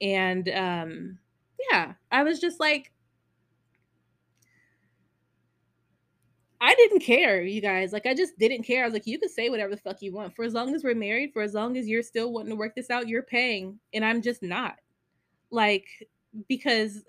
And 0.00 0.48
um 0.50 1.18
yeah, 1.70 1.94
I 2.12 2.24
was 2.24 2.40
just 2.40 2.60
like 2.60 2.92
I 6.60 6.74
didn't 6.74 7.00
care, 7.00 7.42
you 7.42 7.60
guys. 7.60 7.92
Like, 7.92 8.06
I 8.06 8.14
just 8.14 8.38
didn't 8.38 8.62
care. 8.62 8.84
I 8.84 8.86
was 8.86 8.94
like, 8.94 9.06
you 9.06 9.18
can 9.18 9.28
say 9.28 9.50
whatever 9.50 9.74
the 9.74 9.80
fuck 9.80 10.00
you 10.00 10.12
want. 10.12 10.34
For 10.34 10.44
as 10.44 10.54
long 10.54 10.74
as 10.74 10.82
we're 10.82 10.94
married, 10.94 11.32
for 11.32 11.42
as 11.42 11.54
long 11.54 11.76
as 11.76 11.86
you're 11.86 12.02
still 12.02 12.32
wanting 12.32 12.50
to 12.50 12.56
work 12.56 12.74
this 12.74 12.90
out, 12.90 13.08
you're 13.08 13.22
paying. 13.22 13.78
And 13.92 14.04
I'm 14.04 14.22
just 14.22 14.42
not. 14.42 14.76
Like, 15.50 15.86
because 16.48 17.04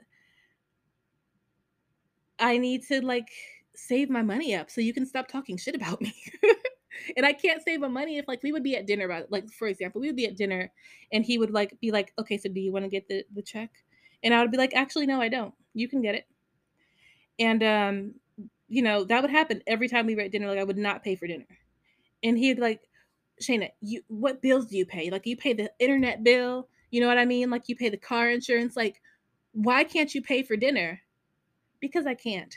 I 2.40 2.58
need 2.58 2.84
to 2.88 3.06
like 3.06 3.30
save 3.76 4.10
my 4.10 4.22
money 4.22 4.56
up 4.56 4.70
so 4.70 4.82
you 4.82 4.94
can 4.94 5.06
stop 5.06 5.28
talking 5.28 5.58
shit 5.58 5.76
about 5.76 6.02
me. 6.02 6.14
and 7.18 7.26
I 7.26 7.34
can't 7.34 7.62
save 7.64 7.80
my 7.80 7.88
money 7.88 8.18
if 8.18 8.28
like 8.28 8.44
we 8.44 8.52
would 8.52 8.64
be 8.64 8.76
at 8.76 8.88
dinner 8.88 9.06
about 9.06 9.32
like 9.32 9.50
for 9.52 9.68
example, 9.68 10.02
we 10.02 10.08
would 10.08 10.16
be 10.16 10.28
at 10.28 10.38
dinner 10.38 10.72
and 11.12 11.26
he 11.26 11.38
would 11.38 11.52
like 11.52 11.80
be 11.80 11.92
like, 11.92 12.14
"Okay, 12.20 12.38
so 12.38 12.50
do 12.50 12.60
you 12.60 12.72
want 12.72 12.86
to 12.86 12.90
get 12.90 13.08
the 13.08 13.24
the 13.34 13.42
check?" 13.42 13.70
And 14.24 14.34
I 14.34 14.42
would 14.42 14.52
be 14.52 14.58
like, 14.58 14.76
"Actually, 14.76 15.06
no, 15.06 15.22
I 15.22 15.30
don't. 15.30 15.54
You 15.74 15.88
can 15.88 16.02
get 16.02 16.16
it." 16.16 16.26
And 17.40 17.64
um 17.64 18.14
you 18.68 18.82
know, 18.82 19.04
that 19.04 19.22
would 19.22 19.32
happen 19.32 19.62
every 19.68 19.88
time 19.88 20.06
we 20.06 20.16
were 20.16 20.22
at 20.22 20.32
dinner 20.32 20.48
like 20.48 20.60
I 20.60 20.64
would 20.64 20.78
not 20.78 21.04
pay 21.04 21.16
for 21.16 21.28
dinner. 21.28 21.46
And 22.24 22.38
he'd 22.38 22.60
like, 22.60 22.82
"Chaena, 23.42 23.70
you 23.82 24.02
what 24.08 24.42
bills 24.42 24.68
do 24.68 24.78
you 24.78 24.86
pay? 24.86 25.10
Like 25.10 25.26
you 25.26 25.38
pay 25.38 25.54
the 25.54 25.72
internet 25.80 26.24
bill, 26.24 26.68
you 26.92 27.02
know 27.02 27.08
what 27.08 27.18
I 27.18 27.26
mean? 27.26 27.50
Like 27.50 27.70
you 27.70 27.76
pay 27.76 27.90
the 27.90 27.98
car 27.98 28.30
insurance, 28.30 28.76
like 28.76 29.02
why 29.54 29.84
can't 29.84 30.14
you 30.14 30.22
pay 30.22 30.44
for 30.44 30.56
dinner?" 30.56 31.02
Because 31.80 32.08
I 32.08 32.16
can't. 32.16 32.56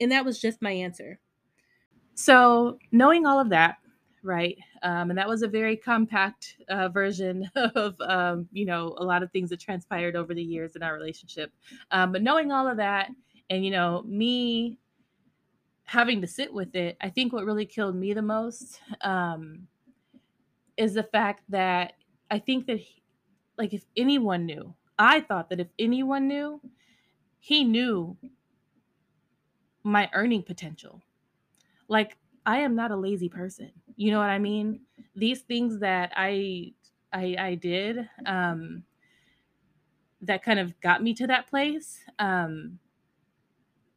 And 0.00 0.12
that 0.12 0.24
was 0.24 0.40
just 0.40 0.62
my 0.62 0.70
answer. 0.70 1.18
So, 2.14 2.78
knowing 2.90 3.26
all 3.26 3.38
of 3.38 3.50
that, 3.50 3.76
right? 4.22 4.58
Um, 4.82 5.10
and 5.10 5.18
that 5.18 5.28
was 5.28 5.42
a 5.42 5.48
very 5.48 5.76
compact 5.76 6.56
uh, 6.68 6.88
version 6.88 7.48
of, 7.54 7.94
um, 8.00 8.48
you 8.52 8.64
know, 8.64 8.94
a 8.98 9.04
lot 9.04 9.22
of 9.22 9.30
things 9.30 9.50
that 9.50 9.60
transpired 9.60 10.16
over 10.16 10.34
the 10.34 10.42
years 10.42 10.76
in 10.76 10.82
our 10.82 10.94
relationship. 10.94 11.52
Um, 11.90 12.12
but 12.12 12.22
knowing 12.22 12.50
all 12.52 12.66
of 12.66 12.76
that, 12.78 13.10
and 13.50 13.64
you 13.64 13.70
know, 13.70 14.02
me 14.06 14.78
having 15.88 16.20
to 16.20 16.26
sit 16.26 16.52
with 16.52 16.74
it, 16.74 16.96
I 17.00 17.08
think 17.08 17.32
what 17.32 17.44
really 17.44 17.66
killed 17.66 17.96
me 17.96 18.12
the 18.12 18.22
most 18.22 18.80
um, 19.00 19.66
is 20.76 20.94
the 20.94 21.02
fact 21.02 21.42
that 21.48 21.94
I 22.30 22.38
think 22.38 22.66
that, 22.66 22.78
he, 22.78 23.02
like, 23.56 23.72
if 23.72 23.84
anyone 23.96 24.46
knew, 24.46 24.74
I 24.98 25.20
thought 25.20 25.48
that 25.50 25.60
if 25.60 25.68
anyone 25.78 26.28
knew, 26.28 26.60
he 27.40 27.64
knew 27.64 28.16
my 29.82 30.10
earning 30.12 30.42
potential. 30.42 31.02
Like 31.88 32.16
I 32.44 32.58
am 32.58 32.74
not 32.74 32.90
a 32.90 32.96
lazy 32.96 33.28
person. 33.28 33.72
You 33.96 34.10
know 34.10 34.18
what 34.18 34.30
I 34.30 34.38
mean? 34.38 34.80
These 35.16 35.42
things 35.42 35.80
that 35.80 36.12
I 36.14 36.74
I, 37.12 37.36
I 37.38 37.54
did 37.54 38.08
um, 38.26 38.84
that 40.20 40.42
kind 40.42 40.58
of 40.58 40.78
got 40.80 41.02
me 41.02 41.14
to 41.14 41.26
that 41.26 41.48
place. 41.48 42.00
Um, 42.18 42.78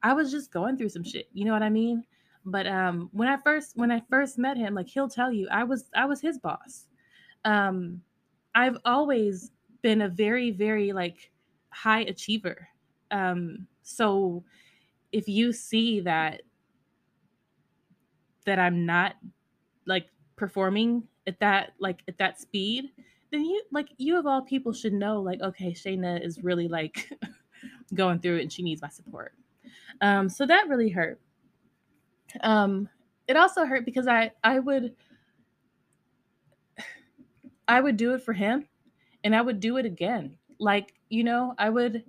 I 0.04 0.14
was 0.14 0.32
just 0.32 0.52
going 0.52 0.78
through 0.78 0.90
some 0.90 1.04
shit. 1.04 1.30
You 1.34 1.46
know 1.46 1.54
what 1.54 1.64
I 1.64 1.70
mean? 1.70 2.04
But 2.46 2.68
um, 2.68 3.10
when 3.12 3.28
I 3.28 3.38
first 3.38 3.78
when 3.78 3.92
I 3.92 4.02
first 4.10 4.38
met 4.38 4.58
him, 4.58 4.74
like 4.74 4.88
he'll 4.88 5.10
tell 5.10 5.32
you, 5.32 5.48
I 5.52 5.64
was 5.64 5.86
I 5.96 6.06
was 6.06 6.22
his 6.22 6.40
boss. 6.40 6.88
Um, 7.46 8.02
I've 8.56 8.78
always 8.86 9.52
been 9.82 10.02
a 10.02 10.10
very 10.10 10.52
very 10.52 10.92
like 10.92 11.32
high 11.70 12.02
achiever. 12.02 12.68
Um, 13.12 13.68
so 13.84 14.44
if 15.12 15.28
you 15.28 15.54
see 15.54 16.02
that 16.02 16.42
that 18.46 18.58
I'm 18.58 18.86
not 18.86 19.16
like 19.86 20.08
performing 20.36 21.04
at 21.28 21.40
that 21.42 21.74
like 21.80 22.02
at 22.08 22.18
that 22.18 22.40
speed, 22.40 22.86
then 23.32 23.46
you 23.46 23.62
like 23.72 23.90
you 23.98 24.18
of 24.18 24.26
all 24.26 24.42
people 24.42 24.74
should 24.74 24.94
know 24.94 25.22
like 25.22 25.42
okay, 25.42 25.74
Chaena 25.74 26.24
is 26.26 26.44
really 26.44 26.68
like 26.68 27.12
going 27.94 28.20
through 28.20 28.38
it 28.38 28.42
and 28.42 28.52
she 28.52 28.64
needs 28.64 28.82
my 28.82 28.90
support. 28.90 29.34
Um 30.02 30.30
so 30.30 30.46
that 30.46 30.68
really 30.68 30.90
hurt. 30.90 31.20
Um 32.42 32.90
it 33.28 33.36
also 33.36 33.66
hurt 33.66 33.86
because 33.86 34.08
I 34.08 34.32
I 34.44 34.60
would 34.60 34.96
I 37.68 37.80
would 37.82 37.98
do 37.98 38.14
it 38.14 38.22
for 38.22 38.34
him 38.34 38.68
and 39.24 39.36
I 39.36 39.42
would 39.42 39.60
do 39.60 39.78
it 39.78 39.86
again. 39.86 40.38
Like, 40.60 40.94
you 41.10 41.24
know, 41.24 41.56
I 41.58 41.70
would 41.70 42.04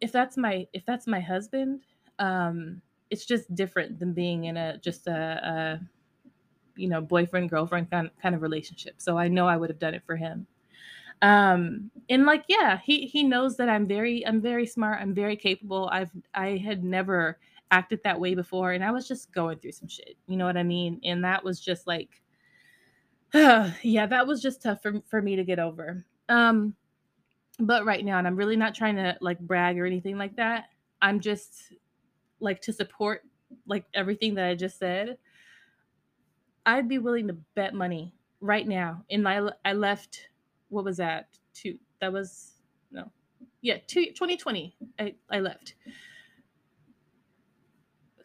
if 0.00 0.12
that's 0.12 0.36
my 0.36 0.66
if 0.72 0.84
that's 0.84 1.06
my 1.06 1.20
husband, 1.20 1.82
um, 2.18 2.82
it's 3.10 3.24
just 3.24 3.54
different 3.54 3.98
than 3.98 4.12
being 4.12 4.44
in 4.44 4.56
a 4.56 4.78
just 4.78 5.06
a, 5.06 5.12
a 5.14 5.80
you 6.76 6.88
know 6.88 7.00
boyfriend 7.00 7.50
girlfriend 7.50 7.90
kind 7.90 8.10
kind 8.20 8.34
of 8.34 8.42
relationship. 8.42 8.96
So 8.98 9.18
I 9.18 9.28
know 9.28 9.48
I 9.48 9.56
would 9.56 9.70
have 9.70 9.78
done 9.78 9.94
it 9.94 10.04
for 10.06 10.16
him. 10.16 10.46
Um, 11.22 11.90
and 12.08 12.26
like 12.26 12.44
yeah, 12.48 12.78
he 12.84 13.06
he 13.06 13.22
knows 13.22 13.56
that 13.56 13.68
I'm 13.68 13.86
very 13.86 14.26
I'm 14.26 14.40
very 14.40 14.66
smart. 14.66 15.00
I'm 15.00 15.14
very 15.14 15.36
capable. 15.36 15.88
I've 15.92 16.10
I 16.34 16.56
had 16.56 16.84
never 16.84 17.38
acted 17.70 18.00
that 18.04 18.20
way 18.20 18.34
before, 18.34 18.72
and 18.72 18.84
I 18.84 18.90
was 18.90 19.08
just 19.08 19.32
going 19.32 19.58
through 19.58 19.72
some 19.72 19.88
shit. 19.88 20.16
You 20.26 20.36
know 20.36 20.46
what 20.46 20.56
I 20.56 20.62
mean? 20.62 21.00
And 21.04 21.24
that 21.24 21.44
was 21.44 21.60
just 21.60 21.86
like. 21.86 22.22
yeah, 23.34 24.06
that 24.06 24.26
was 24.26 24.40
just 24.40 24.62
tough 24.62 24.80
for, 24.80 25.02
for 25.04 25.20
me 25.20 25.34
to 25.34 25.44
get 25.44 25.58
over. 25.58 26.06
Um, 26.28 26.76
but 27.58 27.84
right 27.84 28.04
now 28.04 28.18
and 28.18 28.26
i'm 28.26 28.36
really 28.36 28.56
not 28.56 28.74
trying 28.74 28.96
to 28.96 29.16
like 29.20 29.38
brag 29.40 29.78
or 29.78 29.86
anything 29.86 30.18
like 30.18 30.36
that 30.36 30.66
i'm 31.00 31.20
just 31.20 31.72
like 32.40 32.60
to 32.60 32.72
support 32.72 33.22
like 33.66 33.84
everything 33.94 34.34
that 34.34 34.46
i 34.46 34.54
just 34.54 34.78
said 34.78 35.16
i'd 36.66 36.88
be 36.88 36.98
willing 36.98 37.26
to 37.26 37.36
bet 37.54 37.74
money 37.74 38.12
right 38.40 38.66
now 38.68 39.02
in 39.08 39.22
my 39.22 39.48
i 39.64 39.72
left 39.72 40.28
what 40.68 40.84
was 40.84 40.96
that 40.96 41.28
two 41.54 41.78
that 42.00 42.12
was 42.12 42.54
no 42.90 43.10
yeah 43.60 43.76
two, 43.86 44.06
2020 44.06 44.76
I, 44.98 45.14
I 45.30 45.40
left 45.40 45.74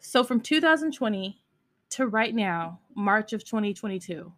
so 0.00 0.24
from 0.24 0.40
2020 0.40 1.42
to 1.90 2.06
right 2.06 2.34
now 2.34 2.80
march 2.94 3.32
of 3.32 3.44
2022 3.44 4.32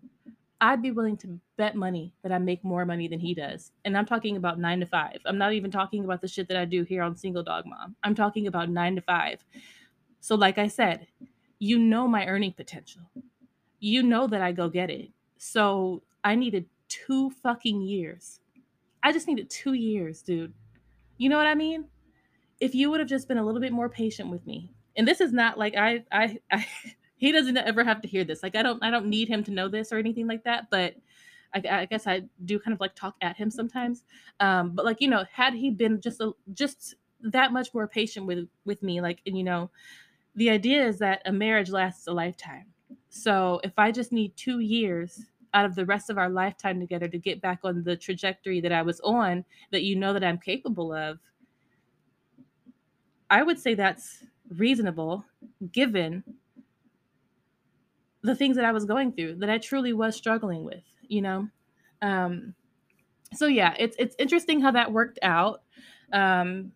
I'd 0.65 0.81
be 0.81 0.93
willing 0.93 1.19
to 1.19 1.39
bet 1.59 1.75
money 1.75 2.15
that 2.23 2.33
I 2.33 2.39
make 2.39 2.65
more 2.65 2.87
money 2.87 3.07
than 3.07 3.21
he 3.21 3.35
does. 3.35 3.73
And 3.85 3.99
I'm 3.99 4.07
talking 4.07 4.39
about 4.39 4.59
nine 4.59 4.81
to 4.81 4.87
five. 4.87 5.19
I'm 5.27 5.37
not 5.37 5.53
even 5.53 5.71
talking 5.71 6.05
about 6.05 6.23
the 6.23 6.29
shit 6.29 6.49
that 6.49 6.57
I 6.57 6.65
do 6.65 6.85
here 6.85 7.03
on 7.03 7.17
Single 7.17 7.43
Dog 7.43 7.67
Mom. 7.67 7.97
I'm 8.03 8.15
talking 8.15 8.47
about 8.47 8.71
nine 8.71 8.95
to 8.95 9.03
five. 9.03 9.45
So, 10.21 10.35
like 10.37 10.57
I 10.57 10.69
said, 10.69 11.07
you 11.59 11.79
know 11.79 12.09
my 12.09 12.27
earning 12.27 12.53
potential. 12.53 13.03
You 13.79 14.03
know 14.03 14.27
that 14.27 14.41
I 14.41 14.53
go 14.53 14.71
get 14.71 14.89
it. 14.89 15.11
So, 15.37 16.03
I 16.23 16.35
needed 16.35 16.65
two 17.07 17.31
fucking 17.43 17.83
years. 17.83 18.41
I 19.03 19.13
just 19.13 19.27
needed 19.27 19.51
two 19.51 19.75
years, 19.75 20.23
dude. 20.23 20.53
You 21.19 21.29
know 21.29 21.37
what 21.37 21.47
I 21.47 21.55
mean? 21.55 21.87
If 22.61 22.75
you 22.75 22.91
would 22.91 23.01
have 23.01 23.09
just 23.09 23.29
been 23.29 23.39
a 23.39 23.45
little 23.45 23.61
bit 23.61 23.73
more 23.73 23.89
patient 23.89 24.31
with 24.31 24.47
me, 24.47 24.73
and 24.97 25.07
this 25.07 25.21
is 25.21 25.33
not 25.33 25.59
like 25.59 25.77
I, 25.77 26.05
I, 26.11 26.39
I 26.51 26.67
he 27.17 27.33
doesn't 27.33 27.57
ever 27.57 27.85
have 27.85 28.01
to 28.03 28.09
hear 28.09 28.25
this. 28.25 28.43
Like 28.43 28.57
I 28.57 28.63
don't 28.63 28.83
I 28.83 28.91
don't 28.91 29.07
need 29.07 29.29
him 29.29 29.45
to 29.45 29.51
know 29.51 29.69
this 29.69 29.93
or 29.93 29.99
anything 29.99 30.27
like 30.27 30.45
that. 30.45 30.71
But 30.71 30.95
I, 31.55 31.63
I 31.71 31.85
guess 31.87 32.07
I 32.07 32.23
do 32.45 32.59
kind 32.59 32.75
of 32.75 32.81
like 32.81 32.95
talk 32.95 33.17
at 33.21 33.37
him 33.37 33.51
sometimes. 33.51 34.05
Um, 34.41 34.71
but 34.71 34.85
like 34.85 35.01
you 35.01 35.09
know, 35.09 35.25
had 35.33 35.55
he 35.55 35.71
been 35.71 36.01
just 36.01 36.21
a 36.21 36.33
just 36.53 36.95
that 37.21 37.53
much 37.53 37.75
more 37.75 37.89
patient 37.89 38.27
with 38.27 38.49
with 38.65 38.83
me, 38.83 39.01
like 39.01 39.21
and 39.27 39.37
you 39.37 39.45
know, 39.45 39.71
the 40.35 40.51
idea 40.51 40.87
is 40.87 40.99
that 40.99 41.23
a 41.27 41.33
marriage 41.33 41.71
lasts 41.71 42.07
a 42.07 42.13
lifetime. 42.13 42.67
So 43.09 43.61
if 43.63 43.73
I 43.79 43.93
just 43.93 44.13
need 44.13 44.37
two 44.37 44.61
years 44.61 45.27
out 45.55 45.65
of 45.65 45.75
the 45.75 45.87
rest 45.87 46.11
of 46.11 46.19
our 46.19 46.29
lifetime 46.29 46.81
together 46.81 47.09
to 47.09 47.19
get 47.19 47.41
back 47.41 47.61
on 47.65 47.85
the 47.85 47.97
trajectory 47.97 48.61
that 48.61 48.73
I 48.73 48.83
was 48.83 49.01
on, 49.01 49.45
that 49.71 49.85
you 49.85 49.97
know 49.97 50.13
that 50.13 50.25
I'm 50.25 50.39
capable 50.39 50.93
of, 50.93 51.19
I 53.31 53.43
would 53.43 53.59
say 53.59 53.75
that's 53.75 54.25
reasonable 54.51 55.25
given 55.73 56.23
the 58.23 58.35
things 58.35 58.57
that 58.57 58.65
I 58.65 58.73
was 58.73 58.85
going 58.85 59.13
through 59.13 59.37
that 59.37 59.51
I 59.51 59.59
truly 59.59 59.93
was 59.93 60.17
struggling 60.17 60.65
with, 60.65 60.83
you 61.09 61.23
know. 61.23 61.49
Um, 62.03 62.55
so 63.35 63.47
yeah, 63.47 63.75
it's 63.79 63.97
it's 63.99 64.17
interesting 64.19 64.61
how 64.61 64.73
that 64.73 64.93
worked 64.93 65.19
out. 65.23 65.63
Um, 66.13 66.73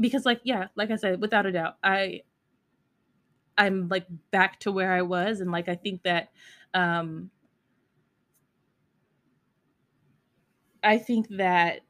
because 0.00 0.24
like 0.24 0.40
yeah, 0.44 0.68
like 0.74 0.90
I 0.90 0.96
said, 0.96 1.20
without 1.20 1.46
a 1.46 1.52
doubt, 1.52 1.76
I 1.82 2.22
I'm 3.58 3.88
like 3.88 4.06
back 4.30 4.60
to 4.60 4.72
where 4.72 4.92
I 4.92 5.02
was, 5.02 5.40
and 5.40 5.50
like 5.50 5.68
I 5.68 5.74
think 5.74 6.02
that 6.04 6.30
um, 6.74 7.30
I 10.82 10.98
think 10.98 11.28
that 11.30 11.80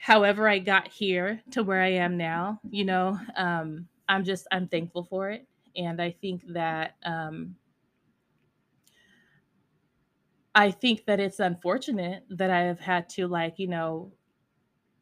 however 0.00 0.48
I 0.48 0.58
got 0.58 0.88
here 0.88 1.40
to 1.52 1.62
where 1.62 1.80
I 1.80 1.92
am 1.92 2.16
now, 2.16 2.60
you 2.70 2.84
know, 2.84 3.18
um, 3.36 3.88
I'm 4.08 4.24
just 4.24 4.46
I'm 4.52 4.68
thankful 4.68 5.04
for 5.04 5.30
it 5.30 5.46
and 5.76 6.00
I 6.00 6.10
think 6.10 6.42
that 6.52 6.96
um, 7.04 7.56
I 10.54 10.70
think 10.70 11.04
that 11.06 11.20
it's 11.20 11.40
unfortunate 11.40 12.24
that 12.30 12.50
I 12.50 12.60
have 12.60 12.80
had 12.80 13.08
to 13.10 13.26
like 13.26 13.58
you 13.58 13.66
know 13.68 14.12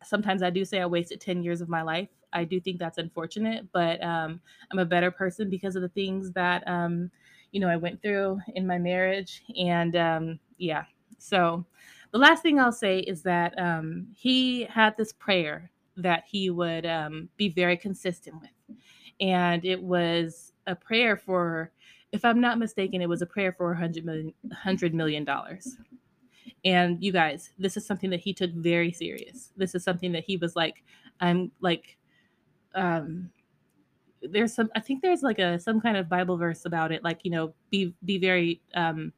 sometimes 0.04 0.42
I 0.42 0.50
do 0.50 0.64
say 0.64 0.80
I 0.80 0.86
wasted 0.86 1.20
10 1.20 1.42
years 1.42 1.60
of 1.60 1.68
my 1.68 1.82
life. 1.82 2.08
I 2.32 2.44
do 2.44 2.60
think 2.60 2.78
that's 2.78 2.98
unfortunate, 2.98 3.68
but 3.72 4.02
um, 4.04 4.40
I'm 4.70 4.78
a 4.78 4.84
better 4.86 5.10
person 5.10 5.50
because 5.50 5.76
of 5.76 5.82
the 5.82 5.88
things 5.90 6.32
that, 6.32 6.66
um, 6.66 7.10
you 7.52 7.60
know, 7.60 7.68
I 7.68 7.76
went 7.76 8.02
through 8.02 8.40
in 8.54 8.66
my 8.66 8.78
marriage. 8.78 9.42
And 9.56 9.96
um, 9.96 10.40
yeah, 10.58 10.84
so 11.18 11.66
the 12.12 12.18
last 12.18 12.42
thing 12.42 12.60
I'll 12.60 12.72
say 12.72 13.00
is 13.00 13.22
that 13.22 13.58
um, 13.58 14.06
he 14.14 14.64
had 14.64 14.96
this 14.96 15.12
prayer 15.12 15.70
that 15.96 16.24
he 16.26 16.50
would 16.50 16.86
um, 16.86 17.28
be 17.36 17.48
very 17.48 17.76
consistent 17.76 18.36
with. 18.40 18.76
And 19.20 19.64
it 19.64 19.82
was 19.82 20.52
a 20.66 20.74
prayer 20.74 21.16
for, 21.16 21.72
if 22.12 22.24
I'm 22.24 22.40
not 22.40 22.58
mistaken, 22.58 23.00
it 23.02 23.08
was 23.08 23.22
a 23.22 23.26
prayer 23.26 23.52
for 23.52 23.72
a 23.72 23.76
hundred 23.76 24.04
million, 24.04 24.32
hundred 24.52 24.94
million 24.94 25.24
dollars. 25.24 25.76
And 26.64 27.02
you 27.02 27.12
guys, 27.12 27.50
this 27.58 27.76
is 27.76 27.86
something 27.86 28.10
that 28.10 28.20
he 28.20 28.32
took 28.32 28.52
very 28.52 28.92
serious. 28.92 29.52
This 29.56 29.74
is 29.74 29.82
something 29.82 30.12
that 30.12 30.24
he 30.24 30.36
was 30.36 30.54
like, 30.54 30.84
I'm 31.20 31.50
like, 31.60 31.96
um 32.74 33.30
there's 34.22 34.54
some 34.54 34.70
i 34.74 34.80
think 34.80 35.02
there's 35.02 35.22
like 35.22 35.38
a 35.38 35.58
some 35.58 35.80
kind 35.80 35.96
of 35.96 36.08
bible 36.08 36.36
verse 36.36 36.64
about 36.64 36.92
it 36.92 37.02
like 37.02 37.20
you 37.24 37.30
know 37.30 37.52
be 37.70 37.92
be 38.04 38.18
very 38.18 38.60
um 38.74 39.12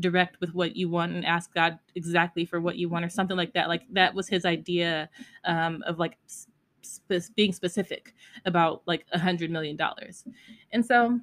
direct 0.00 0.40
with 0.40 0.54
what 0.54 0.76
you 0.76 0.88
want 0.88 1.12
and 1.12 1.24
ask 1.26 1.52
god 1.54 1.78
exactly 1.94 2.44
for 2.44 2.60
what 2.60 2.76
you 2.76 2.88
want 2.88 3.04
or 3.04 3.08
something 3.08 3.36
like 3.36 3.52
that. 3.54 3.68
Like 3.68 3.82
that 3.92 4.14
was 4.14 4.28
his 4.28 4.44
idea 4.44 5.08
um 5.44 5.82
of 5.86 5.98
like 5.98 6.18
sp- 6.26 7.34
being 7.36 7.52
specific 7.52 8.14
about 8.44 8.82
like 8.86 9.06
a 9.12 9.18
hundred 9.18 9.50
million 9.50 9.76
dollars. 9.76 10.24
And 10.72 10.84
so 10.84 11.20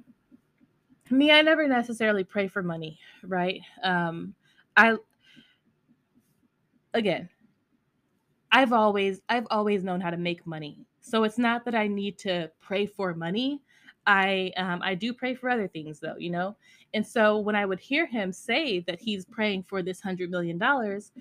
me 1.10 1.30
i 1.30 1.40
never 1.42 1.68
necessarily 1.68 2.24
pray 2.24 2.48
for 2.48 2.62
money 2.62 2.98
right? 3.22 3.60
Um 3.82 4.34
i 4.76 4.96
again 6.94 7.28
i've 8.52 8.72
always 8.72 9.20
i've 9.28 9.46
always 9.50 9.84
known 9.84 10.00
how 10.00 10.10
to 10.10 10.16
make 10.16 10.46
money. 10.46 10.86
So 11.00 11.22
it's 11.22 11.38
not 11.38 11.64
that 11.66 11.74
I 11.76 11.86
need 11.86 12.18
to 12.18 12.50
pray 12.60 12.84
for 12.86 13.14
money. 13.14 13.62
I 14.06 14.52
um, 14.56 14.80
I 14.82 14.94
do 14.94 15.12
pray 15.12 15.34
for 15.34 15.50
other 15.50 15.68
things 15.68 16.00
though, 16.00 16.16
you 16.18 16.30
know. 16.30 16.56
And 16.94 17.06
so 17.06 17.38
when 17.38 17.56
I 17.56 17.66
would 17.66 17.80
hear 17.80 18.06
him 18.06 18.32
say 18.32 18.80
that 18.80 19.00
he's 19.00 19.24
praying 19.24 19.64
for 19.64 19.82
this 19.82 20.00
hundred 20.00 20.30
million 20.30 20.58
dollars, 20.58 21.12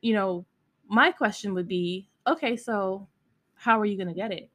you 0.00 0.14
know, 0.14 0.46
my 0.88 1.12
question 1.12 1.54
would 1.54 1.68
be, 1.68 2.08
okay, 2.26 2.56
so 2.56 3.08
how 3.54 3.78
are 3.80 3.84
you 3.84 3.96
going 3.96 4.08
to 4.08 4.14
get 4.14 4.32
it? 4.32 4.50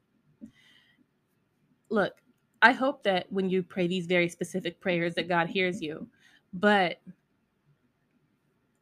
Look, 1.89 2.13
I 2.61 2.71
hope 2.71 3.03
that 3.03 3.31
when 3.31 3.49
you 3.49 3.63
pray 3.63 3.87
these 3.87 4.07
very 4.07 4.29
specific 4.29 4.79
prayers 4.79 5.15
that 5.15 5.27
God 5.27 5.47
hears 5.47 5.81
you, 5.81 6.07
but 6.53 6.99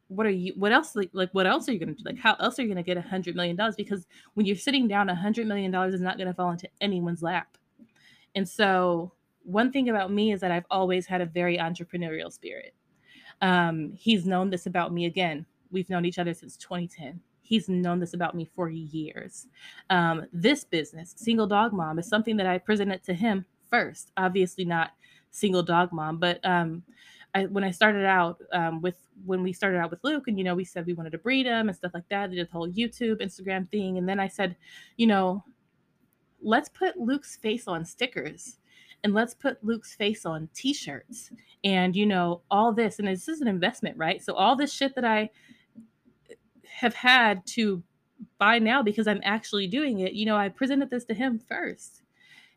what 0.08 0.26
are 0.26 0.32
you 0.32 0.54
what 0.56 0.72
else 0.72 0.95
like, 0.95 1.10
like 1.12 1.30
what 1.34 1.45
else 1.45 1.68
are 1.68 1.74
you 1.74 1.80
going 1.80 1.93
to 1.93 2.02
do 2.02 2.10
like 2.10 2.18
how 2.18 2.34
else 2.36 2.58
are 2.58 2.62
you 2.62 2.68
going 2.70 2.78
to 2.78 2.84
get 2.84 2.98
a 2.98 3.02
hundred 3.02 3.36
million 3.36 3.58
dollars 3.58 3.76
because 3.76 4.08
when 4.36 4.45
you're 4.45 4.56
sitting 4.56 4.88
down 4.88 5.10
a 5.10 5.16
hundred 5.16 5.45
million 5.48 5.70
dollars 5.70 5.93
is 5.93 6.02
not 6.02 6.18
going 6.18 6.28
to 6.28 6.34
fall 6.34 6.52
into 6.52 6.70
anyone's 6.80 7.22
lap 7.22 7.57
and 8.36 8.47
so 8.47 9.11
one 9.43 9.71
thing 9.71 9.89
about 9.89 10.11
me 10.11 10.32
is 10.32 10.41
that 10.41 10.51
i've 10.51 10.65
always 10.69 11.05
had 11.05 11.21
a 11.21 11.25
very 11.25 11.57
entrepreneurial 11.57 12.32
spirit. 12.32 12.73
Um, 13.41 13.93
he's 13.93 14.25
known 14.25 14.49
this 14.49 14.65
about 14.65 14.91
me 14.91 15.05
again. 15.05 15.45
We've 15.69 15.89
known 15.89 16.05
each 16.05 16.19
other 16.19 16.34
since 16.34 16.57
2010 16.57 17.19
he's 17.47 17.69
known 17.69 17.97
this 17.97 18.13
about 18.13 18.36
me 18.36 18.49
for 18.55 18.69
years. 18.69 19.47
Um, 19.89 20.25
this 20.34 20.65
business 20.65 21.13
single 21.15 21.47
dog 21.47 21.71
mom 21.71 21.97
is 21.97 22.07
something 22.07 22.36
that 22.38 22.45
i 22.45 22.57
presented 22.57 23.03
to 23.05 23.13
him 23.13 23.45
first. 23.69 24.11
Obviously 24.17 24.65
not 24.65 24.91
single 25.32 25.63
dog 25.63 25.93
mom 25.93 26.17
but 26.17 26.43
um, 26.45 26.84
I, 27.34 27.45
when 27.45 27.63
I 27.63 27.71
started 27.71 28.05
out 28.05 28.41
um, 28.51 28.82
with 28.82 28.97
when 29.25 29.43
we 29.43 29.53
started 29.53 29.78
out 29.78 29.91
with 29.91 30.03
Luke, 30.03 30.28
and 30.28 30.38
you 30.38 30.43
know, 30.43 30.55
we 30.55 30.63
said 30.63 30.86
we 30.86 30.93
wanted 30.93 31.11
to 31.11 31.17
breed 31.17 31.45
him 31.45 31.67
and 31.67 31.75
stuff 31.75 31.91
like 31.93 32.07
that. 32.09 32.30
They 32.30 32.36
did 32.38 32.47
the 32.47 32.51
whole 32.51 32.69
YouTube, 32.69 33.21
Instagram 33.21 33.69
thing, 33.69 33.97
and 33.97 34.07
then 34.07 34.19
I 34.19 34.28
said, 34.28 34.55
you 34.95 35.07
know, 35.07 35.43
let's 36.42 36.70
put 36.70 36.98
Luke's 36.98 37.38
face 37.38 37.68
on 37.68 37.86
stickers, 37.86 38.58
and 39.04 39.14
let's 39.14 39.34
put 39.34 39.64
Luke's 39.64 39.96
face 39.96 40.26
on 40.26 40.50
T-shirts, 40.54 41.32
and 41.64 41.96
you 41.96 42.06
know, 42.06 42.42
all 42.50 42.74
this, 42.74 43.00
and 43.00 43.08
this 43.08 43.28
is 43.28 43.42
an 43.42 43.48
investment, 43.48 43.98
right? 43.98 44.24
So 44.24 44.34
all 44.34 44.56
this 44.56 44.74
shit 44.74 44.96
that 44.96 45.06
I 45.06 45.30
have 46.68 46.94
had 46.94 47.46
to 47.48 47.84
buy 48.40 48.60
now 48.60 48.82
because 48.82 49.08
I'm 49.08 49.22
actually 49.24 49.68
doing 49.68 50.00
it, 50.00 50.14
you 50.14 50.26
know, 50.26 50.36
I 50.36 50.50
presented 50.50 50.90
this 50.90 51.06
to 51.06 51.14
him 51.14 51.40
first, 51.40 52.02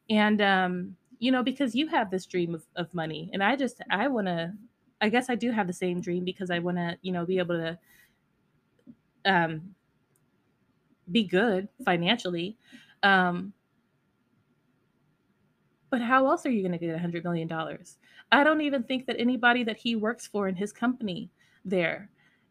and 0.09 0.41
um, 0.41 0.97
you 1.21 1.31
know, 1.31 1.43
because 1.43 1.75
you 1.75 1.87
have 1.87 2.11
this 2.11 2.27
dream 2.27 2.55
of, 2.55 2.65
of 2.75 2.93
money. 2.95 3.31
And 3.33 3.45
I 3.45 3.55
just, 3.55 3.81
I 3.91 4.09
want 4.09 4.27
to, 4.27 4.53
I 5.01 5.11
guess 5.11 5.29
I 5.31 5.35
do 5.35 5.53
have 5.53 5.67
the 5.67 5.73
same 5.73 6.01
dream 6.01 6.25
because 6.25 6.51
I 6.51 6.59
want 6.59 6.79
to, 6.79 6.97
you 7.03 7.13
know, 7.13 7.25
be 7.27 7.39
able 7.39 7.57
to 7.57 7.79
um, 9.27 9.75
be 11.13 11.25
good 11.25 11.69
financially. 11.85 12.57
Um, 13.03 13.53
but 15.91 16.01
how 16.01 16.27
else 16.29 16.47
are 16.47 16.51
you 16.51 16.63
going 16.63 16.73
to 16.73 16.79
get 16.79 16.95
a 16.95 16.99
hundred 16.99 17.25
million 17.25 17.49
dollars? 17.49 17.99
I 18.33 18.45
don't 18.45 18.61
even 18.61 18.85
think 18.85 19.07
that 19.07 19.17
anybody 19.19 19.65
that 19.65 19.77
he 19.77 19.97
works 19.97 20.27
for 20.27 20.49
in 20.49 20.55
his 20.55 20.73
company 20.73 21.31
there 21.65 22.09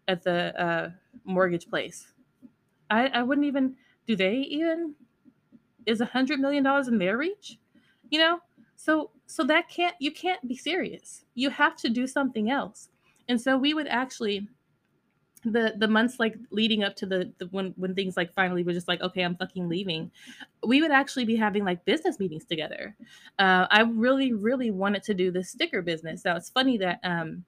at 0.08 0.24
the 0.24 0.62
uh, 0.62 0.90
mortgage 1.24 1.70
place, 1.70 2.14
I, 2.90 3.08
I 3.08 3.24
wouldn't 3.24 3.48
even. 3.48 3.76
Do 4.06 4.16
they 4.16 4.36
even? 4.36 4.96
Is 5.86 6.02
a 6.02 6.06
hundred 6.06 6.40
million 6.40 6.64
dollars 6.64 6.88
in 6.88 6.98
their 6.98 7.18
reach? 7.18 7.58
You 8.10 8.20
know, 8.20 8.40
so 8.76 9.12
so 9.26 9.44
that 9.46 9.70
can't 9.70 9.96
you 10.00 10.12
can't 10.12 10.46
be 10.48 10.56
serious. 10.56 11.26
You 11.36 11.50
have 11.50 11.76
to 11.78 11.90
do 11.90 12.08
something 12.08 12.50
else. 12.50 12.90
And 13.28 13.40
so 13.40 13.58
we 13.58 13.74
would 13.74 13.88
actually 13.88 14.48
the 15.44 15.74
the 15.78 15.88
months 15.88 16.20
like 16.20 16.36
leading 16.52 16.84
up 16.84 16.96
to 16.96 17.06
the, 17.06 17.32
the 17.38 17.48
when 17.48 17.74
when 17.78 17.96
things 17.96 18.18
like 18.18 18.34
finally 18.34 18.64
were 18.64 18.74
just 18.74 18.88
like 18.88 19.02
okay 19.02 19.22
i'm 19.22 19.36
fucking 19.36 19.70
leaving 19.70 20.12
we 20.66 20.82
would 20.82 20.92
actually 20.92 21.26
be 21.26 21.36
having 21.36 21.64
like 21.64 21.84
business 21.86 22.20
meetings 22.20 22.46
together 22.46 22.96
uh, 23.40 23.66
i 23.72 23.82
really 23.82 24.34
really 24.34 24.72
wanted 24.72 25.02
to 25.02 25.14
do 25.14 25.32
this 25.32 25.50
sticker 25.50 25.82
business 25.82 26.26
now 26.26 26.36
it's 26.36 26.50
funny 26.50 26.78
that 26.78 27.00
um 27.04 27.44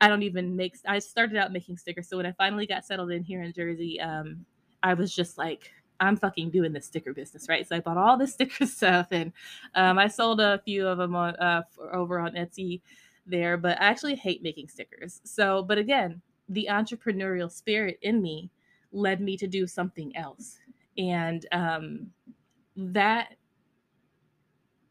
i 0.00 0.08
don't 0.08 0.22
even 0.22 0.56
make 0.56 0.76
i 0.86 0.98
started 0.98 1.36
out 1.36 1.52
making 1.52 1.76
stickers 1.76 2.08
so 2.08 2.16
when 2.16 2.26
i 2.26 2.32
finally 2.32 2.66
got 2.66 2.84
settled 2.84 3.10
in 3.10 3.22
here 3.22 3.42
in 3.42 3.52
jersey 3.52 4.00
um 4.00 4.44
i 4.82 4.94
was 4.94 5.14
just 5.14 5.36
like 5.36 5.70
I'm 6.00 6.16
fucking 6.16 6.50
doing 6.50 6.72
the 6.72 6.80
sticker 6.80 7.14
business, 7.14 7.48
right? 7.48 7.66
So 7.66 7.76
I 7.76 7.80
bought 7.80 7.96
all 7.96 8.16
the 8.16 8.26
sticker 8.26 8.66
stuff 8.66 9.08
and 9.12 9.32
um, 9.76 9.96
I 9.96 10.08
sold 10.08 10.40
a 10.40 10.60
few 10.64 10.86
of 10.88 10.98
them 10.98 11.14
on, 11.14 11.36
uh, 11.36 11.62
over 11.92 12.18
on 12.18 12.32
Etsy 12.32 12.80
there, 13.26 13.56
but 13.56 13.80
I 13.80 13.84
actually 13.84 14.16
hate 14.16 14.42
making 14.42 14.68
stickers. 14.68 15.20
So, 15.24 15.62
but 15.62 15.78
again, 15.78 16.20
the 16.48 16.68
entrepreneurial 16.70 17.50
spirit 17.50 17.98
in 18.02 18.20
me 18.20 18.50
led 18.92 19.20
me 19.20 19.36
to 19.36 19.46
do 19.46 19.66
something 19.66 20.16
else. 20.16 20.58
And 20.96 21.44
um, 21.52 22.12
that 22.76 23.36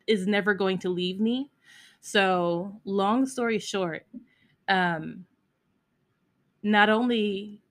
is 0.08 0.28
never 0.28 0.54
going 0.54 0.80
to 0.80 0.90
leave 0.90 1.20
me. 1.20 1.52
So, 2.02 2.82
long 2.84 3.26
story 3.26 3.60
short, 3.60 4.06
um, 4.68 5.26
not 6.62 6.90
only 6.90 7.62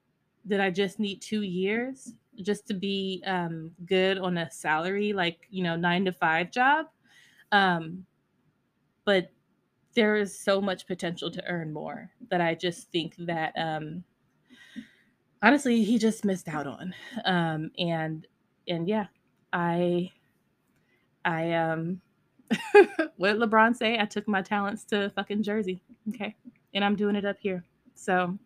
did 0.46 0.60
I 0.60 0.70
just 0.70 0.98
need 0.98 1.20
two 1.20 1.42
years, 1.42 2.14
just 2.40 2.66
to 2.68 2.74
be 2.74 3.22
um, 3.26 3.72
good 3.84 4.18
on 4.18 4.38
a 4.38 4.50
salary, 4.50 5.12
like, 5.12 5.46
you 5.50 5.62
know, 5.62 5.76
nine 5.76 6.04
to 6.06 6.12
five 6.12 6.50
job. 6.50 6.86
Um, 7.52 8.06
but 9.04 9.30
there 9.94 10.16
is 10.16 10.38
so 10.38 10.60
much 10.60 10.86
potential 10.86 11.30
to 11.30 11.44
earn 11.46 11.72
more 11.72 12.10
that 12.30 12.40
I 12.40 12.54
just 12.54 12.90
think 12.90 13.14
that 13.18 13.52
um, 13.56 14.04
honestly 15.42 15.84
he 15.84 15.98
just 15.98 16.24
missed 16.24 16.48
out 16.48 16.66
on. 16.66 16.94
Um, 17.24 17.70
and 17.78 18.26
and 18.68 18.88
yeah, 18.88 19.06
I 19.52 20.12
I 21.24 21.52
um 21.52 22.00
what 23.16 23.32
did 23.32 23.40
LeBron 23.40 23.76
say? 23.76 23.98
I 23.98 24.04
took 24.04 24.28
my 24.28 24.42
talents 24.42 24.84
to 24.86 25.10
fucking 25.10 25.42
Jersey. 25.42 25.82
Okay. 26.10 26.34
And 26.74 26.84
I'm 26.84 26.96
doing 26.96 27.16
it 27.16 27.24
up 27.24 27.36
here. 27.40 27.64
So 27.94 28.38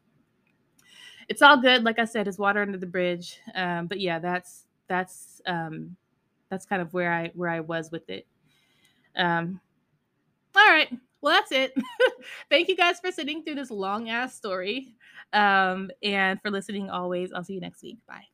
it's 1.28 1.42
all 1.42 1.61
good. 1.61 1.84
Like 1.84 1.99
I 1.99 2.05
said, 2.05 2.28
it's 2.28 2.38
water 2.38 2.62
under 2.62 2.78
the 2.78 2.86
bridge. 2.86 3.38
Um, 3.55 3.86
but 3.86 4.01
yeah, 4.01 4.18
that's 4.18 4.66
that's 4.88 5.40
um, 5.47 5.97
that's 6.51 6.66
kind 6.66 6.82
of 6.82 6.92
where 6.94 7.12
I 7.12 7.30
where 7.34 7.51
I 7.51 7.61
was 7.61 7.90
with 7.90 8.09
it. 8.09 8.26
Um, 9.16 9.61
all 10.55 10.68
right. 10.68 10.88
Well, 11.27 11.35
that's 11.35 11.51
it. 11.51 11.72
Thank 12.51 12.68
you 12.68 12.77
guys 12.77 13.01
for 13.01 13.11
sitting 13.11 13.43
through 13.43 13.57
this 13.57 13.72
long 13.72 14.09
ass 14.11 14.37
story 14.37 14.95
um, 15.33 15.91
and 16.01 16.41
for 16.41 16.53
listening 16.53 16.89
always. 16.89 17.33
I'll 17.33 17.43
see 17.43 17.55
you 17.55 17.61
next 17.61 17.83
week. 17.83 17.99
Bye. 18.07 18.27